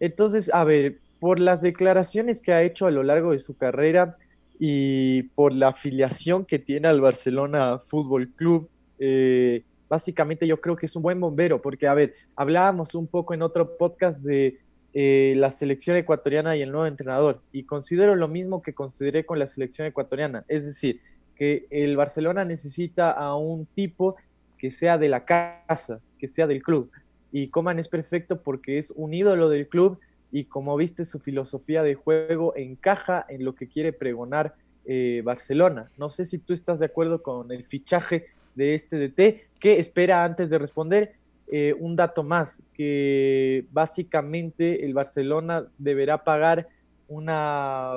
Entonces, 0.00 0.50
a 0.52 0.64
ver, 0.64 0.98
por 1.20 1.40
las 1.40 1.60
declaraciones 1.60 2.40
que 2.40 2.52
ha 2.52 2.62
hecho 2.62 2.86
a 2.86 2.90
lo 2.90 3.02
largo 3.02 3.32
de 3.32 3.38
su 3.38 3.56
carrera, 3.56 4.16
y 4.58 5.22
por 5.34 5.52
la 5.52 5.68
afiliación 5.68 6.44
que 6.44 6.58
tiene 6.58 6.88
al 6.88 7.00
Barcelona 7.00 7.78
Fútbol 7.78 8.30
Club. 8.34 8.68
Eh, 8.98 9.62
básicamente 9.88 10.46
yo 10.46 10.60
creo 10.60 10.76
que 10.76 10.86
es 10.86 10.96
un 10.96 11.02
buen 11.02 11.20
bombero, 11.20 11.62
porque, 11.62 11.86
a 11.86 11.94
ver, 11.94 12.14
hablábamos 12.36 12.94
un 12.94 13.06
poco 13.06 13.34
en 13.34 13.42
otro 13.42 13.76
podcast 13.76 14.20
de 14.22 14.58
eh, 14.94 15.34
la 15.36 15.50
selección 15.50 15.96
ecuatoriana 15.96 16.56
y 16.56 16.62
el 16.62 16.72
nuevo 16.72 16.86
entrenador, 16.86 17.40
y 17.52 17.64
considero 17.64 18.16
lo 18.16 18.28
mismo 18.28 18.62
que 18.62 18.74
consideré 18.74 19.24
con 19.24 19.38
la 19.38 19.46
selección 19.46 19.86
ecuatoriana, 19.86 20.44
es 20.48 20.64
decir, 20.64 21.00
que 21.36 21.66
el 21.70 21.96
Barcelona 21.96 22.44
necesita 22.44 23.12
a 23.12 23.36
un 23.36 23.66
tipo 23.66 24.16
que 24.58 24.70
sea 24.70 24.98
de 24.98 25.08
la 25.08 25.24
casa, 25.24 26.00
que 26.18 26.26
sea 26.26 26.46
del 26.46 26.62
club, 26.62 26.90
y 27.30 27.48
Coman 27.48 27.78
es 27.78 27.88
perfecto 27.88 28.42
porque 28.42 28.78
es 28.78 28.90
un 28.90 29.14
ídolo 29.14 29.48
del 29.48 29.68
club 29.68 30.00
y 30.30 30.44
como 30.44 30.76
viste 30.76 31.04
su 31.04 31.20
filosofía 31.20 31.82
de 31.82 31.94
juego 31.94 32.54
encaja 32.56 33.24
en 33.28 33.44
lo 33.44 33.54
que 33.54 33.68
quiere 33.68 33.92
pregonar 33.92 34.54
eh, 34.84 35.22
Barcelona. 35.24 35.90
No 35.96 36.10
sé 36.10 36.24
si 36.24 36.38
tú 36.38 36.52
estás 36.52 36.78
de 36.78 36.86
acuerdo 36.86 37.22
con 37.22 37.50
el 37.52 37.64
fichaje 37.64 38.26
de 38.54 38.74
este 38.74 38.96
DT, 38.96 39.48
que 39.60 39.78
espera 39.78 40.24
antes 40.24 40.50
de 40.50 40.58
responder 40.58 41.14
eh, 41.50 41.74
un 41.78 41.96
dato 41.96 42.22
más, 42.22 42.62
que 42.74 43.66
básicamente 43.70 44.84
el 44.84 44.94
Barcelona 44.94 45.66
deberá 45.78 46.24
pagar 46.24 46.68
una, 47.06 47.92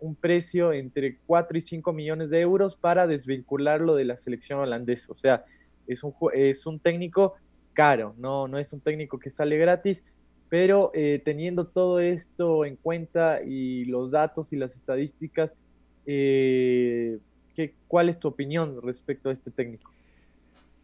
un 0.00 0.14
precio 0.14 0.72
entre 0.72 1.16
4 1.26 1.56
y 1.56 1.60
5 1.60 1.92
millones 1.92 2.30
de 2.30 2.40
euros 2.40 2.74
para 2.74 3.06
desvincularlo 3.06 3.94
de 3.94 4.04
la 4.04 4.16
selección 4.16 4.60
holandesa. 4.60 5.12
O 5.12 5.14
sea, 5.14 5.44
es 5.86 6.02
un, 6.02 6.14
es 6.34 6.66
un 6.66 6.78
técnico 6.78 7.34
caro, 7.72 8.14
no, 8.18 8.48
no 8.48 8.58
es 8.58 8.72
un 8.72 8.80
técnico 8.80 9.18
que 9.18 9.30
sale 9.30 9.56
gratis 9.56 10.04
pero 10.50 10.90
eh, 10.94 11.22
teniendo 11.24 11.66
todo 11.66 12.00
esto 12.00 12.64
en 12.66 12.76
cuenta 12.76 13.40
y 13.42 13.86
los 13.86 14.10
datos 14.10 14.52
y 14.52 14.56
las 14.56 14.74
estadísticas, 14.74 15.56
eh, 16.06 17.18
¿qué, 17.54 17.72
¿cuál 17.88 18.08
es 18.08 18.18
tu 18.18 18.28
opinión 18.28 18.82
respecto 18.82 19.30
a 19.30 19.32
este 19.32 19.52
técnico? 19.52 19.90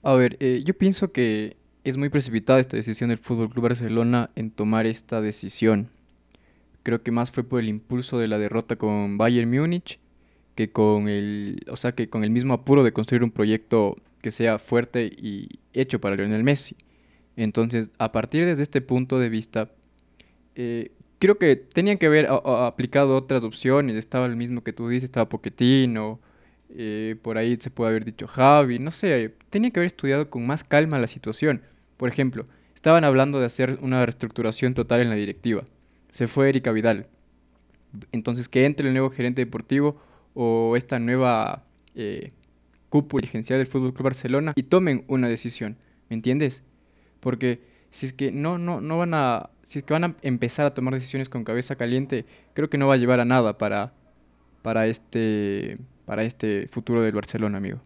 A 0.03 0.15
ver, 0.15 0.37
eh, 0.39 0.63
yo 0.65 0.73
pienso 0.73 1.11
que 1.11 1.57
es 1.83 1.97
muy 1.97 2.09
precipitada 2.09 2.61
esta 2.61 2.77
decisión 2.77 3.11
del 3.11 3.19
Fútbol 3.19 3.51
Club 3.51 3.65
Barcelona 3.65 4.31
en 4.37 4.53
tomar 4.53 4.87
esta 4.87 5.21
decisión. 5.21 5.89
Creo 6.85 7.03
que 7.03 7.11
más 7.11 7.33
fue 7.33 7.43
por 7.43 7.59
el 7.59 7.69
impulso 7.69 8.19
de 8.19 8.29
la 8.29 8.39
derrota 8.39 8.77
con 8.77 9.19
Bayern 9.19 9.51
Múnich 9.51 9.99
que 10.55 10.71
con 10.71 11.09
el, 11.09 11.65
o 11.69 11.77
sea, 11.77 11.93
que 11.93 12.09
con 12.09 12.23
el 12.23 12.31
mismo 12.31 12.55
apuro 12.55 12.85
de 12.85 12.93
construir 12.93 13.25
un 13.25 13.33
proyecto 13.33 13.97
que 14.23 14.31
sea 14.31 14.59
fuerte 14.59 15.05
y 15.05 15.59
hecho 15.75 16.01
para 16.01 16.17
Lionel 16.17 16.45
Messi. 16.45 16.77
Entonces, 17.37 17.91
a 17.99 18.13
partir 18.13 18.45
de 18.47 18.63
este 18.63 18.81
punto 18.81 19.19
de 19.19 19.29
vista, 19.29 19.71
eh, 20.55 20.93
creo 21.19 21.39
que 21.39 21.57
tenían 21.57 21.99
que 21.99 22.07
haber 22.07 22.27
aplicado 22.29 23.17
otras 23.17 23.43
opciones. 23.45 23.97
Estaba 23.97 24.27
el 24.27 24.37
mismo 24.37 24.63
que 24.63 24.73
tú 24.73 24.89
dices, 24.89 25.05
estaba 25.05 25.29
Poquetino, 25.29 26.21
eh, 26.71 27.17
por 27.23 27.39
ahí 27.39 27.57
se 27.57 27.71
puede 27.71 27.91
haber 27.91 28.05
dicho 28.05 28.27
Javi, 28.27 28.79
no 28.79 28.91
sé, 28.91 29.35
tenía 29.51 29.71
que 29.71 29.81
haber 29.81 29.87
estudiado 29.87 30.31
con 30.31 30.47
más 30.47 30.65
calma 30.65 30.99
la 30.99 31.07
situación. 31.07 31.63
Por 31.97 32.09
ejemplo, 32.09 32.47
estaban 32.75 33.05
hablando 33.05 33.39
de 33.41 33.47
hacer 33.47 33.79
una 33.83 34.05
reestructuración 34.05 34.75
total 34.75 35.01
en 35.01 35.11
la 35.11 35.17
directiva. 35.17 35.65
Se 36.11 36.29
fue 36.29 36.49
Erika 36.49 36.73
Vidal. 36.73 37.07
Entonces, 38.13 38.49
que 38.49 38.67
entre 38.67 38.89
el 38.89 38.95
nuevo 38.95 39.11
gerente 39.11 39.43
deportivo 39.43 40.01
o 40.35 40.77
esta 40.77 40.99
nueva 40.99 41.65
eh, 41.95 42.33
cúpula 42.89 43.21
dirigencial 43.21 43.59
del 43.59 43.67
Fútbol 43.67 43.95
Club 43.95 44.05
Barcelona 44.05 44.53
y 44.55 44.65
tomen 44.65 45.05
una 45.09 45.29
decisión. 45.29 45.77
¿Me 46.09 46.17
entiendes? 46.17 46.63
Porque 47.21 47.61
si 47.91 48.07
es 48.07 48.13
que 48.13 48.31
no, 48.33 48.59
no, 48.59 48.81
no 48.81 48.99
van 48.99 49.15
a. 49.15 49.51
Si 49.65 49.81
es 49.81 49.85
que 49.85 49.93
van 49.93 50.05
a 50.05 50.17
empezar 50.23 50.67
a 50.67 50.75
tomar 50.75 50.95
decisiones 50.95 51.29
con 51.29 51.45
cabeza 51.45 51.77
caliente, 51.77 52.25
creo 52.55 52.71
que 52.71 52.79
no 52.79 52.87
va 52.87 52.95
a 52.95 52.99
llevar 52.99 53.21
a 53.21 53.25
nada 53.25 53.59
para, 53.59 53.93
para 54.63 54.87
este. 54.87 55.79
para 56.05 56.23
este 56.25 56.69
futuro 56.69 57.03
del 57.03 57.15
Barcelona, 57.15 57.59
amigo. 57.59 57.81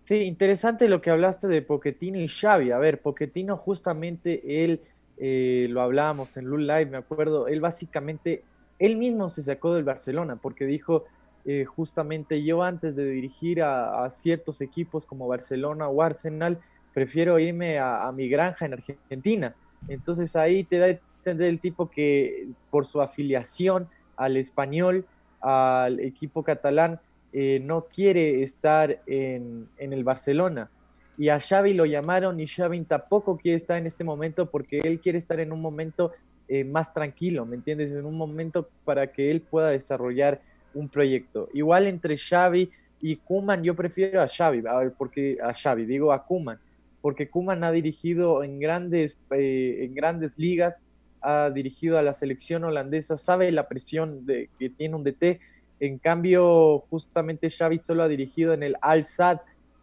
Sí, 0.00 0.16
interesante 0.22 0.88
lo 0.88 1.00
que 1.00 1.10
hablaste 1.10 1.46
de 1.46 1.62
Poquetino 1.62 2.18
y 2.18 2.26
Xavi. 2.26 2.70
A 2.70 2.78
ver, 2.78 3.00
Poquetino 3.00 3.56
justamente 3.56 4.64
él, 4.64 4.80
eh, 5.18 5.68
lo 5.70 5.82
hablábamos 5.82 6.36
en 6.36 6.46
Lul 6.46 6.66
Live, 6.66 6.86
me 6.86 6.96
acuerdo, 6.96 7.48
él 7.48 7.60
básicamente, 7.60 8.42
él 8.78 8.96
mismo 8.96 9.28
se 9.28 9.42
sacó 9.42 9.74
del 9.74 9.84
Barcelona 9.84 10.36
porque 10.36 10.64
dijo, 10.64 11.04
eh, 11.44 11.64
justamente 11.64 12.42
yo 12.42 12.62
antes 12.62 12.96
de 12.96 13.04
dirigir 13.04 13.62
a, 13.62 14.04
a, 14.04 14.10
ciertos 14.10 14.60
equipos 14.60 15.06
como 15.06 15.28
Barcelona 15.28 15.88
o 15.88 16.02
Arsenal, 16.02 16.58
prefiero 16.92 17.38
irme 17.38 17.78
a, 17.78 18.10
mi 18.12 18.28
granja 18.28 18.66
en 18.66 18.74
Argentina. 18.74 19.54
Entonces 19.88 20.36
ahí 20.36 20.64
te 20.64 20.78
da 20.78 20.88
entender 20.88 21.48
el 21.48 21.60
tipo 21.60 21.90
que 21.90 22.48
por 22.70 22.86
su 22.86 23.00
afiliación 23.00 23.88
al 24.16 24.36
español, 24.36 25.06
al 25.40 26.00
equipo 26.00 26.42
catalán, 26.42 27.00
eh, 27.32 27.60
no 27.62 27.86
quiere 27.86 28.42
estar 28.42 29.00
en, 29.06 29.68
el 29.78 30.04
Barcelona. 30.04 30.68
Y 31.16 31.28
a 31.28 31.38
Xavi 31.38 31.74
lo 31.74 31.84
llamaron 31.84 32.40
y 32.40 32.46
Xavi 32.46 32.80
tampoco 32.84 33.36
quiere 33.36 33.56
estar 33.56 33.76
en 33.78 33.86
este 33.86 34.04
momento 34.04 34.46
porque 34.46 34.80
él 34.80 35.00
quiere 35.00 35.18
estar 35.18 35.38
en 35.38 35.52
un 35.52 35.60
momento 35.60 36.12
eh, 36.48 36.64
más 36.64 36.92
tranquilo, 36.92 37.44
¿me 37.44 37.56
entiendes? 37.56 37.92
En 37.92 38.04
un 38.06 38.16
momento 38.16 38.68
para 38.84 39.06
que 39.08 39.30
él 39.30 39.42
pueda 39.42 39.68
desarrollar 39.68 40.40
un 40.74 40.88
proyecto. 40.88 41.48
Igual 41.52 41.86
entre 41.86 42.16
Xavi 42.16 42.70
y 43.00 43.16
Kuman, 43.16 43.62
yo 43.62 43.74
prefiero 43.74 44.20
a 44.20 44.28
Xavi, 44.28 44.62
a 44.66 44.78
ver, 44.78 44.92
porque 44.96 45.38
a 45.42 45.52
Xavi, 45.52 45.84
digo 45.84 46.12
a 46.12 46.24
Kuman, 46.24 46.58
porque 47.02 47.28
Kuman 47.28 47.64
ha 47.64 47.72
dirigido 47.72 48.42
en 48.42 48.58
grandes, 48.58 49.18
eh, 49.30 49.84
en 49.84 49.94
grandes 49.94 50.38
ligas, 50.38 50.86
ha 51.22 51.50
dirigido 51.50 51.98
a 51.98 52.02
la 52.02 52.12
selección 52.12 52.64
holandesa, 52.64 53.16
sabe 53.16 53.52
la 53.52 53.68
presión 53.68 54.26
que 54.26 54.70
tiene 54.70 54.96
un 54.96 55.04
DT 55.04 55.40
en 55.80 55.96
cambio, 55.96 56.84
justamente 56.90 57.48
Xavi 57.48 57.78
solo 57.78 58.02
ha 58.02 58.08
dirigido 58.08 58.52
en 58.52 58.62
el 58.62 58.76
Al-Sad 58.82 59.40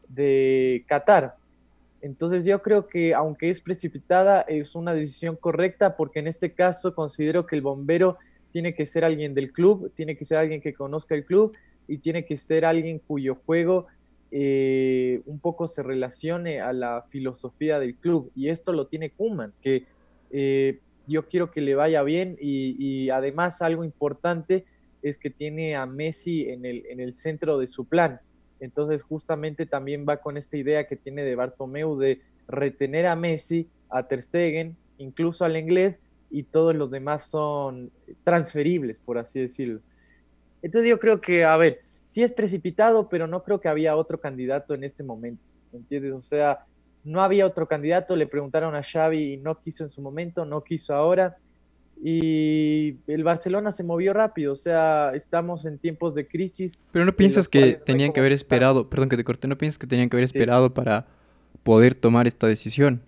de 0.08 0.86
Qatar. 0.88 1.36
Entonces 2.02 2.46
yo 2.46 2.62
creo 2.62 2.88
que 2.88 3.16
aunque 3.16 3.50
es 3.50 3.60
precipitada, 3.62 4.42
es 4.42 4.76
una 4.76 4.94
decisión 4.94 5.36
correcta 5.36 5.98
porque 5.98 6.20
en 6.20 6.28
este 6.28 6.54
caso 6.54 6.94
considero 6.94 7.48
que 7.48 7.56
el 7.56 7.64
bombero 7.64 8.20
tiene 8.52 8.76
que 8.76 8.86
ser 8.86 9.04
alguien 9.04 9.34
del 9.34 9.52
club, 9.52 9.92
tiene 9.96 10.16
que 10.16 10.24
ser 10.24 10.38
alguien 10.38 10.62
que 10.62 10.76
conozca 10.76 11.16
el 11.16 11.26
club 11.26 11.58
y 11.88 11.98
tiene 11.98 12.26
que 12.26 12.38
ser 12.38 12.64
alguien 12.64 13.00
cuyo 13.00 13.36
juego 13.48 13.88
eh, 14.32 15.22
un 15.26 15.40
poco 15.40 15.68
se 15.68 15.84
relacione 15.84 16.62
a 16.62 16.74
la 16.74 17.06
filosofía 17.10 17.80
del 17.80 17.96
club. 17.96 18.32
Y 18.36 18.50
esto 18.50 18.74
lo 18.74 18.88
tiene 18.88 19.12
Kuman, 19.12 19.54
que 19.62 19.86
eh, 20.32 20.80
yo 21.08 21.28
quiero 21.28 21.52
que 21.52 21.62
le 21.62 21.76
vaya 21.76 22.04
bien 22.04 22.38
y 22.40 23.10
además 23.10 23.62
algo 23.62 23.84
importante 23.84 24.66
es 25.02 25.18
que 25.18 25.30
tiene 25.30 25.76
a 25.76 25.86
Messi 25.86 26.50
en 26.50 26.66
el, 26.66 26.86
en 26.88 27.00
el 27.00 27.14
centro 27.14 27.58
de 27.58 27.68
su 27.68 27.86
plan. 27.86 28.20
Entonces 28.60 29.04
justamente 29.04 29.66
también 29.66 30.06
va 30.08 30.18
con 30.18 30.38
esta 30.38 30.58
idea 30.58 30.88
que 30.88 30.96
tiene 30.96 31.24
de 31.24 31.36
Bartomeu 31.36 31.98
de 31.98 32.22
retener 32.48 33.06
a 33.06 33.16
Messi, 33.16 33.70
a 33.90 34.08
Ter 34.08 34.22
Stegen, 34.22 34.76
incluso 34.98 35.46
al 35.46 35.58
inglés 35.58 35.98
y 36.30 36.44
todos 36.44 36.76
los 36.76 36.90
demás 36.92 37.30
son 37.30 37.92
transferibles, 38.24 39.00
por 39.00 39.18
así 39.18 39.40
decirlo. 39.40 39.82
Entonces 40.62 40.90
yo 40.90 41.00
creo 41.00 41.22
que, 41.22 41.46
a 41.46 41.56
ver, 41.56 41.82
sí 42.08 42.24
es 42.24 42.32
precipitado, 42.32 43.10
pero 43.10 43.28
no 43.28 43.44
creo 43.44 43.60
que 43.60 43.68
había 43.68 43.98
otro 43.98 44.20
candidato 44.20 44.74
en 44.74 44.86
este 44.86 45.04
momento, 45.04 45.52
¿entiendes? 45.74 46.14
O 46.14 46.20
sea, 46.20 46.66
no 47.04 47.22
había 47.22 47.46
otro 47.46 47.68
candidato, 47.68 48.16
le 48.16 48.28
preguntaron 48.28 48.76
a 48.76 48.82
Xavi 48.82 49.34
y 49.34 49.38
no 49.38 49.60
quiso 49.60 49.84
en 49.84 49.90
su 49.90 50.02
momento, 50.02 50.46
no 50.46 50.64
quiso 50.64 50.96
ahora, 50.96 51.38
y 52.02 52.96
el 53.08 53.24
Barcelona 53.24 53.72
se 53.72 53.84
movió 53.84 54.14
rápido, 54.14 54.54
o 54.54 54.56
sea, 54.56 55.12
estamos 55.16 55.66
en 55.66 55.80
tiempos 55.80 56.16
de 56.16 56.28
crisis. 56.28 56.80
Pero 56.94 57.06
no 57.06 57.14
piensas 57.14 57.50
que 57.50 57.74
tenían 57.74 58.14
que 58.14 58.22
haber 58.22 58.32
esperado, 58.32 58.90
perdón 58.90 59.10
que 59.10 59.18
te 59.18 59.26
corté, 59.26 59.50
no 59.50 59.58
piensas 59.58 59.78
que 59.78 59.88
tenían 59.88 60.10
que 60.10 60.16
haber 60.16 60.26
esperado 60.26 60.74
para 60.74 61.08
poder 61.64 61.94
tomar 61.94 62.26
esta 62.26 62.48
decisión. 62.48 63.02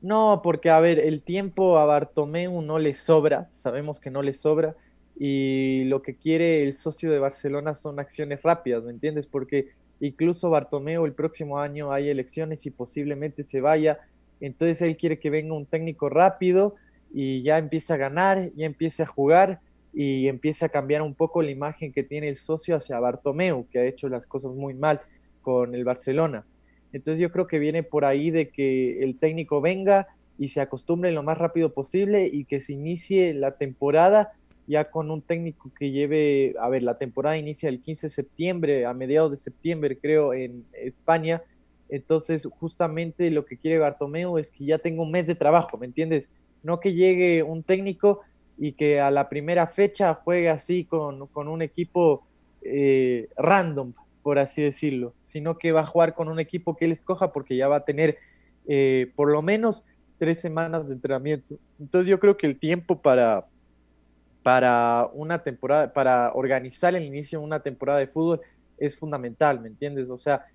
No, 0.00 0.40
porque 0.42 0.70
a 0.70 0.80
ver, 0.80 0.98
el 0.98 1.20
tiempo 1.20 1.78
a 1.78 1.84
Bartomeu 1.84 2.62
no 2.62 2.78
le 2.78 2.94
sobra, 2.94 3.48
sabemos 3.50 4.00
que 4.00 4.10
no 4.10 4.22
le 4.22 4.32
sobra, 4.32 4.74
y 5.22 5.84
lo 5.84 6.00
que 6.00 6.16
quiere 6.16 6.62
el 6.62 6.72
socio 6.72 7.12
de 7.12 7.18
Barcelona 7.18 7.74
son 7.74 8.00
acciones 8.00 8.42
rápidas, 8.42 8.84
¿me 8.84 8.90
entiendes? 8.90 9.26
Porque 9.26 9.68
incluso 10.00 10.48
Bartomeu 10.48 11.04
el 11.04 11.12
próximo 11.12 11.58
año 11.58 11.92
hay 11.92 12.08
elecciones 12.08 12.64
y 12.64 12.70
posiblemente 12.70 13.42
se 13.42 13.60
vaya, 13.60 13.98
entonces 14.40 14.80
él 14.80 14.96
quiere 14.96 15.18
que 15.18 15.28
venga 15.28 15.52
un 15.52 15.66
técnico 15.66 16.08
rápido 16.08 16.74
y 17.12 17.42
ya 17.42 17.58
empieza 17.58 17.94
a 17.94 17.98
ganar, 17.98 18.50
ya 18.56 18.64
empieza 18.64 19.02
a 19.02 19.06
jugar 19.06 19.60
y 19.92 20.26
empieza 20.26 20.66
a 20.66 20.68
cambiar 20.70 21.02
un 21.02 21.14
poco 21.14 21.42
la 21.42 21.50
imagen 21.50 21.92
que 21.92 22.02
tiene 22.02 22.30
el 22.30 22.36
socio 22.36 22.74
hacia 22.74 22.98
Bartomeu, 22.98 23.66
que 23.70 23.78
ha 23.78 23.84
hecho 23.84 24.08
las 24.08 24.26
cosas 24.26 24.52
muy 24.52 24.72
mal 24.72 25.02
con 25.42 25.74
el 25.74 25.84
Barcelona. 25.84 26.46
Entonces 26.94 27.20
yo 27.20 27.30
creo 27.30 27.46
que 27.46 27.58
viene 27.58 27.82
por 27.82 28.06
ahí 28.06 28.30
de 28.30 28.48
que 28.48 29.02
el 29.02 29.18
técnico 29.18 29.60
venga 29.60 30.06
y 30.38 30.48
se 30.48 30.62
acostumbre 30.62 31.12
lo 31.12 31.22
más 31.22 31.36
rápido 31.36 31.74
posible 31.74 32.26
y 32.32 32.46
que 32.46 32.60
se 32.60 32.72
inicie 32.72 33.34
la 33.34 33.58
temporada 33.58 34.32
ya 34.70 34.90
con 34.90 35.10
un 35.10 35.20
técnico 35.20 35.70
que 35.76 35.90
lleve, 35.90 36.54
a 36.60 36.68
ver, 36.68 36.82
la 36.82 36.96
temporada 36.96 37.36
inicia 37.36 37.68
el 37.68 37.82
15 37.82 38.06
de 38.06 38.10
septiembre, 38.10 38.86
a 38.86 38.94
mediados 38.94 39.32
de 39.32 39.36
septiembre 39.36 39.98
creo 39.98 40.32
en 40.32 40.64
España. 40.72 41.42
Entonces 41.88 42.48
justamente 42.58 43.30
lo 43.30 43.44
que 43.44 43.56
quiere 43.56 43.78
Bartomeu 43.78 44.38
es 44.38 44.50
que 44.50 44.64
ya 44.64 44.78
tenga 44.78 45.02
un 45.02 45.10
mes 45.10 45.26
de 45.26 45.34
trabajo, 45.34 45.76
¿me 45.76 45.86
entiendes? 45.86 46.28
no 46.62 46.80
que 46.80 46.94
llegue 46.94 47.42
un 47.42 47.62
técnico 47.62 48.20
y 48.58 48.72
que 48.72 49.00
a 49.00 49.10
la 49.10 49.28
primera 49.28 49.66
fecha 49.66 50.14
juegue 50.14 50.50
así 50.50 50.84
con, 50.84 51.28
un 51.34 51.62
equipo 51.62 52.26
eh, 52.62 53.28
random, 53.36 53.94
por 54.22 54.38
así 54.38 54.62
decirlo, 54.62 55.14
sino 55.22 55.56
que 55.56 55.72
va 55.72 55.80
a 55.80 55.86
jugar 55.86 56.14
con 56.14 56.28
un 56.28 56.38
equipo 56.38 56.76
que 56.76 56.84
él 56.84 56.92
escoja 56.92 57.32
porque 57.32 57.56
ya 57.56 57.68
va 57.68 57.76
a 57.76 57.84
tener 57.84 58.18
eh, 58.66 59.10
por 59.16 59.30
lo 59.30 59.40
menos 59.40 59.84
tres 60.18 60.40
semanas 60.40 60.88
de 60.88 60.94
entrenamiento. 60.94 61.56
Entonces 61.78 62.06
yo 62.06 62.20
creo 62.20 62.36
que 62.36 62.46
el 62.46 62.58
tiempo 62.58 63.00
para, 63.00 63.46
para 64.42 65.08
una 65.12 65.42
temporada, 65.42 65.92
para 65.92 66.32
organizar 66.32 66.94
el 66.94 67.04
inicio 67.04 67.40
de 67.40 67.44
una 67.44 67.60
temporada 67.60 67.98
de 67.98 68.06
fútbol 68.06 68.40
es 68.78 68.98
fundamental, 68.98 69.60
¿me 69.60 69.68
entiendes? 69.68 70.08
O 70.08 70.16
sea, 70.16 70.46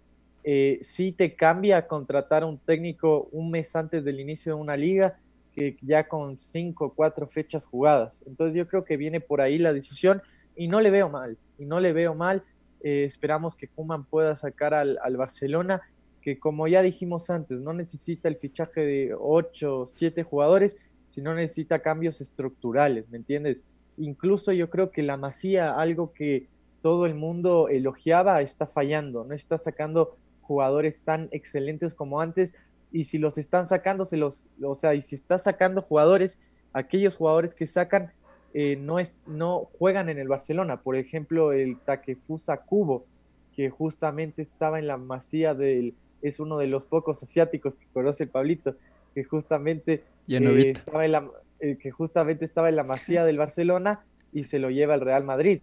eh, 0.44 0.80
si 0.82 1.12
te 1.12 1.36
cambia 1.36 1.88
contratar 1.88 2.44
a 2.44 2.46
un 2.48 2.58
técnico 2.58 3.30
un 3.32 3.52
mes 3.52 3.76
antes 3.76 4.04
del 4.04 4.20
inicio 4.20 4.56
de 4.56 4.62
una 4.62 4.78
liga, 4.78 5.18
que 5.56 5.78
ya 5.82 6.08
con 6.08 6.40
cinco 6.40 6.86
o 6.86 6.94
cuatro 6.94 7.28
fechas 7.28 7.66
jugadas. 7.66 8.24
Entonces 8.28 8.56
yo 8.56 8.68
creo 8.68 8.84
que 8.84 8.98
viene 8.98 9.22
por 9.22 9.40
ahí 9.42 9.58
la 9.58 9.74
decisión 9.74 10.22
y 10.56 10.68
no 10.68 10.82
le 10.82 10.92
veo 10.92 11.10
mal, 11.10 11.38
y 11.58 11.66
no 11.66 11.80
le 11.80 11.94
veo 11.94 12.14
mal. 12.14 12.44
Eh, 12.84 13.06
esperamos 13.06 13.56
que 13.56 13.68
Kuman 13.68 14.06
pueda 14.06 14.36
sacar 14.36 14.74
al, 14.74 15.00
Barcelona, 15.18 15.82
que 16.22 16.38
como 16.38 16.68
ya 16.68 16.82
dijimos 16.82 17.30
antes, 17.30 17.62
no 17.62 17.74
necesita 17.74 18.28
el 18.28 18.36
fichaje 18.36 18.82
de 18.82 19.16
ocho 19.18 19.82
o 19.82 19.88
siete 19.88 20.24
jugadores, 20.24 20.78
sino 21.10 21.34
necesita 21.34 21.80
cambios 21.80 22.20
estructurales, 22.20 23.10
¿me 23.10 23.18
entiendes? 23.18 23.68
Incluso 23.98 24.52
yo 24.52 24.70
creo 24.70 24.92
que 24.92 25.04
la 25.04 25.18
Masía, 25.18 25.76
algo 25.76 26.14
que 26.14 26.48
todo 26.82 27.06
el 27.06 27.16
mundo 27.16 27.70
elogiaba, 27.70 28.42
está 28.42 28.68
fallando, 28.68 29.24
no 29.24 29.34
está 29.34 29.58
sacando 29.58 30.18
jugadores 30.42 31.02
tan 31.02 31.30
excelentes 31.32 31.96
como 31.96 32.22
antes, 32.22 32.54
y 32.92 33.06
si 33.06 33.18
los 33.18 33.38
están 33.38 33.66
sacando, 33.66 34.06
se 34.06 34.18
los, 34.18 34.48
o 34.62 34.76
sea, 34.76 34.94
y 34.94 35.02
si 35.02 35.16
está 35.16 35.38
sacando 35.38 35.82
jugadores, 35.82 36.42
aquellos 36.74 37.16
jugadores 37.16 37.56
que 37.56 37.66
sacan 37.66 38.12
eh, 38.58 38.78
no, 38.78 39.00
es, 39.00 39.18
no 39.28 39.70
juegan 39.78 40.08
en 40.08 40.18
el 40.18 40.30
Barcelona. 40.30 40.82
Por 40.82 40.96
ejemplo, 40.96 41.52
el 41.52 41.78
Takefusa 41.78 42.56
Kubo, 42.56 43.06
que 43.54 43.70
justamente 43.70 44.42
estaba 44.42 44.80
en 44.80 44.88
la 44.88 44.96
masía 44.96 45.54
del, 45.54 45.94
es 46.22 46.40
uno 46.40 46.58
de 46.58 46.68
los 46.68 46.86
pocos 46.86 47.22
asiáticos 47.22 47.74
que 47.76 47.86
conoce 47.92 48.24
el 48.24 48.30
Pablito, 48.30 48.78
que 49.14 49.26
justamente 49.26 50.04
eh, 50.30 50.72
estaba 50.72 51.04
en 51.04 51.12
la, 51.12 51.30
eh, 51.66 51.78
que 51.82 51.90
justamente 51.90 52.46
estaba 52.46 52.70
en 52.70 52.76
la 52.76 52.84
masía 52.84 53.26
del 53.26 53.38
Barcelona 53.38 54.06
y 54.32 54.44
se 54.44 54.60
lo 54.60 54.70
lleva 54.70 54.94
al 54.94 55.02
Real 55.02 55.24
Madrid. 55.24 55.62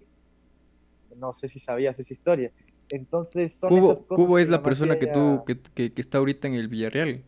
No 1.17 1.33
sé 1.33 1.47
si 1.47 1.61
sabías 1.61 1.99
esa 1.99 2.13
historia. 2.13 2.51
Entonces 2.89 3.53
son 3.53 3.71
Cubo, 3.71 3.93
esas 3.93 4.05
Cubo 4.05 4.39
es 4.39 4.49
la, 4.49 4.63
persona 4.63 4.99
que 4.99 5.07
tú 5.07 5.45
que, 5.47 5.93
está 5.97 6.19
ahorita 6.19 6.49
en 6.49 6.55
el 6.55 6.67
Villarreal. 6.67 7.23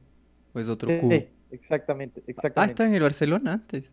¿O 0.52 0.58
es 0.60 0.68
otro 0.68 0.88
Cubo? 0.88 1.10
Sí, 1.10 1.28
exactamente, 1.52 2.22
Ah, 2.56 2.66
está 2.66 2.84
en 2.84 2.94
el 2.94 3.02
Barcelona 3.02 3.52
antes. 3.52 3.84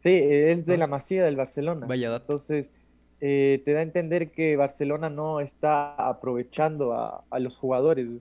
Sí, 0.00 0.20
es 0.22 0.66
de 0.66 0.76
la 0.76 0.84
ah. 0.84 0.88
Masía 0.88 1.24
del 1.24 1.36
Barcelona. 1.36 1.86
Vaya 1.86 2.10
dato. 2.10 2.24
Entonces, 2.24 2.72
eh, 3.20 3.62
te 3.64 3.72
da 3.72 3.80
a 3.80 3.82
entender 3.82 4.30
que 4.30 4.56
Barcelona 4.56 5.08
no 5.08 5.40
está 5.40 5.94
aprovechando 5.94 6.92
a, 6.92 7.38
los 7.38 7.56
jugadores 7.56 8.18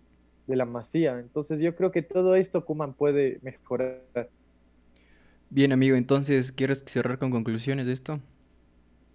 de 0.48 0.56
la 0.56 0.66
Masía. 0.66 1.20
Entonces, 1.20 1.60
yo 1.60 1.76
creo 1.76 1.92
que 1.92 2.02
todo 2.02 2.36
esto 2.36 2.64
Kuman 2.64 2.94
puede 2.94 3.40
mejorar. 3.42 4.30
Bien, 5.56 5.72
amigo, 5.72 5.96
entonces, 5.96 6.52
¿quieres 6.52 6.84
cerrar 6.86 7.18
con 7.18 7.32
conclusiones 7.32 7.86
de 7.86 7.94
esto? 7.94 8.20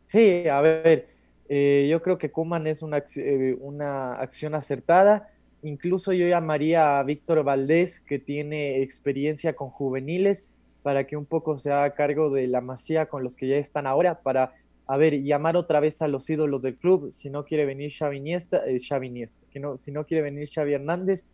Sí, 0.07 0.49
a 0.49 0.63
ver, 0.63 1.11
eh, 1.51 1.87
yo 1.91 2.01
creo 2.01 2.17
que 2.17 2.31
Kuman 2.31 2.67
es 2.67 2.81
una, 2.81 3.05
eh, 3.17 3.59
una 3.61 4.15
acción 4.15 4.55
acertada. 4.55 5.29
Incluso 5.63 6.15
yo 6.15 6.27
llamaría 6.27 6.99
a 6.99 7.03
Víctor 7.03 7.45
Valdés, 7.45 8.01
que 8.01 8.19
tiene 8.19 8.81
experiencia 8.81 9.53
con 9.53 9.69
juveniles, 9.69 10.47
para 10.83 11.07
que 11.07 11.19
un 11.19 11.27
poco 11.27 11.59
se 11.59 11.73
haga 11.73 11.93
cargo 11.93 12.31
de 12.31 12.47
la 12.47 12.63
masía 12.63 13.05
con 13.05 13.23
los 13.23 13.37
que 13.37 13.47
ya 13.47 13.59
están 13.59 13.87
ahora, 13.87 14.23
para, 14.23 14.55
a 14.87 14.97
ver, 14.97 15.23
llamar 15.23 15.59
otra 15.59 15.79
vez 15.79 16.01
a 16.01 16.09
los 16.09 16.31
ídolos 16.31 16.63
del 16.63 16.77
club. 16.77 17.13
Si 17.13 17.29
no 17.29 17.45
quiere 17.45 17.67
venir 17.67 17.93
Xavi 17.93 18.17
Iniesta, 18.17 18.63
eh, 18.67 18.81
que 19.51 19.61
no, 19.61 19.77
si 19.77 19.93
no 19.93 20.07
quiere 20.07 20.23
venir 20.23 20.49
Xavi 20.49 20.73
Hernández, 20.73 21.27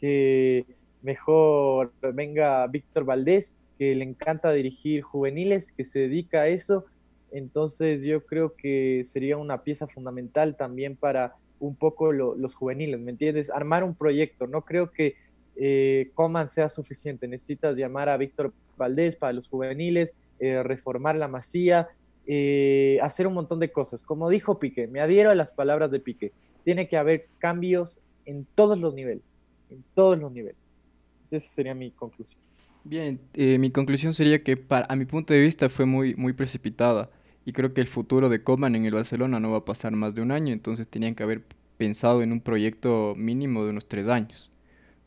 que 0.00 0.64
mejor 1.02 1.92
venga 2.14 2.66
Víctor 2.66 3.04
Valdés, 3.04 3.54
que 3.78 3.94
le 3.94 4.04
encanta 4.04 4.52
dirigir 4.52 5.02
juveniles, 5.02 5.72
que 5.72 5.84
se 5.84 6.00
dedica 6.00 6.42
a 6.42 6.48
eso 6.48 6.86
entonces 7.34 8.04
yo 8.04 8.24
creo 8.24 8.54
que 8.54 9.02
sería 9.04 9.36
una 9.36 9.64
pieza 9.64 9.88
fundamental 9.88 10.56
también 10.56 10.94
para 10.94 11.34
un 11.58 11.74
poco 11.74 12.12
los 12.12 12.54
juveniles, 12.54 13.00
¿me 13.00 13.10
entiendes? 13.10 13.50
Armar 13.50 13.82
un 13.82 13.96
proyecto. 13.96 14.46
No 14.46 14.64
creo 14.64 14.92
que 14.92 15.16
eh, 15.56 16.12
Coman 16.14 16.46
sea 16.46 16.68
suficiente. 16.68 17.26
Necesitas 17.26 17.76
llamar 17.76 18.08
a 18.08 18.16
Víctor 18.16 18.52
Valdés 18.76 19.16
para 19.16 19.32
los 19.32 19.48
juveniles, 19.48 20.14
eh, 20.38 20.62
reformar 20.62 21.16
la 21.16 21.26
masía 21.26 21.88
eh, 22.26 22.98
hacer 23.02 23.26
un 23.26 23.34
montón 23.34 23.58
de 23.58 23.72
cosas. 23.72 24.04
Como 24.04 24.30
dijo 24.30 24.60
Piqué, 24.60 24.86
me 24.86 25.00
adhiero 25.00 25.30
a 25.30 25.34
las 25.34 25.50
palabras 25.50 25.90
de 25.90 25.98
Piqué. 25.98 26.30
Tiene 26.62 26.88
que 26.88 26.96
haber 26.96 27.26
cambios 27.38 28.00
en 28.26 28.46
todos 28.54 28.78
los 28.78 28.94
niveles, 28.94 29.24
en 29.70 29.84
todos 29.92 30.16
los 30.18 30.30
niveles. 30.30 30.60
esa 31.20 31.40
sería 31.40 31.74
mi 31.74 31.90
conclusión. 31.90 32.40
Bien, 32.84 33.18
eh, 33.32 33.58
mi 33.58 33.70
conclusión 33.70 34.12
sería 34.12 34.42
que 34.42 34.58
para, 34.58 34.86
a 34.90 34.96
mi 34.96 35.06
punto 35.06 35.32
de 35.32 35.40
vista 35.40 35.70
fue 35.70 35.86
muy, 35.86 36.14
muy 36.16 36.34
precipitada 36.34 37.10
y 37.46 37.52
creo 37.52 37.72
que 37.72 37.80
el 37.80 37.86
futuro 37.86 38.28
de 38.28 38.42
Coman 38.42 38.74
en 38.74 38.84
el 38.84 38.94
Barcelona 38.94 39.40
no 39.40 39.50
va 39.50 39.58
a 39.58 39.64
pasar 39.64 39.92
más 39.92 40.14
de 40.14 40.20
un 40.20 40.30
año, 40.30 40.52
entonces 40.52 40.86
tenían 40.86 41.14
que 41.14 41.22
haber 41.22 41.42
pensado 41.78 42.22
en 42.22 42.30
un 42.30 42.40
proyecto 42.40 43.14
mínimo 43.16 43.64
de 43.64 43.70
unos 43.70 43.88
tres 43.88 44.06
años. 44.08 44.50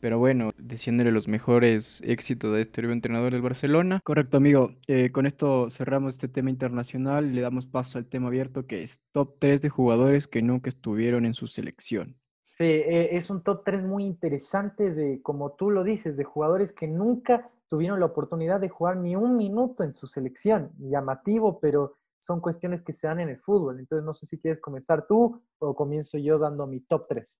Pero 0.00 0.18
bueno, 0.18 0.52
deseándole 0.58 1.12
los 1.12 1.26
mejores 1.28 2.00
éxitos 2.04 2.54
a 2.54 2.60
este 2.60 2.82
nuevo 2.82 2.94
entrenador 2.94 3.32
del 3.32 3.42
Barcelona. 3.42 4.00
Correcto, 4.04 4.36
amigo. 4.36 4.74
Eh, 4.86 5.10
con 5.10 5.26
esto 5.26 5.70
cerramos 5.70 6.14
este 6.14 6.28
tema 6.28 6.50
internacional 6.50 7.26
y 7.26 7.32
le 7.32 7.40
damos 7.40 7.66
paso 7.66 7.98
al 7.98 8.06
tema 8.06 8.28
abierto 8.28 8.66
que 8.66 8.82
es 8.84 9.00
top 9.12 9.36
3 9.40 9.60
de 9.60 9.68
jugadores 9.68 10.28
que 10.28 10.42
nunca 10.42 10.68
estuvieron 10.68 11.26
en 11.26 11.34
su 11.34 11.48
selección. 11.48 12.16
Sí, 12.58 12.64
eh, 12.64 13.16
es 13.16 13.30
un 13.30 13.44
top 13.44 13.62
3 13.64 13.84
muy 13.84 14.04
interesante 14.04 14.92
de, 14.92 15.22
como 15.22 15.52
tú 15.52 15.70
lo 15.70 15.84
dices, 15.84 16.16
de 16.16 16.24
jugadores 16.24 16.72
que 16.72 16.88
nunca 16.88 17.52
tuvieron 17.68 18.00
la 18.00 18.06
oportunidad 18.06 18.58
de 18.58 18.68
jugar 18.68 18.96
ni 18.96 19.14
un 19.14 19.36
minuto 19.36 19.84
en 19.84 19.92
su 19.92 20.08
selección. 20.08 20.72
Llamativo, 20.76 21.60
pero 21.60 21.98
son 22.18 22.40
cuestiones 22.40 22.82
que 22.82 22.92
se 22.92 23.06
dan 23.06 23.20
en 23.20 23.28
el 23.28 23.38
fútbol. 23.38 23.78
Entonces, 23.78 24.04
no 24.04 24.12
sé 24.12 24.26
si 24.26 24.40
quieres 24.40 24.60
comenzar 24.60 25.06
tú 25.06 25.40
o 25.60 25.76
comienzo 25.76 26.18
yo 26.18 26.36
dando 26.36 26.66
mi 26.66 26.80
top 26.80 27.06
3. 27.08 27.38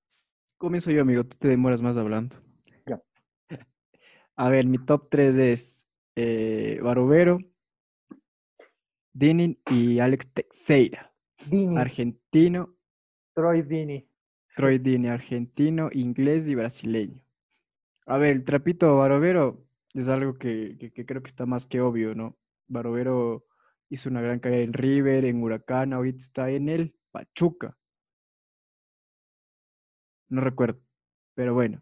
Comienzo 0.57 0.93
yo, 0.93 1.03
amigo. 1.03 1.25
Tú 1.25 1.37
te 1.37 1.49
demoras 1.49 1.83
más 1.83 1.97
hablando. 1.97 2.37
A 4.37 4.51
ver, 4.51 4.67
mi 4.67 4.79
top 4.79 5.09
3 5.11 5.37
es 5.37 5.87
eh, 6.15 6.79
Barovero, 6.81 7.41
Dini 9.13 9.61
y 9.69 9.99
Alex 9.99 10.33
Teixeira. 10.33 11.13
Dini. 11.51 11.77
Argentino. 11.77 12.77
Troy 13.35 13.63
Dini. 13.63 14.09
Troy 14.59 14.79
Dini, 14.81 15.07
argentino, 15.07 15.89
inglés 15.93 16.49
y 16.49 16.57
brasileño. 16.57 17.23
A 18.07 18.19
ver, 18.19 18.33
el 18.33 18.45
trapito 18.45 18.97
Barovero 18.97 19.65
es 19.95 20.09
algo 20.09 20.35
que, 20.37 20.93
creo 21.07 21.23
que 21.23 21.29
está 21.29 21.47
más 21.47 21.65
que 21.65 21.81
obvio, 21.81 22.17
¿no? 22.17 22.37
Barovero 22.67 23.47
hizo 23.89 24.09
una 24.09 24.21
gran 24.21 24.41
carrera 24.41 24.65
en 24.65 24.73
River, 24.73 25.27
en 25.27 25.45
Huracán, 25.45 25.93
ahorita 25.93 26.19
está 26.19 26.51
en 26.51 26.69
el 26.71 26.93
Pachuca. 27.13 27.79
No 30.29 30.41
recuerdo, 30.41 30.81
pero 31.35 31.55
bueno. 31.55 31.81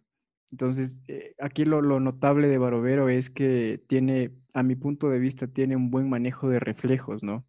Entonces, 0.50 1.00
eh, 1.08 1.34
aquí 1.40 1.64
lo, 1.64 1.80
notable 1.80 2.46
de 2.46 2.58
Barovero 2.58 3.08
es 3.08 3.30
que 3.30 3.82
tiene, 3.88 4.32
a 4.52 4.62
mi 4.62 4.76
punto 4.76 5.08
de 5.08 5.18
vista, 5.18 5.46
tiene 5.46 5.76
un 5.76 5.90
buen 5.90 6.10
manejo 6.10 6.50
de 6.50 6.60
reflejos, 6.60 7.22
¿no? 7.22 7.46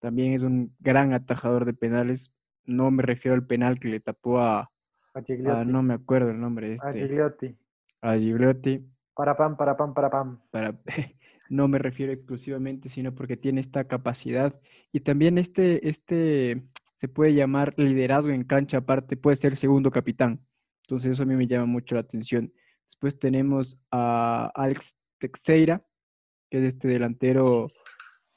También 0.00 0.32
es 0.32 0.42
un 0.42 0.74
gran 0.80 1.12
atajador 1.12 1.66
de 1.66 1.74
penales. 1.74 2.32
No 2.66 2.90
me 2.90 3.02
refiero 3.02 3.34
al 3.34 3.46
penal 3.46 3.78
que 3.78 3.88
le 3.88 4.00
tapó 4.00 4.38
a, 4.38 4.70
no 5.66 5.82
me 5.82 5.94
acuerdo 5.94 6.30
el 6.30 6.40
nombre 6.40 6.68
de 6.68 6.74
este. 6.74 6.88
A 6.88 6.92
Gigliotti. 6.92 7.56
A 8.02 8.16
Gigliotti. 8.16 8.84
Para 9.14 9.36
pam, 9.36 9.56
para 9.56 9.76
pam, 9.76 9.94
para 9.94 10.10
pam. 10.10 10.40
Para, 10.50 10.74
no 11.48 11.68
me 11.68 11.78
refiero 11.78 12.12
exclusivamente, 12.12 12.88
sino 12.88 13.14
porque 13.14 13.36
tiene 13.36 13.60
esta 13.60 13.84
capacidad. 13.84 14.58
Y 14.92 15.00
también 15.00 15.38
este, 15.38 15.88
este, 15.88 16.64
se 16.96 17.08
puede 17.08 17.34
llamar 17.34 17.74
liderazgo 17.76 18.32
en 18.32 18.44
cancha, 18.44 18.78
aparte 18.78 19.16
puede 19.16 19.36
ser 19.36 19.56
segundo 19.56 19.90
capitán. 19.90 20.40
Entonces 20.82 21.12
eso 21.12 21.22
a 21.22 21.26
mí 21.26 21.36
me 21.36 21.46
llama 21.46 21.66
mucho 21.66 21.94
la 21.94 22.00
atención. 22.00 22.52
Después 22.84 23.18
tenemos 23.18 23.80
a 23.90 24.50
Alex 24.54 24.94
Teixeira, 25.18 25.80
que 26.50 26.58
es 26.58 26.74
este 26.74 26.88
delantero 26.88 27.70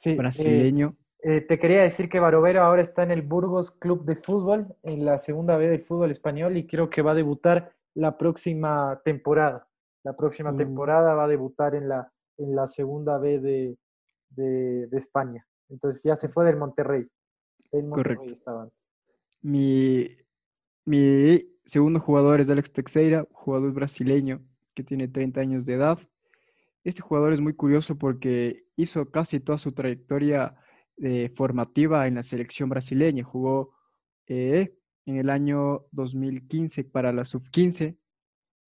eh, 0.05 0.15
brasileño. 0.15 0.95
Eh, 0.97 1.07
te 1.27 1.59
quería 1.59 1.81
decir 1.81 2.07
que 2.07 2.21
Barovero 2.21 2.61
ahora 2.61 2.81
está 2.81 3.03
en 3.03 3.11
el 3.11 3.21
Burgos 3.21 3.71
Club 3.71 4.05
de 4.05 4.15
Fútbol, 4.15 4.73
en 4.83 5.03
la 5.03 5.17
segunda 5.17 5.57
B 5.57 5.67
del 5.67 5.83
fútbol 5.83 6.09
español, 6.09 6.55
y 6.55 6.65
creo 6.65 6.89
que 6.89 7.01
va 7.01 7.11
a 7.11 7.15
debutar 7.15 7.73
la 7.95 8.17
próxima 8.17 9.01
temporada. 9.03 9.67
La 10.03 10.15
próxima 10.15 10.53
mm. 10.53 10.57
temporada 10.57 11.15
va 11.15 11.25
a 11.25 11.27
debutar 11.27 11.75
en 11.75 11.89
la, 11.89 12.09
en 12.37 12.55
la 12.55 12.67
segunda 12.67 13.17
B 13.17 13.39
de, 13.39 13.77
de, 14.29 14.97
España. 14.97 15.45
Entonces 15.67 16.01
ya 16.01 16.15
se 16.15 16.29
fue 16.29 16.45
del 16.45 16.55
Monterrey. 16.55 17.05
El 17.73 17.83
Monterrey 17.83 18.15
Correcto. 18.15 18.33
estaba 18.33 18.61
antes. 18.63 18.77
Mi, 19.41 20.07
mi 20.85 21.45
segundo 21.65 21.99
jugador 21.99 22.39
es 22.39 22.49
Alex 22.49 22.71
Teixeira, 22.71 23.27
jugador 23.33 23.73
brasileño 23.73 24.41
que 24.73 24.83
tiene 24.83 25.09
30 25.09 25.41
años 25.41 25.65
de 25.65 25.73
edad. 25.73 25.99
Este 26.85 27.01
jugador 27.01 27.33
es 27.33 27.41
muy 27.41 27.53
curioso 27.53 27.97
porque 27.97 28.63
hizo 28.77 29.11
casi 29.11 29.41
toda 29.41 29.57
su 29.57 29.73
trayectoria 29.73 30.55
eh, 31.01 31.31
formativa 31.36 32.07
en 32.07 32.15
la 32.15 32.23
selección 32.23 32.69
brasileña. 32.69 33.23
Jugó 33.23 33.73
eh, 34.27 34.75
en 35.05 35.17
el 35.17 35.29
año 35.29 35.86
2015 35.91 36.83
para 36.83 37.13
la 37.13 37.23
sub-15, 37.23 37.97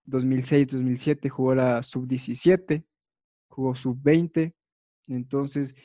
2006-2007 0.08 1.30
jugó 1.30 1.56
la 1.56 1.84
sub-17, 1.84 2.84
jugó 3.48 3.76
sub-20. 3.76 4.54
Entonces, 5.08 5.76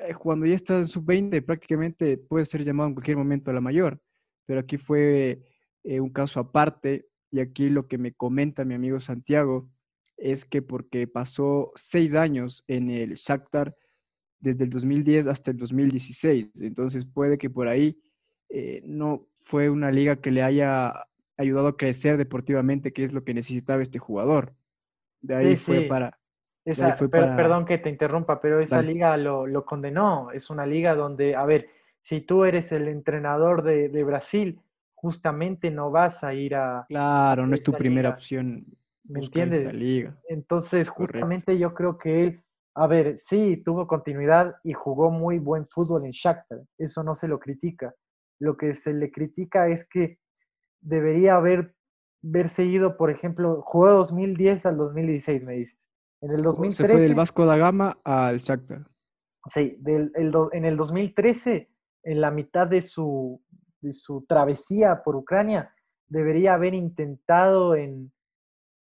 eh, 0.00 0.14
cuando 0.14 0.46
ya 0.46 0.54
está 0.54 0.78
en 0.78 0.88
sub-20 0.88 1.44
prácticamente 1.44 2.16
puede 2.16 2.44
ser 2.44 2.64
llamado 2.64 2.88
en 2.88 2.94
cualquier 2.94 3.16
momento 3.16 3.50
a 3.50 3.54
la 3.54 3.60
mayor, 3.60 4.00
pero 4.46 4.60
aquí 4.60 4.78
fue 4.78 5.42
eh, 5.82 6.00
un 6.00 6.10
caso 6.10 6.40
aparte, 6.40 7.06
y 7.30 7.40
aquí 7.40 7.68
lo 7.68 7.88
que 7.88 7.98
me 7.98 8.12
comenta 8.12 8.64
mi 8.64 8.74
amigo 8.74 9.00
Santiago 9.00 9.68
es 10.16 10.44
que 10.44 10.62
porque 10.62 11.08
pasó 11.08 11.72
seis 11.74 12.14
años 12.14 12.62
en 12.68 12.90
el 12.90 13.14
Shakhtar 13.14 13.74
desde 14.44 14.64
el 14.64 14.70
2010 14.70 15.26
hasta 15.26 15.50
el 15.50 15.56
2016, 15.56 16.60
entonces 16.60 17.06
puede 17.06 17.38
que 17.38 17.48
por 17.48 17.66
ahí 17.66 17.98
eh, 18.50 18.82
no 18.84 19.26
fue 19.40 19.70
una 19.70 19.90
liga 19.90 20.16
que 20.16 20.30
le 20.30 20.42
haya 20.42 21.06
ayudado 21.38 21.68
a 21.68 21.76
crecer 21.76 22.18
deportivamente, 22.18 22.92
que 22.92 23.04
es 23.04 23.12
lo 23.12 23.24
que 23.24 23.32
necesitaba 23.32 23.82
este 23.82 23.98
jugador. 23.98 24.52
De 25.20 25.34
ahí 25.34 25.56
fue 25.56 25.82
para... 25.82 26.18
Perdón 27.10 27.64
que 27.64 27.78
te 27.78 27.90
interrumpa, 27.90 28.40
pero 28.40 28.60
esa 28.60 28.80
liga 28.80 29.16
lo, 29.16 29.64
condenó. 29.64 30.30
Es 30.30 30.50
una 30.50 30.66
liga 30.66 30.94
donde, 30.94 31.34
a 31.34 31.44
ver, 31.44 31.68
si 32.02 32.20
tú 32.20 32.44
eres 32.44 32.70
el 32.72 32.88
entrenador 32.88 33.62
de, 33.62 33.88
de 33.88 34.04
Brasil, 34.04 34.60
justamente 34.94 35.70
no 35.70 35.90
vas 35.90 36.22
a 36.22 36.34
ir 36.34 36.54
a... 36.54 36.84
Claro, 36.88 37.46
no 37.46 37.54
es 37.54 37.62
tu 37.62 37.72
primera 37.72 38.10
opción. 38.10 38.64
¿Me 39.04 39.20
entiendes? 39.20 39.72
Liga. 39.74 40.16
Entonces, 40.28 40.88
justamente 40.88 41.58
yo 41.58 41.74
creo 41.74 41.98
que 41.98 42.24
él, 42.24 42.42
a 42.74 42.86
ver, 42.86 43.18
sí, 43.18 43.62
tuvo 43.64 43.86
continuidad 43.86 44.56
y 44.64 44.72
jugó 44.72 45.10
muy 45.10 45.38
buen 45.38 45.66
fútbol 45.68 46.04
en 46.04 46.10
Shakhtar, 46.10 46.60
eso 46.78 47.04
no 47.04 47.14
se 47.14 47.28
lo 47.28 47.38
critica. 47.38 47.94
Lo 48.40 48.56
que 48.56 48.74
se 48.74 48.92
le 48.92 49.12
critica 49.12 49.68
es 49.68 49.88
que 49.88 50.18
debería 50.80 51.36
haber, 51.36 51.74
haberse 52.24 52.64
ido, 52.64 52.96
por 52.96 53.10
ejemplo, 53.10 53.62
jugó 53.62 53.90
2010 53.90 54.66
al 54.66 54.76
2016, 54.76 55.42
me 55.44 55.54
dices. 55.54 55.78
En 56.20 56.32
el 56.32 56.42
2013... 56.42 56.82
Se 56.82 56.92
fue 56.92 57.02
del 57.02 57.14
Vasco 57.14 57.46
da 57.46 57.56
Gama 57.56 57.98
al 58.02 58.38
Shakhtar. 58.38 58.86
Sí, 59.46 59.76
del, 59.78 60.10
en 60.14 60.64
el 60.64 60.76
2013, 60.76 61.70
en 62.02 62.20
la 62.20 62.30
mitad 62.30 62.66
de 62.66 62.80
su, 62.80 63.42
de 63.82 63.92
su 63.92 64.24
travesía 64.26 65.02
por 65.04 65.16
Ucrania, 65.16 65.72
debería 66.08 66.54
haber 66.54 66.74
intentado 66.74 67.76
en, 67.76 68.10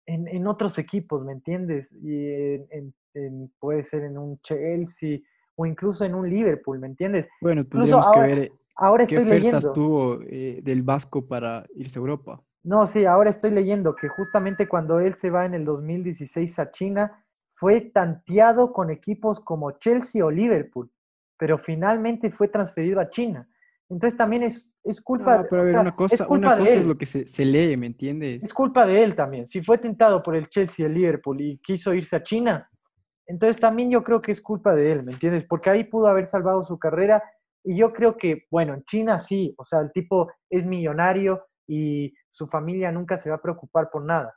en, 0.07 0.47
otros 0.47 0.77
equipos, 0.77 1.23
¿me 1.23 1.33
entiendes? 1.33 1.91
Y 1.93 2.29
en, 2.71 2.93
puede 3.59 3.83
ser 3.83 4.03
en 4.03 4.17
un 4.17 4.39
Chelsea 4.41 5.19
o 5.55 5.65
incluso 5.65 6.05
en 6.05 6.15
un 6.15 6.29
Liverpool, 6.29 6.79
¿me 6.79 6.87
entiendes? 6.87 7.27
Bueno, 7.41 7.65
tendríamos 7.65 8.09
que 8.11 8.19
ver 8.19 8.51
ahora 8.75 9.05
qué 9.05 9.15
estoy 9.15 9.37
ofertas 9.37 9.73
tuvo 9.73 10.21
eh, 10.21 10.59
del 10.63 10.83
Vasco 10.83 11.27
para 11.27 11.65
irse 11.75 11.97
a 11.97 12.01
Europa. 12.01 12.41
No, 12.63 12.85
sí, 12.85 13.05
ahora 13.05 13.29
estoy 13.29 13.51
leyendo 13.51 13.95
que 13.95 14.07
justamente 14.09 14.67
cuando 14.67 14.99
él 14.99 15.15
se 15.15 15.29
va 15.29 15.45
en 15.45 15.53
el 15.53 15.65
2016 15.65 16.59
a 16.59 16.71
China, 16.71 17.23
fue 17.53 17.81
tanteado 17.81 18.71
con 18.71 18.91
equipos 18.91 19.39
como 19.39 19.71
Chelsea 19.71 20.23
o 20.23 20.29
Liverpool, 20.29 20.91
pero 21.37 21.57
finalmente 21.57 22.29
fue 22.29 22.49
transferido 22.49 22.99
a 22.99 23.09
China. 23.09 23.47
Entonces 23.89 24.17
también 24.17 24.43
es, 24.43 24.71
es 24.83 25.01
culpa, 25.01 25.45
pero 25.49 25.63
a 25.77 25.81
una 25.81 25.95
cosa, 25.95 26.15
es, 26.15 26.21
una 26.29 26.57
cosa 26.57 26.69
es 26.69 26.85
lo 26.85 26.97
que 26.97 27.05
se, 27.05 27.45
lee, 27.45 27.77
¿me 27.77 27.87
entiendes? 27.87 28.43
Es 28.43 28.53
culpa 28.53 28.85
de 28.85 29.03
él 29.03 29.15
también. 29.15 29.47
Si 29.47 29.61
fue 29.61 29.77
tentado 29.77 30.21
por 30.21 30.35
el 30.35 30.49
Chelsea 30.49 30.83
y 30.83 30.87
el 30.87 30.93
Liverpool 30.93 31.39
y 31.41 31.57
quiso 31.59 31.93
irse 31.93 32.17
a 32.17 32.23
China, 32.23 32.69
entonces 33.27 33.59
también 33.59 33.91
yo 33.91 34.03
creo 34.03 34.21
que 34.21 34.31
es 34.31 34.41
culpa 34.41 34.73
de 34.73 34.91
él, 34.91 35.03
¿me 35.03 35.11
entiendes? 35.11 35.45
Porque 35.47 35.69
ahí 35.69 35.83
pudo 35.83 36.07
haber 36.07 36.25
salvado 36.25 36.63
su 36.63 36.79
carrera 36.79 37.23
y 37.63 37.77
yo 37.77 37.91
creo 37.93 38.17
que, 38.17 38.45
bueno, 38.49 38.73
en 38.73 38.83
China 38.85 39.19
sí, 39.19 39.53
o 39.57 39.63
sea, 39.63 39.81
el 39.81 39.91
tipo 39.91 40.31
es 40.49 40.65
millonario 40.65 41.45
y 41.67 42.13
su 42.31 42.47
familia 42.47 42.91
nunca 42.91 43.17
se 43.17 43.29
va 43.29 43.35
a 43.35 43.41
preocupar 43.41 43.89
por 43.91 44.03
nada. 44.03 44.33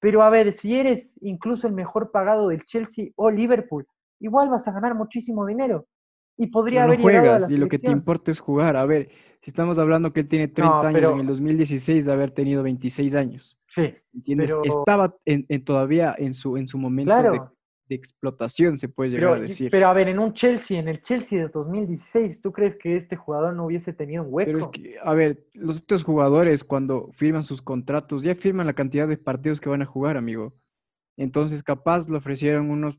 Pero 0.00 0.22
a 0.22 0.30
ver, 0.30 0.52
si 0.52 0.76
eres 0.76 1.18
incluso 1.20 1.66
el 1.66 1.72
mejor 1.72 2.12
pagado 2.12 2.48
del 2.48 2.64
Chelsea 2.64 3.08
o 3.16 3.30
Liverpool, 3.30 3.84
igual 4.20 4.48
vas 4.48 4.68
a 4.68 4.72
ganar 4.72 4.94
muchísimo 4.94 5.44
dinero 5.44 5.86
y 6.36 6.46
podría 6.46 6.84
haber 6.84 7.00
juegas 7.00 7.50
y 7.50 7.56
lo 7.56 7.68
que 7.68 7.78
te 7.78 7.90
importa 7.90 8.30
es 8.30 8.38
jugar. 8.38 8.76
A 8.76 8.86
ver, 8.86 9.08
si 9.42 9.50
estamos 9.50 9.76
hablando 9.78 10.12
que 10.12 10.20
él 10.20 10.28
tiene 10.28 10.46
30 10.46 10.80
años 10.80 11.12
en 11.12 11.20
el 11.20 11.26
2016 11.26 12.04
de 12.04 12.12
haber 12.12 12.30
tenido 12.30 12.62
26 12.62 13.14
años. 13.16 13.58
Sí. 13.66 13.92
¿Entiendes? 14.14 14.54
Estaba 14.62 15.16
en, 15.24 15.64
todavía 15.64 16.14
en 16.16 16.34
su, 16.34 16.56
en 16.56 16.68
su 16.68 16.78
momento 16.78 17.12
de 17.12 17.40
explotación, 17.94 18.78
se 18.78 18.88
puede 18.88 19.10
llegar 19.10 19.32
Pero, 19.32 19.44
a 19.44 19.48
decir. 19.48 19.70
pero 19.70 19.88
a 19.88 19.92
ver, 19.92 20.08
en 20.08 20.18
un 20.18 20.32
Chelsea, 20.32 20.78
en 20.78 20.88
el 20.88 21.00
Chelsea 21.02 21.38
de 21.40 21.48
2016, 21.48 22.40
¿tú 22.40 22.52
crees 22.52 22.76
que 22.76 22.96
este 22.96 23.16
jugador 23.16 23.54
no 23.54 23.66
hubiese 23.66 23.92
tenido 23.92 24.22
un 24.24 24.28
hueco? 24.32 24.46
Pero 24.52 24.58
es 24.64 24.68
que, 24.68 24.96
a 25.02 25.14
ver, 25.14 25.46
los 25.54 25.82
otros 25.82 26.02
jugadores 26.04 26.64
cuando 26.64 27.10
firman 27.12 27.44
sus 27.44 27.62
contratos 27.62 28.22
ya 28.22 28.34
firman 28.34 28.66
la 28.66 28.74
cantidad 28.74 29.06
de 29.08 29.16
partidos 29.16 29.60
que 29.60 29.68
van 29.68 29.82
a 29.82 29.86
jugar, 29.86 30.16
amigo. 30.16 30.54
Entonces, 31.16 31.62
capaz 31.62 32.08
le 32.08 32.16
ofrecieron 32.16 32.70
unos, 32.70 32.98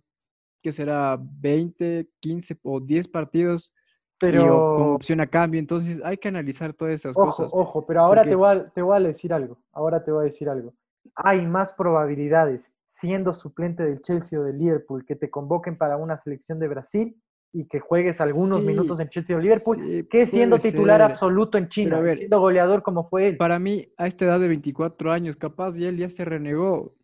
¿qué 0.62 0.72
será? 0.74 1.18
20, 1.22 2.10
15 2.20 2.58
o 2.64 2.80
10 2.80 3.08
partidos 3.08 3.74
y 4.22 4.26
o- 4.26 4.32
Pero- 4.32 4.76
como 4.78 4.96
opción 4.96 5.22
a 5.22 5.28
cambio. 5.28 5.60
Entonces, 5.60 6.02
hay 6.04 6.18
que 6.18 6.28
analizar 6.28 6.74
todas 6.74 6.96
esas 6.96 7.16
Ojo, 7.16 7.28
cosas. 7.28 7.50
ojo, 7.54 7.86
pero 7.86 8.02
ahora 8.02 8.22
porque- 8.22 8.30
te 8.32 8.36
voy, 8.36 8.50
a, 8.58 8.70
te 8.70 8.82
voy 8.82 8.98
a 8.98 9.00
decir 9.08 9.32
algo. 9.34 9.58
Ahora 9.72 10.04
te 10.04 10.12
voy 10.12 10.22
a 10.22 10.26
decir 10.26 10.50
algo. 10.50 10.74
Hay 11.16 11.46
más 11.48 11.72
probabilidades 11.74 12.74
siendo 12.92 13.34
suplente 13.34 13.84
del 13.84 14.02
Chelsea 14.02 14.40
o 14.40 14.44
del 14.44 14.58
Liverpool 14.58 15.06
que 15.06 15.16
te 15.16 15.30
convoquen 15.30 15.78
para 15.78 15.96
una 15.98 16.18
selección 16.18 16.60
de 16.60 16.68
Brasil 16.68 17.22
y 17.54 17.68
que 17.68 17.80
juegues 17.80 18.20
algunos 18.20 18.62
Sí, 18.62 18.66
minutos 18.68 19.00
en 19.00 19.10
Chelsea 19.10 19.38
o 19.38 19.40
Liverpool 19.40 19.78
sí, 19.78 20.08
que 20.10 20.26
siendo 20.26 20.58
titular 20.58 21.00
ser. 21.02 21.12
absoluto 21.12 21.58
en 21.60 21.68
China, 21.70 21.98
a 21.98 22.00
y 22.00 22.04
ver, 22.04 22.18
siendo 22.18 22.40
goleador 22.40 22.82
como 22.82 23.08
fue 23.08 23.28
él. 23.30 23.38
Para 23.38 23.60
mí, 23.60 23.94
a 23.98 24.08
esta 24.08 24.26
edad 24.26 24.40
de 24.40 24.48
24 24.48 25.12
años, 25.12 25.36
capaz, 25.38 25.78
y 25.78 25.86
él 25.86 25.98
ya 25.98 26.10
se 26.10 26.26
renegó 26.26 26.96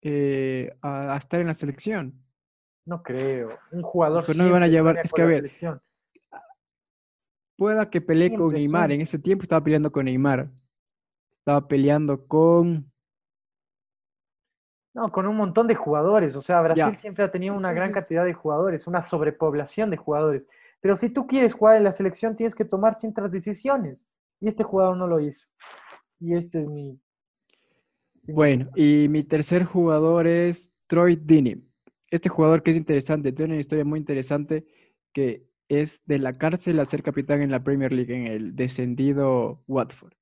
eh, 0.00 0.72
a, 0.80 1.14
a 1.14 1.16
estar 1.18 1.40
en 1.40 1.48
la 1.48 1.54
selección. 1.54 2.14
No 2.86 3.02
creo. 3.02 3.58
Un 3.72 3.82
jugador 3.82 4.24
Pues 4.24 4.38
no 4.38 4.44
me 4.44 4.50
van 4.50 4.62
a 4.62 4.68
llevar- 4.68 4.98
es 5.02 5.12
que 5.12 5.22
a 5.22 5.26
ver, 5.26 5.38
selección. 5.42 5.80
Pueda 7.56 7.90
que 7.90 8.00
pelee 8.00 8.34
con 8.34 8.52
Neymar. 8.54 8.92
En 8.92 9.00
ese 9.00 9.18
tiempo 9.18 9.42
estaba 9.42 9.62
peleando 9.62 9.90
con 9.92 10.04
Neymar. 10.06 10.48
Estaba 11.38 11.66
peleando 11.68 12.26
con... 12.26 12.91
No, 14.94 15.10
con 15.10 15.26
un 15.26 15.36
montón 15.36 15.66
de 15.66 15.74
jugadores. 15.74 16.36
O 16.36 16.40
sea, 16.40 16.60
Brasil 16.60 16.94
siempre 16.96 17.24
ha 17.24 17.30
tenido 17.30 17.54
una 17.54 17.72
gran 17.72 17.92
cantidad 17.92 18.24
de 18.24 18.34
jugadores, 18.34 18.86
una 18.86 19.02
sobrepoblación 19.02 19.90
de 19.90 19.96
jugadores. 19.96 20.46
Pero 20.80 20.96
si 20.96 21.08
tú 21.08 21.26
quieres 21.26 21.54
jugar 21.54 21.76
en 21.76 21.84
la 21.84 21.92
selección, 21.92 22.36
tienes 22.36 22.54
que 22.54 22.64
tomar 22.64 22.96
ciertas 22.96 23.30
decisiones. 23.30 24.06
Y 24.40 24.48
este 24.48 24.64
jugador 24.64 24.96
no 24.96 25.06
lo 25.06 25.20
hizo. 25.20 25.48
Y 26.18 26.34
este 26.34 26.60
es 26.60 26.68
mi. 26.68 27.00
Bueno, 28.24 28.68
y 28.76 29.08
mi 29.08 29.24
tercer 29.24 29.64
jugador 29.64 30.26
es 30.26 30.72
Troy 30.88 31.16
Deeney. 31.16 31.64
Este 32.10 32.28
jugador 32.28 32.62
que 32.62 32.72
es 32.72 32.76
interesante, 32.76 33.32
tiene 33.32 33.54
una 33.54 33.60
historia 33.60 33.84
muy 33.84 33.98
interesante 33.98 34.66
que 35.12 35.46
es 35.68 36.02
de 36.04 36.18
la 36.18 36.36
cárcel 36.36 36.78
a 36.80 36.84
ser 36.84 37.02
capitán 37.02 37.40
en 37.40 37.50
la 37.50 37.64
Premier 37.64 37.92
League 37.92 38.14
en 38.14 38.26
el 38.26 38.54
descendido 38.54 39.62
Watford. 39.66 40.12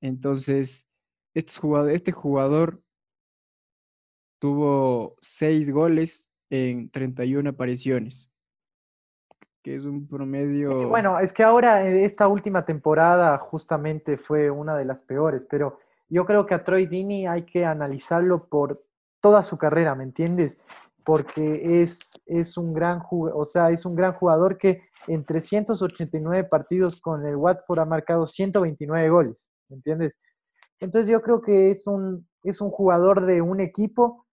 Entonces, 0.00 0.88
este 1.34 2.12
jugador 2.12 2.83
tuvo 4.44 5.16
seis 5.20 5.72
goles 5.72 6.28
en 6.50 6.90
31 6.90 7.48
apariciones, 7.48 8.30
que 9.62 9.74
es 9.74 9.86
un 9.86 10.00
Sí, 10.00 10.06
promedio... 10.10 10.86
bueno, 10.90 11.18
es 11.18 11.32
que 11.32 11.42
ahora 11.42 11.88
eh, 11.88 12.04
esta 12.04 12.28
última 12.28 12.66
temporada 12.66 13.38
justamente 13.38 14.18
fue 14.18 14.50
una 14.50 14.76
de 14.76 14.84
las 14.84 15.00
peores, 15.02 15.46
pero 15.46 15.78
yo 16.10 16.26
creo 16.26 16.44
que 16.44 16.52
a 16.52 16.62
Troy 16.62 16.84
Deeney 16.84 17.24
hay 17.24 17.44
que 17.44 17.64
analizarlo 17.64 18.44
por 18.44 18.84
toda 19.22 19.42
su 19.42 19.56
carrera, 19.56 19.94
¿me 19.94 20.04
entiendes? 20.04 20.58
Porque 21.06 21.80
es, 21.80 22.12
es 22.26 22.58
un 22.58 22.74
gran 22.74 23.00
jugador, 23.00 23.40
o 23.40 23.46
sea, 23.46 23.70
es 23.70 23.86
un 23.86 23.94
gran 23.94 24.12
jugador 24.12 24.58
que 24.58 24.82
en 25.06 25.24
389 25.24 26.44
partidos 26.50 27.00
con 27.00 27.24
el 27.24 27.36
Watford 27.36 27.78
ha 27.78 27.86
marcado 27.86 28.26
129 28.26 29.08
goles, 29.08 29.50
¿me 29.70 29.76
entiendes? 29.76 30.18
Entonces 30.80 31.10
yo 31.10 31.22
creo 31.22 31.40
que 31.40 31.70
es 31.70 31.86
un, 31.86 32.28
es 32.42 32.60
un 32.60 32.68
jugador 32.68 33.24
de 33.24 33.40
un 33.40 33.60
equipo 33.60 34.23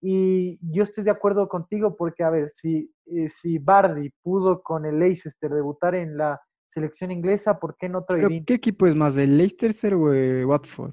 y 0.00 0.58
yo 0.72 0.82
estoy 0.82 1.04
de 1.04 1.10
acuerdo 1.10 1.48
contigo 1.48 1.96
porque, 1.96 2.22
a 2.22 2.30
ver, 2.30 2.50
si, 2.50 2.92
eh, 3.06 3.28
si 3.28 3.58
Bardi 3.58 4.10
pudo 4.22 4.62
con 4.62 4.84
el 4.84 4.98
Leicester 4.98 5.50
debutar 5.50 5.94
en 5.94 6.16
la 6.16 6.40
selección 6.68 7.10
inglesa, 7.10 7.58
¿por 7.58 7.76
qué 7.76 7.88
no 7.88 8.04
Troy? 8.04 8.44
¿qué 8.44 8.54
equipo 8.54 8.86
es 8.86 8.94
más, 8.94 9.16
el 9.16 9.38
Leicester 9.38 9.94
o 9.94 10.12
el 10.12 10.44
Watford? 10.44 10.92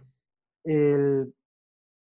El- 0.63 1.33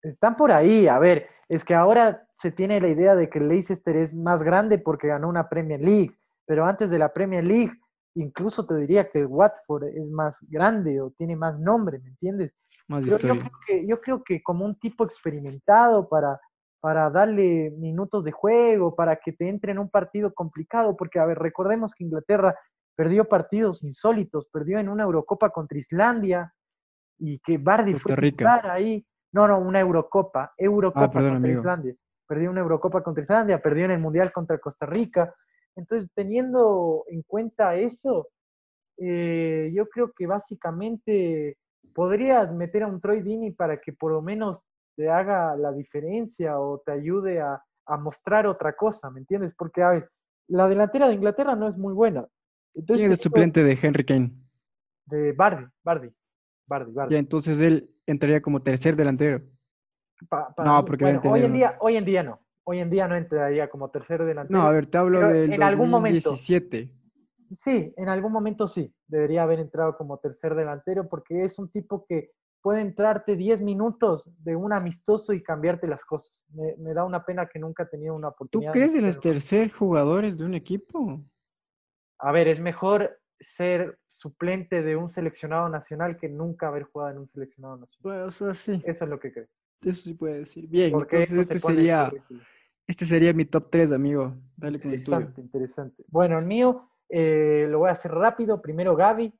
están 0.02 0.36
por 0.36 0.52
ahí, 0.52 0.86
a 0.86 0.98
ver, 0.98 1.28
es 1.48 1.64
que 1.64 1.74
ahora 1.74 2.26
se 2.32 2.52
tiene 2.52 2.80
la 2.80 2.88
idea 2.88 3.16
de 3.16 3.28
que 3.28 3.38
el 3.38 3.48
Leicester 3.48 3.96
es 3.96 4.14
más 4.14 4.42
grande 4.42 4.78
porque 4.78 5.08
ganó 5.08 5.28
una 5.28 5.48
Premier 5.48 5.80
League, 5.80 6.12
pero 6.46 6.64
antes 6.64 6.90
de 6.90 6.98
la 6.98 7.12
Premier 7.12 7.44
League, 7.44 7.72
incluso 8.14 8.66
te 8.66 8.76
diría 8.76 9.10
que 9.10 9.18
el 9.20 9.26
Watford 9.26 9.84
es 9.88 10.06
más 10.08 10.38
grande 10.48 11.00
o 11.00 11.10
tiene 11.10 11.36
más 11.36 11.58
nombre, 11.58 11.98
¿me 11.98 12.10
entiendes? 12.10 12.56
Más 12.88 13.04
yo 13.04 13.18
creo 13.18 13.34
que, 13.66 13.86
yo 13.86 14.00
creo 14.00 14.22
que 14.22 14.42
como 14.42 14.64
un 14.64 14.78
tipo 14.78 15.04
experimentado 15.04 16.08
para, 16.08 16.40
para 16.86 17.10
darle 17.10 17.72
minutos 17.78 18.22
de 18.22 18.30
juego, 18.30 18.94
para 18.94 19.16
que 19.16 19.32
te 19.32 19.48
entre 19.48 19.72
en 19.72 19.80
un 19.80 19.90
partido 19.90 20.32
complicado, 20.32 20.96
porque, 20.96 21.18
a 21.18 21.24
ver, 21.24 21.36
recordemos 21.36 21.92
que 21.92 22.04
Inglaterra 22.04 22.56
perdió 22.94 23.24
partidos 23.24 23.82
insólitos, 23.82 24.46
perdió 24.52 24.78
en 24.78 24.88
una 24.88 25.02
Eurocopa 25.02 25.50
contra 25.50 25.76
Islandia 25.78 26.54
y 27.18 27.40
que 27.40 27.58
Bardi 27.58 27.94
fue 27.94 28.14
Rica. 28.14 28.36
titular 28.36 28.70
ahí. 28.70 29.04
No, 29.32 29.48
no, 29.48 29.58
una 29.58 29.80
Eurocopa, 29.80 30.52
Eurocopa 30.56 31.10
perdón, 31.10 31.32
contra 31.32 31.48
amigo. 31.48 31.60
Islandia. 31.60 31.94
Perdió 32.24 32.50
una 32.52 32.60
Eurocopa 32.60 33.02
contra 33.02 33.24
Islandia, 33.24 33.60
perdió 33.60 33.86
en 33.86 33.90
el 33.90 33.98
Mundial 33.98 34.30
contra 34.30 34.58
Costa 34.58 34.86
Rica. 34.86 35.34
Entonces, 35.74 36.08
teniendo 36.14 37.02
en 37.08 37.22
cuenta 37.22 37.74
eso, 37.74 38.28
eh, 38.96 39.72
yo 39.74 39.88
creo 39.88 40.12
que 40.12 40.28
básicamente 40.28 41.58
podrías 41.92 42.54
meter 42.54 42.84
a 42.84 42.86
un 42.86 43.00
Troy 43.00 43.22
Deeney 43.22 43.50
para 43.50 43.80
que 43.80 43.92
por 43.92 44.12
lo 44.12 44.22
menos 44.22 44.62
te 44.96 45.10
haga 45.10 45.54
la 45.56 45.72
diferencia 45.72 46.58
o 46.58 46.80
te 46.84 46.92
ayude 46.92 47.40
a, 47.40 47.62
a 47.86 47.96
mostrar 47.96 48.46
otra 48.46 48.74
cosa, 48.74 49.10
¿me 49.10 49.20
entiendes? 49.20 49.54
Porque, 49.56 49.82
a 49.82 49.90
ver, 49.90 50.10
la 50.48 50.68
delantera 50.68 51.06
de 51.08 51.14
Inglaterra 51.14 51.54
no 51.54 51.68
es 51.68 51.76
muy 51.76 51.92
buena. 51.92 52.26
Entonces, 52.74 53.02
¿Quién 53.02 53.12
es 53.12 53.18
el 53.18 53.22
suplente 53.22 53.62
de 53.62 53.78
Henry 53.80 54.04
Kane? 54.04 54.32
De 55.06 55.32
Bardi, 55.32 55.64
Bardi, 55.84 56.10
Bardi, 56.66 56.92
Bardi. 56.92 57.14
Ya, 57.14 57.18
entonces 57.18 57.60
él 57.60 57.90
entraría 58.06 58.40
como 58.42 58.62
tercer 58.62 58.96
delantero. 58.96 59.42
Pa- 60.28 60.54
para 60.54 60.70
No, 60.70 60.84
porque 60.84 61.04
bueno, 61.04 61.20
hoy 61.24 61.44
en 61.44 61.52
día, 61.52 61.76
hoy 61.80 61.96
en 61.96 62.04
día 62.04 62.22
no. 62.22 62.40
Hoy 62.64 62.80
en 62.80 62.90
día 62.90 63.06
no 63.06 63.14
entraría 63.14 63.68
como 63.70 63.90
tercero 63.90 64.24
delantero. 64.26 64.58
No, 64.58 64.66
a 64.66 64.72
ver, 64.72 64.86
te 64.90 64.98
hablo 64.98 65.20
del 65.28 65.52
en 65.52 65.62
algún 65.62 65.90
momento. 65.90 66.30
2017. 66.30 66.92
Sí, 67.50 67.94
en 67.96 68.08
algún 68.08 68.32
momento 68.32 68.66
sí. 68.66 68.92
Debería 69.06 69.44
haber 69.44 69.60
entrado 69.60 69.96
como 69.96 70.18
tercer 70.18 70.54
delantero 70.56 71.08
porque 71.08 71.44
es 71.44 71.58
un 71.60 71.70
tipo 71.70 72.04
que 72.08 72.32
puede 72.66 72.80
entrarte 72.80 73.36
10 73.36 73.62
minutos 73.62 74.28
de 74.42 74.56
un 74.56 74.72
amistoso 74.72 75.32
y 75.32 75.40
cambiarte 75.40 75.86
las 75.86 76.04
cosas. 76.04 76.44
Me, 76.52 76.74
me 76.78 76.94
da 76.94 77.04
una 77.04 77.24
pena 77.24 77.46
que 77.46 77.60
nunca 77.60 77.84
ha 77.84 77.88
tenido 77.88 78.12
una 78.16 78.30
¿Tú 78.30 78.34
oportunidad. 78.34 78.72
crees 78.72 78.92
en 78.96 79.06
los 79.06 79.20
tercer 79.20 79.70
jugadores 79.70 80.36
de 80.36 80.46
un 80.46 80.54
equipo? 80.54 81.22
A 82.18 82.32
ver, 82.32 82.48
es 82.48 82.58
mejor 82.58 83.20
ser 83.38 84.00
suplente 84.08 84.82
de 84.82 84.96
un 84.96 85.08
seleccionado 85.08 85.68
nacional 85.68 86.16
que 86.16 86.28
nunca 86.28 86.66
haber 86.66 86.82
jugado 86.82 87.12
en 87.12 87.18
un 87.18 87.28
seleccionado 87.28 87.76
nacional. 87.76 88.24
Pues, 88.24 88.42
o 88.42 88.52
sea, 88.52 88.54
sí, 88.54 88.82
Eso 88.84 89.04
es 89.04 89.10
lo 89.10 89.20
que 89.20 89.32
creo. 89.32 89.46
eso 89.82 90.02
sí 90.02 90.14
puede 90.14 90.38
decir. 90.38 90.66
Bien, 90.66 90.90
Porque 90.90 91.18
entonces 91.22 91.48
este 91.48 91.60
sería, 91.60 92.10
este 92.84 93.06
sería 93.06 93.32
mi 93.32 93.44
top 93.44 93.70
3, 93.70 93.92
amigo. 93.92 94.34
Dale 94.56 94.80
con 94.80 94.90
el 94.90 95.04
tuyo. 95.04 95.14
Interesante, 95.18 95.40
interesante. 95.40 96.04
Bueno, 96.08 96.36
el 96.40 96.46
mío 96.46 96.90
eh, 97.10 97.68
lo 97.70 97.78
voy 97.78 97.90
a 97.90 97.92
hacer 97.92 98.10
rápido. 98.10 98.60
Primero 98.60 98.96
Gaby. 98.96 99.32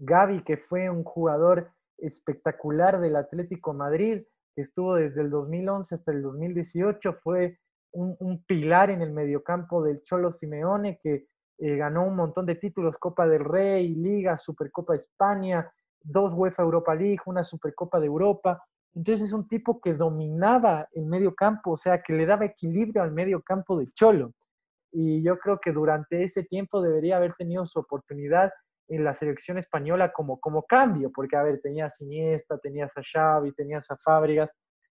Gaby, 0.00 0.42
que 0.42 0.58
fue 0.58 0.90
un 0.90 1.02
jugador 1.02 1.70
espectacular 1.98 3.00
del 3.00 3.16
Atlético 3.16 3.72
Madrid, 3.72 4.22
que 4.54 4.62
estuvo 4.62 4.94
desde 4.94 5.22
el 5.22 5.30
2011 5.30 5.94
hasta 5.94 6.12
el 6.12 6.22
2018, 6.22 7.14
fue 7.22 7.58
un, 7.92 8.44
pilar 8.46 8.90
en 8.90 9.02
el 9.02 9.12
mediocampo 9.12 9.82
del 9.82 10.02
Cholo 10.02 10.32
Simeone, 10.32 10.98
que 11.02 11.26
eh, 11.58 11.76
ganó 11.76 12.06
un 12.06 12.16
montón 12.16 12.46
de 12.46 12.56
títulos, 12.56 12.98
Copa 12.98 13.26
del 13.26 13.44
Rey, 13.44 13.94
Liga, 13.94 14.36
Supercopa 14.36 14.96
España, 14.96 15.70
dos 16.02 16.32
UEFA 16.32 16.62
Europa 16.62 16.94
League, 16.94 17.20
una 17.26 17.44
Supercopa 17.44 18.00
de 18.00 18.06
Europa. 18.06 18.64
Entonces 18.94 19.28
es 19.28 19.32
un 19.32 19.48
tipo 19.48 19.80
que 19.80 19.94
dominaba 19.94 20.88
el 20.92 21.06
medio 21.06 21.34
campo, 21.34 21.72
o 21.72 21.76
sea, 21.76 22.02
que 22.02 22.12
le 22.12 22.26
daba 22.26 22.44
equilibrio 22.44 23.02
al 23.02 23.12
medio 23.12 23.42
campo 23.42 23.78
de 23.78 23.90
Cholo. 23.92 24.32
Y 24.92 25.22
yo 25.22 25.38
creo 25.38 25.58
que 25.60 25.72
durante 25.72 26.22
ese 26.22 26.44
tiempo 26.44 26.80
debería 26.80 27.16
haber 27.16 27.34
tenido 27.34 27.66
su 27.66 27.80
oportunidad 27.80 28.52
en 28.88 29.04
la 29.04 29.14
selección 29.14 29.58
española 29.58 30.12
como, 30.12 30.40
como 30.40 30.64
cambio, 30.64 31.10
porque, 31.12 31.36
a 31.36 31.42
ver, 31.42 31.60
tenías 31.60 32.00
a 32.00 32.04
Iniesta, 32.04 32.58
tenías 32.58 32.96
a 32.96 33.02
Xavi, 33.02 33.52
tenías 33.52 33.90
a 33.90 33.96
Fábregas, 33.96 34.50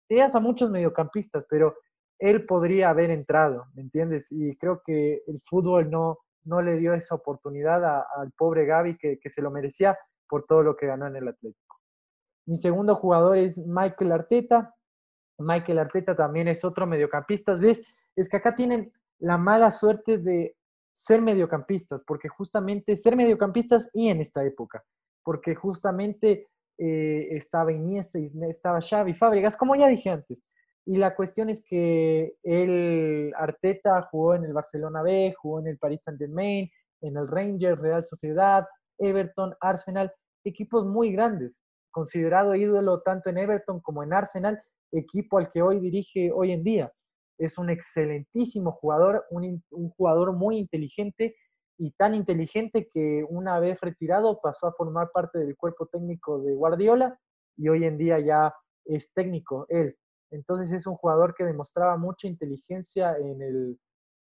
tenías 0.07 0.35
a 0.35 0.39
muchos 0.39 0.69
mediocampistas, 0.69 1.45
pero 1.49 1.75
él 2.19 2.45
podría 2.45 2.89
haber 2.89 3.09
entrado, 3.09 3.65
¿me 3.73 3.81
entiendes? 3.81 4.31
Y 4.31 4.55
creo 4.57 4.81
que 4.85 5.23
el 5.25 5.41
fútbol 5.45 5.89
no, 5.89 6.19
no 6.43 6.61
le 6.61 6.77
dio 6.77 6.93
esa 6.93 7.15
oportunidad 7.15 7.83
al 8.15 8.31
pobre 8.37 8.65
Gaby 8.65 8.97
que, 8.97 9.19
que 9.19 9.29
se 9.29 9.41
lo 9.41 9.51
merecía 9.51 9.97
por 10.29 10.45
todo 10.45 10.63
lo 10.63 10.75
que 10.75 10.87
ganó 10.87 11.07
en 11.07 11.15
el 11.15 11.27
Atlético. 11.27 11.77
Mi 12.45 12.57
segundo 12.57 12.95
jugador 12.95 13.37
es 13.37 13.57
Michael 13.57 14.11
Arteta. 14.11 14.73
Michael 15.37 15.79
Arteta 15.79 16.15
también 16.15 16.47
es 16.47 16.63
otro 16.63 16.85
mediocampista. 16.87 17.55
¿Ves? 17.55 17.83
Es 18.15 18.29
que 18.29 18.37
acá 18.37 18.55
tienen 18.55 18.91
la 19.19 19.37
mala 19.37 19.71
suerte 19.71 20.17
de 20.17 20.55
ser 20.95 21.21
mediocampistas, 21.21 22.01
porque 22.05 22.29
justamente 22.29 22.97
ser 22.97 23.15
mediocampistas 23.15 23.89
y 23.93 24.09
en 24.09 24.21
esta 24.21 24.43
época, 24.45 24.83
porque 25.23 25.55
justamente 25.55 26.47
eh, 26.77 27.27
estaba 27.31 27.71
Iniesta 27.71 28.19
y 28.19 28.31
estaba 28.49 28.81
Xavi, 28.81 29.13
Fábregas, 29.13 29.57
como 29.57 29.75
ya 29.75 29.87
dije 29.87 30.09
antes. 30.09 30.39
Y 30.85 30.97
la 30.97 31.15
cuestión 31.15 31.49
es 31.49 31.63
que 31.63 32.33
el 32.43 33.33
Arteta 33.37 34.01
jugó 34.09 34.33
en 34.33 34.45
el 34.45 34.53
Barcelona 34.53 35.03
B, 35.03 35.33
jugó 35.37 35.59
en 35.59 35.67
el 35.67 35.77
Paris 35.77 36.01
Saint-Germain, 36.03 36.69
en 37.01 37.17
el 37.17 37.27
Rangers, 37.27 37.79
Real 37.79 38.05
Sociedad, 38.05 38.65
Everton, 38.97 39.55
Arsenal, 39.59 40.11
equipos 40.43 40.85
muy 40.85 41.11
grandes, 41.11 41.59
considerado 41.91 42.55
ídolo 42.55 43.01
tanto 43.01 43.29
en 43.29 43.37
Everton 43.37 43.79
como 43.81 44.03
en 44.03 44.13
Arsenal, 44.13 44.61
equipo 44.91 45.37
al 45.37 45.49
que 45.49 45.61
hoy 45.61 45.79
dirige 45.79 46.31
hoy 46.31 46.51
en 46.51 46.63
día. 46.63 46.91
Es 47.41 47.57
un 47.57 47.69
excelentísimo 47.69 48.71
jugador, 48.71 49.25
un, 49.29 49.63
un 49.71 49.89
jugador 49.89 50.33
muy 50.33 50.57
inteligente 50.57 51.35
y 51.77 51.91
tan 51.91 52.13
inteligente 52.13 52.87
que 52.93 53.25
una 53.27 53.59
vez 53.59 53.79
retirado 53.81 54.39
pasó 54.39 54.67
a 54.67 54.73
formar 54.73 55.09
parte 55.11 55.39
del 55.39 55.57
cuerpo 55.57 55.87
técnico 55.87 56.39
de 56.39 56.53
Guardiola 56.53 57.19
y 57.57 57.69
hoy 57.69 57.85
en 57.85 57.97
día 57.97 58.19
ya 58.19 58.53
es 58.85 59.11
técnico 59.13 59.65
él. 59.69 59.97
Entonces 60.31 60.71
es 60.71 60.87
un 60.87 60.95
jugador 60.95 61.33
que 61.35 61.43
demostraba 61.43 61.97
mucha 61.97 62.27
inteligencia 62.27 63.17
en 63.17 63.41
el, 63.41 63.79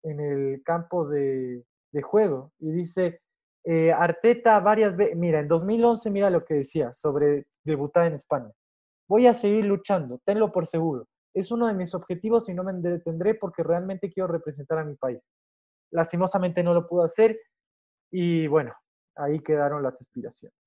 en 0.03 0.19
el 0.19 0.63
campo 0.63 1.07
de, 1.07 1.63
juego. 2.01 2.51
Y 2.59 2.71
dice, 2.71 3.19
eh, 3.65 3.91
Arteta 3.91 4.59
varias 4.59 4.95
veces, 4.95 5.15
mira, 5.15 5.39
en 5.39 5.47
2011 5.47 6.09
mira 6.09 6.29
lo 6.29 6.43
que 6.43 6.55
decía 6.55 6.91
sobre 6.91 7.45
debutar 7.63 8.07
en 8.07 8.13
España. 8.13 8.51
Voy 9.07 9.27
a 9.27 9.33
seguir 9.33 9.65
luchando, 9.65 10.19
tenlo 10.25 10.51
por 10.51 10.65
seguro. 10.65 11.07
Es 11.33 11.51
uno 11.51 11.67
de 11.67 11.73
mis 11.73 11.93
objetivos 11.95 12.47
y 12.49 12.53
no 12.53 12.63
me 12.63 12.73
detendré 12.73 13.35
porque 13.35 13.63
realmente 13.63 14.11
quiero 14.11 14.27
representar 14.27 14.79
a 14.79 14.85
mi 14.85 14.95
país. 14.95 15.19
Lastimosamente 15.91 16.63
no 16.63 16.73
lo 16.73 16.87
pudo 16.87 17.03
hacer 17.03 17.39
y 18.11 18.47
bueno, 18.47 18.73
ahí 19.15 19.39
quedaron 19.39 19.83
las 19.83 19.99
aspiraciones. 19.99 20.57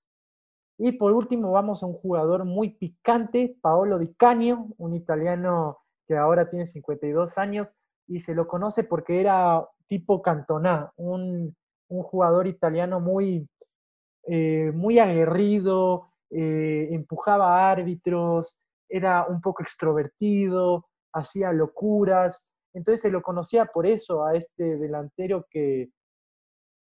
Y 0.79 0.93
por 0.93 1.13
último 1.13 1.53
vamos 1.53 1.83
a 1.83 1.87
un 1.87 1.95
jugador 1.95 2.45
muy 2.45 2.71
picante, 2.71 3.57
Paolo 3.63 3.99
Di 3.99 4.13
Canio, 4.15 4.67
un 4.77 4.95
italiano 4.95 5.79
que 6.07 6.17
ahora 6.17 6.49
tiene 6.49 6.67
52 6.67 7.39
años 7.39 7.75
y 8.07 8.21
se 8.21 8.35
lo 8.35 8.47
conoce 8.47 8.85
porque 8.85 9.21
era 9.21 9.67
tipo 9.89 10.23
Cantona, 10.23 10.93
un, 10.97 11.57
jugador 11.89 12.47
italiano 12.47 13.01
muy, 13.01 13.49
eh, 14.25 14.73
muy 14.75 14.99
aguerrido, 14.99 16.09
eh, 16.31 16.89
empujaba 16.91 17.59
a 17.59 17.71
árbitros, 17.71 18.59
era 18.89 19.27
un 19.27 19.41
poco 19.41 19.63
extrovertido, 19.63 20.87
hacía 21.13 21.53
locuras. 21.53 22.51
Entonces 22.75 23.01
se 23.01 23.11
lo 23.11 23.23
conocía 23.23 23.67
por 23.67 23.87
eso 23.87 24.25
a 24.25 24.37
este 24.37 24.77
delantero 24.77 25.47
que, 25.51 25.91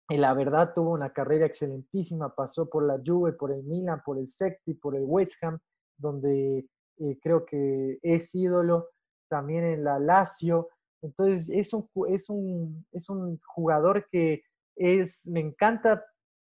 la 0.08 0.34
verdad 0.34 0.74
tuvo 0.74 0.90
una 0.90 1.10
carrera 1.10 1.46
excelentísima, 1.46 2.34
pasó 2.34 2.68
por 2.68 2.84
la 2.84 3.00
Juve, 3.04 3.32
por 3.32 3.50
el 3.50 3.62
Milan, 3.62 4.02
por 4.04 4.18
el 4.18 4.30
Secti, 4.30 4.74
por 4.74 4.94
el 4.94 5.04
West 5.06 5.42
Ham, 5.42 5.58
donde 5.96 6.66
eh, 6.98 7.18
creo 7.22 7.46
que 7.46 7.98
es 8.02 8.34
ídolo, 8.34 8.90
también 9.28 9.64
en 9.64 9.84
la 9.84 9.98
Lazio. 9.98 10.68
Entonces 11.00 11.48
es 11.48 11.72
un, 11.72 11.88
es 12.08 12.28
un, 12.28 12.84
es 12.92 13.08
un 13.08 13.40
jugador 13.46 14.06
que 14.10 14.42
es, 14.76 15.26
me 15.26 15.40
encanta 15.40 16.04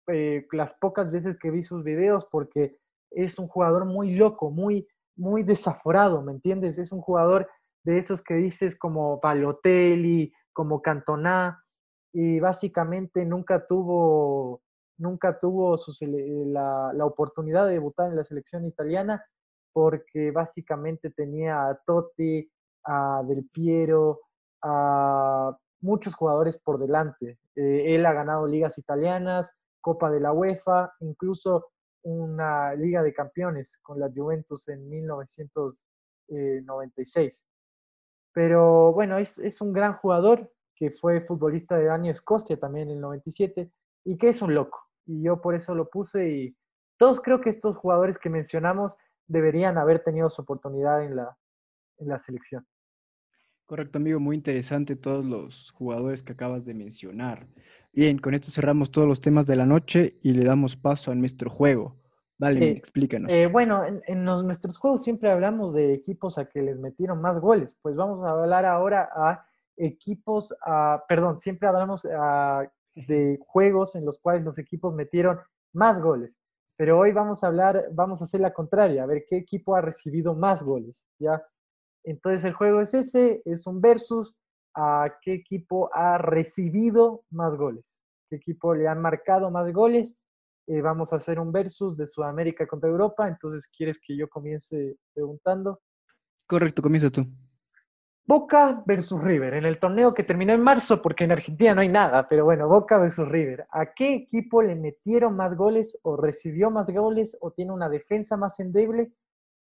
eh, 0.07 0.45
las 0.51 0.73
pocas 0.75 1.11
veces 1.11 1.35
que 1.39 1.49
vi 1.49 1.63
sus 1.63 1.83
videos 1.83 2.25
porque 2.25 2.77
es 3.09 3.39
un 3.39 3.47
jugador 3.47 3.85
muy 3.85 4.13
loco, 4.13 4.51
muy, 4.51 4.87
muy 5.15 5.43
desaforado, 5.43 6.21
¿me 6.21 6.31
entiendes? 6.31 6.77
Es 6.77 6.91
un 6.91 7.01
jugador 7.01 7.49
de 7.83 7.97
esos 7.97 8.21
que 8.21 8.35
dices 8.35 8.77
como 8.77 9.19
Balotelli, 9.19 10.33
como 10.53 10.81
Cantona, 10.81 11.61
y 12.17 12.39
básicamente 12.39 13.25
nunca 13.25 13.67
tuvo, 13.67 14.61
nunca 14.97 15.37
tuvo 15.39 15.75
la, 15.99 17.05
oportunidad 17.05 17.67
de 17.67 17.73
debutar 17.73 18.09
en 18.09 18.15
la 18.15 18.23
selección 18.23 18.65
italiana 18.65 19.25
porque 19.73 20.31
básicamente 20.31 21.09
tenía 21.09 21.67
a 21.67 21.75
Totti, 21.85 22.49
a 22.85 23.21
Del 23.27 23.49
Piero, 23.51 24.21
a 24.61 25.57
muchos 25.81 26.15
jugadores 26.15 26.57
por 26.57 26.79
delante. 26.79 27.37
Eh, 27.57 27.93
él 27.93 28.05
ha 28.05 28.13
ganado 28.13 28.47
ligas 28.47 28.77
italianas, 28.77 29.53
Copa 29.81 30.09
de 30.09 30.21
la 30.21 30.31
UEFA, 30.31 30.93
incluso 31.01 31.67
una 32.05 32.73
Liga 32.75 33.03
de 33.03 33.13
Campeones 33.13 33.77
con 33.79 33.99
la 33.99 34.09
Juventus 34.13 34.69
en 34.69 34.87
1996. 34.87 37.45
Pero 38.31 38.93
bueno, 38.93 39.17
es, 39.17 39.37
es 39.39 39.59
un 39.61 39.73
gran 39.73 39.97
jugador, 39.97 40.53
que 40.75 40.91
fue 40.91 41.21
futbolista 41.21 41.77
de 41.77 41.89
año 41.89 42.11
Escocia 42.11 42.57
también 42.57 42.89
en 42.89 42.95
el 42.95 43.01
97, 43.01 43.71
y 44.05 44.17
que 44.17 44.29
es 44.29 44.41
un 44.41 44.53
loco. 44.53 44.79
Y 45.05 45.23
yo 45.23 45.41
por 45.41 45.55
eso 45.55 45.73
lo 45.73 45.89
puse 45.89 46.29
y 46.29 46.55
todos 46.97 47.21
creo 47.21 47.41
que 47.41 47.49
estos 47.49 47.77
jugadores 47.77 48.17
que 48.17 48.29
mencionamos 48.29 48.95
deberían 49.27 49.77
haber 49.77 50.03
tenido 50.03 50.29
su 50.29 50.43
oportunidad 50.43 51.03
en 51.03 51.15
la, 51.15 51.37
en 51.97 52.07
la 52.07 52.19
selección. 52.19 52.65
Correcto, 53.65 53.97
amigo, 53.97 54.19
muy 54.19 54.35
interesante 54.35 54.95
todos 54.95 55.25
los 55.25 55.71
jugadores 55.71 56.21
que 56.21 56.33
acabas 56.33 56.65
de 56.65 56.75
mencionar. 56.75 57.47
Bien, 57.95 58.17
con 58.17 58.33
esto 58.33 58.51
cerramos 58.51 58.91
todos 58.91 59.07
los 59.07 59.21
temas 59.21 59.47
de 59.47 59.55
la 59.55 59.65
noche 59.65 60.19
y 60.21 60.33
le 60.33 60.43
damos 60.43 60.75
paso 60.75 61.11
a 61.11 61.15
nuestro 61.15 61.49
juego. 61.49 61.95
Dale, 62.37 62.71
explícanos. 62.71 63.31
Eh, 63.31 63.47
bueno, 63.47 63.83
en, 63.85 64.25
nuestros 64.25 64.77
juegos 64.77 65.01
siempre 65.01 65.31
hablamos 65.31 65.73
de 65.73 65.93
equipos 65.93 66.37
a 66.37 66.49
que 66.49 66.61
les 66.61 66.77
metieron 66.77 67.21
más 67.21 67.39
goles. 67.39 67.79
Pues 67.81 67.95
vamos 67.95 68.21
a 68.21 68.31
hablar 68.31 68.65
ahora 68.65 69.09
a 69.15 69.47
equipos, 69.77 70.53
perdón, 71.07 71.39
siempre 71.39 71.69
hablamos 71.69 72.05
de 72.95 73.39
juegos 73.47 73.95
en 73.95 74.05
los 74.05 74.19
cuales 74.19 74.43
los 74.43 74.57
equipos 74.57 74.93
metieron 74.93 75.39
más 75.71 76.01
goles. 76.01 76.37
Pero 76.75 76.99
hoy 76.99 77.13
vamos 77.13 77.45
a 77.45 77.47
hablar, 77.47 77.85
vamos 77.93 78.19
a 78.19 78.25
hacer 78.25 78.41
la 78.41 78.51
contraria, 78.51 79.03
a 79.03 79.05
ver 79.05 79.23
qué 79.25 79.37
equipo 79.37 79.73
ha 79.73 79.79
recibido 79.81 80.35
más 80.35 80.61
goles, 80.61 81.07
¿ya? 81.17 81.41
Entonces 82.03 82.43
el 82.43 82.51
juego 82.51 82.81
es 82.81 82.93
ese, 82.93 83.41
es 83.45 83.65
un 83.65 83.79
versus 83.79 84.37
a 84.75 85.15
qué 85.21 85.33
equipo 85.33 85.89
ha 85.93 86.17
recibido 86.17 87.23
más 87.29 87.55
goles, 87.55 88.03
qué 88.29 88.35
equipo 88.35 88.75
le 88.75 88.87
han 88.87 89.01
marcado 89.01 89.49
más 89.49 89.71
goles. 89.73 90.17
Eh, 90.67 90.81
vamos 90.81 91.13
a 91.13 91.17
hacer 91.17 91.39
un 91.39 91.51
versus 91.51 91.95
de 91.95 92.07
Sudamérica 92.07 92.67
contra 92.67 92.89
Europa, 92.89 93.27
entonces 93.27 93.71
¿quieres 93.75 93.99
que 93.99 94.17
yo 94.17 94.27
comience 94.27 94.97
preguntando? 95.13 95.79
Correcto, 96.47 96.81
comienza 96.81 97.09
tú. 97.09 97.21
Boca 98.27 98.81
versus 98.87 99.21
River, 99.21 99.53
en 99.53 99.65
el 99.65 99.77
torneo 99.77 100.11
que 100.13 100.23
terminó 100.23 100.51
en 100.53 100.61
marzo, 100.61 100.99
porque 100.99 101.25
en 101.25 101.31
Argentina 101.31 101.75
no 101.75 101.81
hay 101.81 101.89
nada, 101.89 102.27
pero 102.27 102.43
bueno, 102.43 102.67
Boca 102.67 102.97
versus 102.97 103.27
River. 103.27 103.67
¿A 103.69 103.93
qué 103.93 104.15
equipo 104.15 104.63
le 104.63 104.73
metieron 104.73 105.35
más 105.35 105.55
goles 105.55 105.99
o 106.01 106.17
recibió 106.17 106.71
más 106.71 106.89
goles 106.89 107.37
o 107.39 107.51
tiene 107.51 107.71
una 107.71 107.87
defensa 107.87 108.35
más 108.35 108.59
endeble 108.59 109.11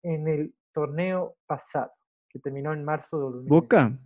en 0.02 0.26
el 0.26 0.54
torneo 0.72 1.36
pasado, 1.46 1.92
que 2.30 2.38
terminó 2.38 2.72
en 2.72 2.82
marzo 2.82 3.18
de 3.18 3.22
2020? 3.24 3.50
Boca. 3.50 3.98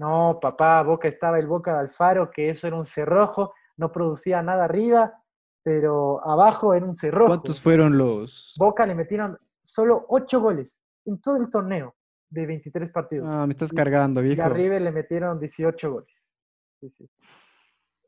No, 0.00 0.38
papá, 0.40 0.82
Boca 0.82 1.08
estaba 1.08 1.38
el 1.38 1.46
Boca 1.46 1.74
de 1.74 1.80
Alfaro, 1.80 2.30
que 2.30 2.48
eso 2.48 2.66
era 2.66 2.74
un 2.74 2.86
cerrojo, 2.86 3.52
no 3.76 3.92
producía 3.92 4.42
nada 4.42 4.64
arriba, 4.64 5.12
pero 5.62 6.26
abajo 6.26 6.72
era 6.72 6.86
un 6.86 6.96
cerrojo. 6.96 7.26
¿Cuántos 7.26 7.60
fueron 7.60 7.98
los? 7.98 8.54
Boca 8.58 8.86
le 8.86 8.94
metieron 8.94 9.38
solo 9.62 10.06
ocho 10.08 10.40
goles 10.40 10.82
en 11.04 11.20
todo 11.20 11.36
el 11.36 11.50
torneo 11.50 11.96
de 12.30 12.46
23 12.46 12.90
partidos. 12.90 13.28
Ah, 13.30 13.46
me 13.46 13.52
estás 13.52 13.74
cargando, 13.74 14.22
viejo. 14.22 14.40
Y 14.40 14.42
a 14.42 14.48
River 14.48 14.80
le 14.80 14.90
metieron 14.90 15.38
18 15.38 15.92
goles. 15.92 16.26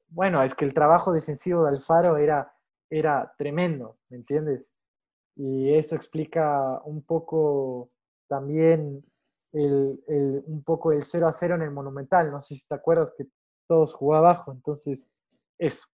Bueno, 0.08 0.42
es 0.42 0.54
que 0.54 0.64
el 0.64 0.72
trabajo 0.72 1.12
defensivo 1.12 1.64
de 1.64 1.76
Alfaro 1.76 2.16
era, 2.16 2.54
era 2.88 3.34
tremendo, 3.36 3.98
¿me 4.08 4.16
entiendes? 4.16 4.72
Y 5.36 5.74
eso 5.74 5.94
explica 5.94 6.80
un 6.84 7.02
poco 7.02 7.90
también 8.28 9.04
el, 9.52 10.02
el, 10.08 10.42
un 10.46 10.62
poco 10.62 10.92
el 10.92 11.02
0 11.02 11.28
a 11.28 11.32
0 11.32 11.56
en 11.56 11.62
el 11.62 11.70
Monumental. 11.70 12.30
No 12.30 12.42
sé 12.42 12.56
si 12.56 12.66
te 12.66 12.74
acuerdas 12.74 13.12
que 13.16 13.26
todos 13.68 13.94
jugó 13.94 14.16
abajo, 14.16 14.52
entonces 14.52 15.06
eso. 15.58 15.86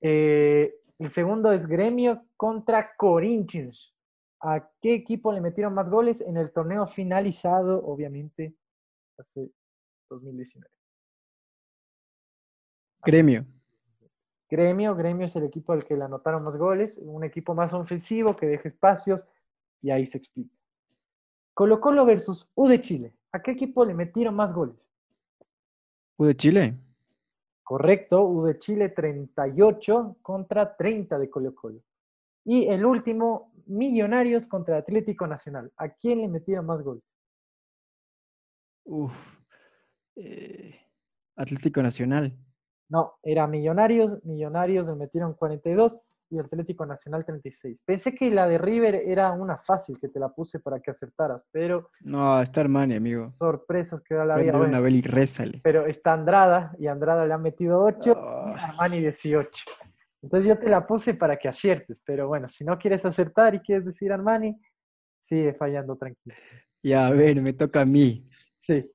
Eh, 0.00 0.74
el 0.98 1.08
segundo 1.08 1.52
es 1.52 1.66
Gremio 1.66 2.26
contra 2.36 2.94
Corinthians. 2.96 3.94
¿A 4.40 4.68
qué 4.80 4.94
equipo 4.94 5.32
le 5.32 5.40
metieron 5.40 5.74
más 5.74 5.88
goles 5.88 6.20
en 6.20 6.36
el 6.36 6.52
torneo 6.52 6.86
finalizado, 6.86 7.84
obviamente, 7.84 8.56
hace 9.16 9.50
2019? 10.10 10.68
Gremio. 13.04 13.46
Gremio, 14.48 14.94
Gremio 14.94 15.26
es 15.26 15.36
el 15.36 15.44
equipo 15.44 15.72
al 15.72 15.84
que 15.84 15.96
le 15.96 16.04
anotaron 16.04 16.42
más 16.42 16.56
goles, 16.56 16.98
un 16.98 17.24
equipo 17.24 17.54
más 17.54 17.72
ofensivo 17.72 18.36
que 18.36 18.46
deja 18.46 18.68
espacios 18.68 19.28
y 19.80 19.90
ahí 19.90 20.06
se 20.06 20.18
explica. 20.18 20.54
Colo 21.54 21.80
Colo 21.80 22.04
versus 22.04 22.48
U 22.54 22.68
de 22.68 22.80
Chile. 22.80 23.14
¿A 23.32 23.42
qué 23.42 23.52
equipo 23.52 23.84
le 23.84 23.94
metieron 23.94 24.34
más 24.34 24.52
goles? 24.52 24.76
U 26.16 26.24
de 26.24 26.36
Chile. 26.36 26.78
Correcto, 27.62 28.24
U 28.24 28.44
de 28.44 28.58
Chile 28.58 28.88
38 28.90 30.16
contra 30.22 30.76
30 30.76 31.18
de 31.18 31.30
Colo 31.30 31.54
Colo. 31.54 31.80
Y 32.44 32.66
el 32.66 32.84
último, 32.84 33.52
Millonarios 33.66 34.46
contra 34.48 34.78
Atlético 34.78 35.26
Nacional. 35.26 35.72
¿A 35.76 35.88
quién 35.90 36.20
le 36.20 36.28
metieron 36.28 36.66
más 36.66 36.82
goles? 36.82 37.04
Uf. 38.84 39.12
Eh, 40.16 40.74
Atlético 41.36 41.82
Nacional. 41.82 42.36
No, 42.88 43.14
era 43.22 43.46
Millonarios. 43.46 44.22
Millonarios 44.24 44.86
le 44.88 44.96
metieron 44.96 45.34
42 45.34 46.00
y 46.32 46.38
Atlético 46.38 46.86
Nacional 46.86 47.24
36. 47.24 47.82
Pensé 47.84 48.14
que 48.14 48.30
la 48.30 48.48
de 48.48 48.56
River 48.58 48.94
era 49.06 49.30
una 49.32 49.58
fácil 49.58 49.98
que 50.00 50.08
te 50.08 50.18
la 50.18 50.30
puse 50.30 50.60
para 50.60 50.80
que 50.80 50.90
acertaras, 50.90 51.44
pero 51.52 51.90
No, 52.00 52.40
está 52.40 52.62
Armani, 52.62 52.96
amigo. 52.96 53.28
sorpresas 53.28 54.00
que 54.00 54.14
da 54.14 54.24
la 54.24 54.36
vida. 54.38 54.58
una 54.58 54.88
y 54.88 55.02
rézale. 55.02 55.60
pero 55.62 55.86
está 55.86 56.14
Andrada 56.14 56.74
y 56.78 56.86
Andrada 56.86 57.26
le 57.26 57.34
ha 57.34 57.38
metido 57.38 57.82
8 57.84 58.12
y. 58.12 58.58
Armani 58.58 59.00
18. 59.00 59.64
Entonces 60.22 60.48
yo 60.48 60.58
te 60.58 60.68
la 60.68 60.86
puse 60.86 61.14
para 61.14 61.36
que 61.36 61.48
aciertes, 61.48 62.00
pero 62.06 62.28
bueno, 62.28 62.48
si 62.48 62.64
no 62.64 62.78
quieres 62.78 63.04
acertar 63.04 63.54
y 63.54 63.60
quieres 63.60 63.84
decir 63.84 64.12
Armani, 64.12 64.58
sigue 65.20 65.52
fallando 65.54 65.96
tranquilo. 65.96 66.34
Ya, 66.82 67.06
a 67.08 67.10
ver, 67.10 67.40
me 67.42 67.52
toca 67.52 67.82
a 67.82 67.84
mí. 67.84 68.28
Sí, 68.58 68.90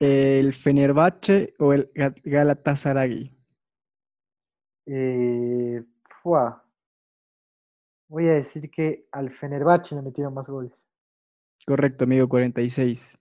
¿El 0.00 0.52
Fenerbahce 0.54 1.54
o 1.58 1.72
el 1.72 1.90
Ga- 1.92 2.14
Galatasaray? 2.22 3.34
eh, 4.86 5.82
fua. 6.08 6.64
Voy 8.08 8.28
a 8.28 8.34
decir 8.34 8.70
que 8.70 9.06
al 9.12 9.30
Fenerbahce 9.30 9.94
le 9.94 10.02
metieron 10.02 10.34
más 10.34 10.48
goles. 10.48 10.84
Correcto, 11.66 12.04
amigo, 12.04 12.28
46. 12.28 13.16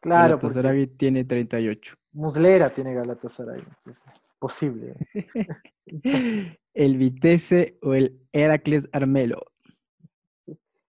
Claro, 0.00 0.38
Galatasaray 0.38 0.86
tiene 0.88 1.24
38. 1.24 1.96
Muslera 2.12 2.74
tiene 2.74 2.94
Galatasaray, 2.94 3.60
entonces 3.60 4.02
posible. 4.38 4.94
¿El 6.74 6.96
Vitesse 6.98 7.78
o 7.82 7.94
el 7.94 8.20
Heracles 8.32 8.88
Armelo? 8.92 9.42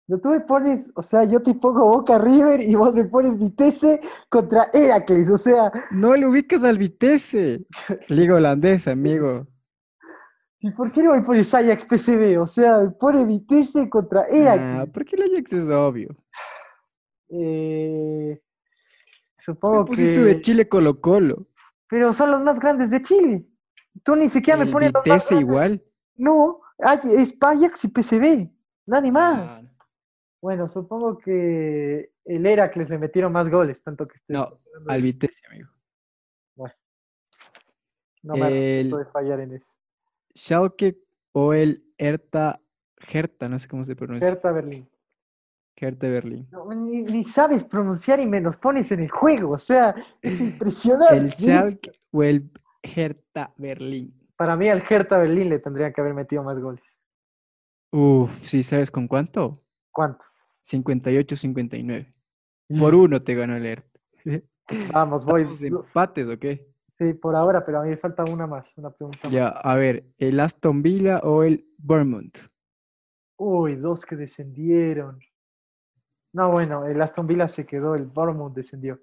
No, 0.07 0.19
tú 0.19 0.29
me 0.29 0.39
pones, 0.39 0.91
o 0.95 1.03
sea, 1.03 1.25
yo 1.25 1.41
te 1.41 1.53
pongo 1.53 1.85
Boca 1.85 2.17
River 2.17 2.61
y 2.61 2.75
vos 2.75 2.95
me 2.95 3.03
pones 3.05 3.37
Vitesse 3.37 3.99
contra 4.29 4.69
Heracles, 4.73 5.29
o 5.29 5.37
sea, 5.37 5.69
No 5.91 6.15
le 6.15 6.25
ubicas 6.25 6.63
al 6.63 6.77
Vitesse. 6.77 7.65
Liga 8.07 8.35
holandesa, 8.35 8.91
amigo. 8.91 9.45
¿Y 10.59 10.71
por 10.71 10.91
qué 10.91 11.03
no 11.03 11.15
me 11.15 11.21
pones 11.21 11.53
Ajax 11.53 11.85
PCB? 11.85 12.39
O 12.41 12.47
sea, 12.47 12.79
me 12.79 12.89
pone 12.91 13.25
Vitesse 13.25 13.89
contra 13.89 14.25
Heracles. 14.27 14.87
Ah, 14.89 14.91
porque 14.93 15.15
el 15.15 15.33
Ajax 15.33 15.53
es 15.53 15.69
obvio. 15.69 16.15
Eh, 17.29 18.41
supongo 19.37 19.85
pusiste 19.85 20.23
de 20.23 20.35
que... 20.35 20.41
Chile 20.41 20.67
Colo 20.69 20.99
Colo. 21.01 21.47
Pero 21.89 22.11
son 22.13 22.31
los 22.31 22.43
más 22.43 22.59
grandes 22.59 22.89
de 22.89 23.01
Chile. 23.01 23.45
Tú 24.03 24.15
ni 24.15 24.29
siquiera 24.29 24.57
me 24.59 24.65
El 24.65 24.71
pones 24.71 24.93
los 24.93 25.05
más 25.05 25.05
Vitesse 25.05 25.29
grandes. 25.35 25.49
igual. 25.49 25.83
No, 26.15 26.61
es 26.79 27.35
Ajax 27.39 27.85
y 27.85 27.87
PCB, 27.89 28.49
nadie 28.85 29.11
más. 29.11 29.61
Ah, 29.63 29.71
Bueno, 30.41 30.67
supongo 30.67 31.17
que 31.17 32.11
el 32.25 32.45
Heracles 32.45 32.89
le 32.89 32.97
metieron 32.97 33.31
más 33.31 33.49
goles, 33.49 33.83
tanto 33.83 34.07
que 34.07 34.19
No, 34.27 34.59
al 34.87 34.97
de- 35.01 35.03
Vitesse, 35.03 35.41
amigo. 35.49 35.69
no 38.23 38.35
me 38.35 38.81
el- 38.81 38.89
de 38.91 39.05
fallar 39.05 39.39
en 39.39 39.53
eso. 39.53 39.73
Schalke 40.37 40.97
o 41.31 41.53
el 41.53 41.83
Hertha, 41.97 42.61
Hertha, 43.11 43.49
no 43.49 43.59
sé 43.59 43.67
cómo 43.67 43.83
se 43.83 43.95
pronuncia. 43.95 44.27
Hertha 44.27 44.51
Berlín. 44.51 44.87
Hertha 45.75 46.07
Berlín. 46.07 46.47
No, 46.51 46.73
ni, 46.73 47.01
ni 47.01 47.23
sabes 47.23 47.63
pronunciar 47.63 48.19
y 48.19 48.25
me 48.25 48.39
los 48.39 48.57
pones 48.57 48.91
en 48.91 49.01
el 49.01 49.09
juego, 49.09 49.51
o 49.51 49.57
sea, 49.57 49.95
es 50.21 50.39
impresionante. 50.39 51.17
¿El 51.17 51.31
Schalke 51.33 51.91
o 52.11 52.23
el 52.23 52.49
Hertha 52.81 53.53
Berlín? 53.57 54.13
Para 54.35 54.55
mí 54.55 54.69
al 54.69 54.83
Hertha 54.87 55.17
Berlín 55.17 55.49
le 55.49 55.59
tendrían 55.59 55.91
que 55.93 56.01
haber 56.01 56.13
metido 56.13 56.43
más 56.43 56.59
goles. 56.59 56.83
Uf, 57.91 58.31
¿sí 58.43 58.63
sabes 58.63 58.91
con 58.91 59.07
cuánto? 59.07 59.63
¿Cuánto? 59.91 60.25
58-59. 60.67 62.13
Por 62.79 62.95
uno 62.95 63.23
te 63.23 63.33
ganó 63.33 63.55
el 63.55 63.65
Hertha. 63.65 63.99
Vamos, 64.93 65.25
voy. 65.25 65.43
¿Estamos 65.43 65.61
empates 65.63 66.27
o 66.27 66.37
qué? 66.37 66.67
Sí, 66.97 67.13
por 67.13 67.35
ahora, 67.35 67.63
pero 67.63 67.79
a 67.79 67.83
mí 67.83 67.89
me 67.89 67.97
falta 67.97 68.23
una 68.23 68.47
más, 68.47 68.75
una 68.75 68.89
pregunta 68.89 69.19
más. 69.25 69.31
Ya, 69.31 69.49
a 69.49 69.75
ver, 69.75 70.03
¿el 70.17 70.39
Aston 70.39 70.81
Villa 70.81 71.19
o 71.19 71.43
el 71.43 71.63
Bournemouth? 71.77 72.39
Uy, 73.37 73.75
dos 73.75 74.03
que 74.03 74.15
descendieron. 74.15 75.19
No, 76.33 76.51
bueno, 76.51 76.87
el 76.87 76.99
Aston 76.99 77.27
Villa 77.27 77.47
se 77.47 77.67
quedó, 77.67 77.93
el 77.93 78.05
Bournemouth 78.05 78.51
descendió. 78.51 78.99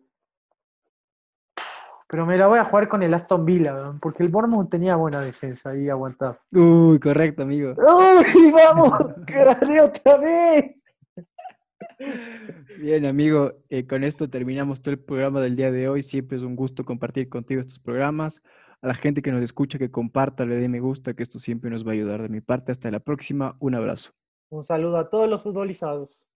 Pero 2.09 2.27
me 2.27 2.37
la 2.37 2.49
voy 2.49 2.59
a 2.59 2.65
jugar 2.65 2.89
con 2.89 3.05
el 3.05 3.15
Aston 3.15 3.45
Villa, 3.45 3.77
porque 4.01 4.25
el 4.25 4.29
Bournemouth 4.29 4.69
tenía 4.69 4.97
buena 4.97 5.21
defensa 5.21 5.71
ahí 5.71 5.89
aguantado. 5.89 6.39
Uy, 6.51 6.99
correcto, 6.99 7.43
amigo. 7.43 7.75
¡Uy, 7.77 8.51
vamos! 8.51 8.93
¡Gané 9.25 9.81
otra 9.81 10.17
vez! 10.17 10.84
Bien, 12.79 13.07
amigo, 13.07 13.53
eh, 13.71 13.87
con 13.87 14.05
esto 14.05 14.29
terminamos 14.29 14.83
todo 14.83 14.93
el 14.93 14.99
programa 14.99 15.41
del 15.41 15.57
día 15.57 15.71
de 15.71 15.89
hoy. 15.89 16.03
Siempre 16.03 16.37
es 16.37 16.43
un 16.43 16.57
gusto 16.57 16.85
compartir 16.85 17.29
contigo 17.29 17.61
estos 17.61 17.79
programas. 17.79 18.43
A 18.83 18.89
la 18.89 18.95
gente 18.95 19.23
que 19.23 19.33
nos 19.33 19.43
escucha, 19.43 19.79
que 19.79 19.91
comparta, 19.91 20.45
le 20.45 20.57
dé 20.57 20.69
me 20.69 20.81
gusta, 20.81 21.15
que 21.15 21.23
esto 21.23 21.39
siempre 21.39 21.71
nos 21.71 21.87
va 21.87 21.91
a 21.91 21.95
ayudar. 21.95 22.23
De 22.23 22.29
mi 22.29 22.41
parte, 22.41 22.73
hasta 22.73 22.91
la 22.91 23.01
próxima. 23.01 23.57
Un 23.59 23.75
abrazo. 23.75 24.11
Un 24.51 24.65
saludo 24.65 24.99
a 24.99 25.09
todos 25.09 25.29
los 25.29 25.43
futbolizados. 25.43 26.27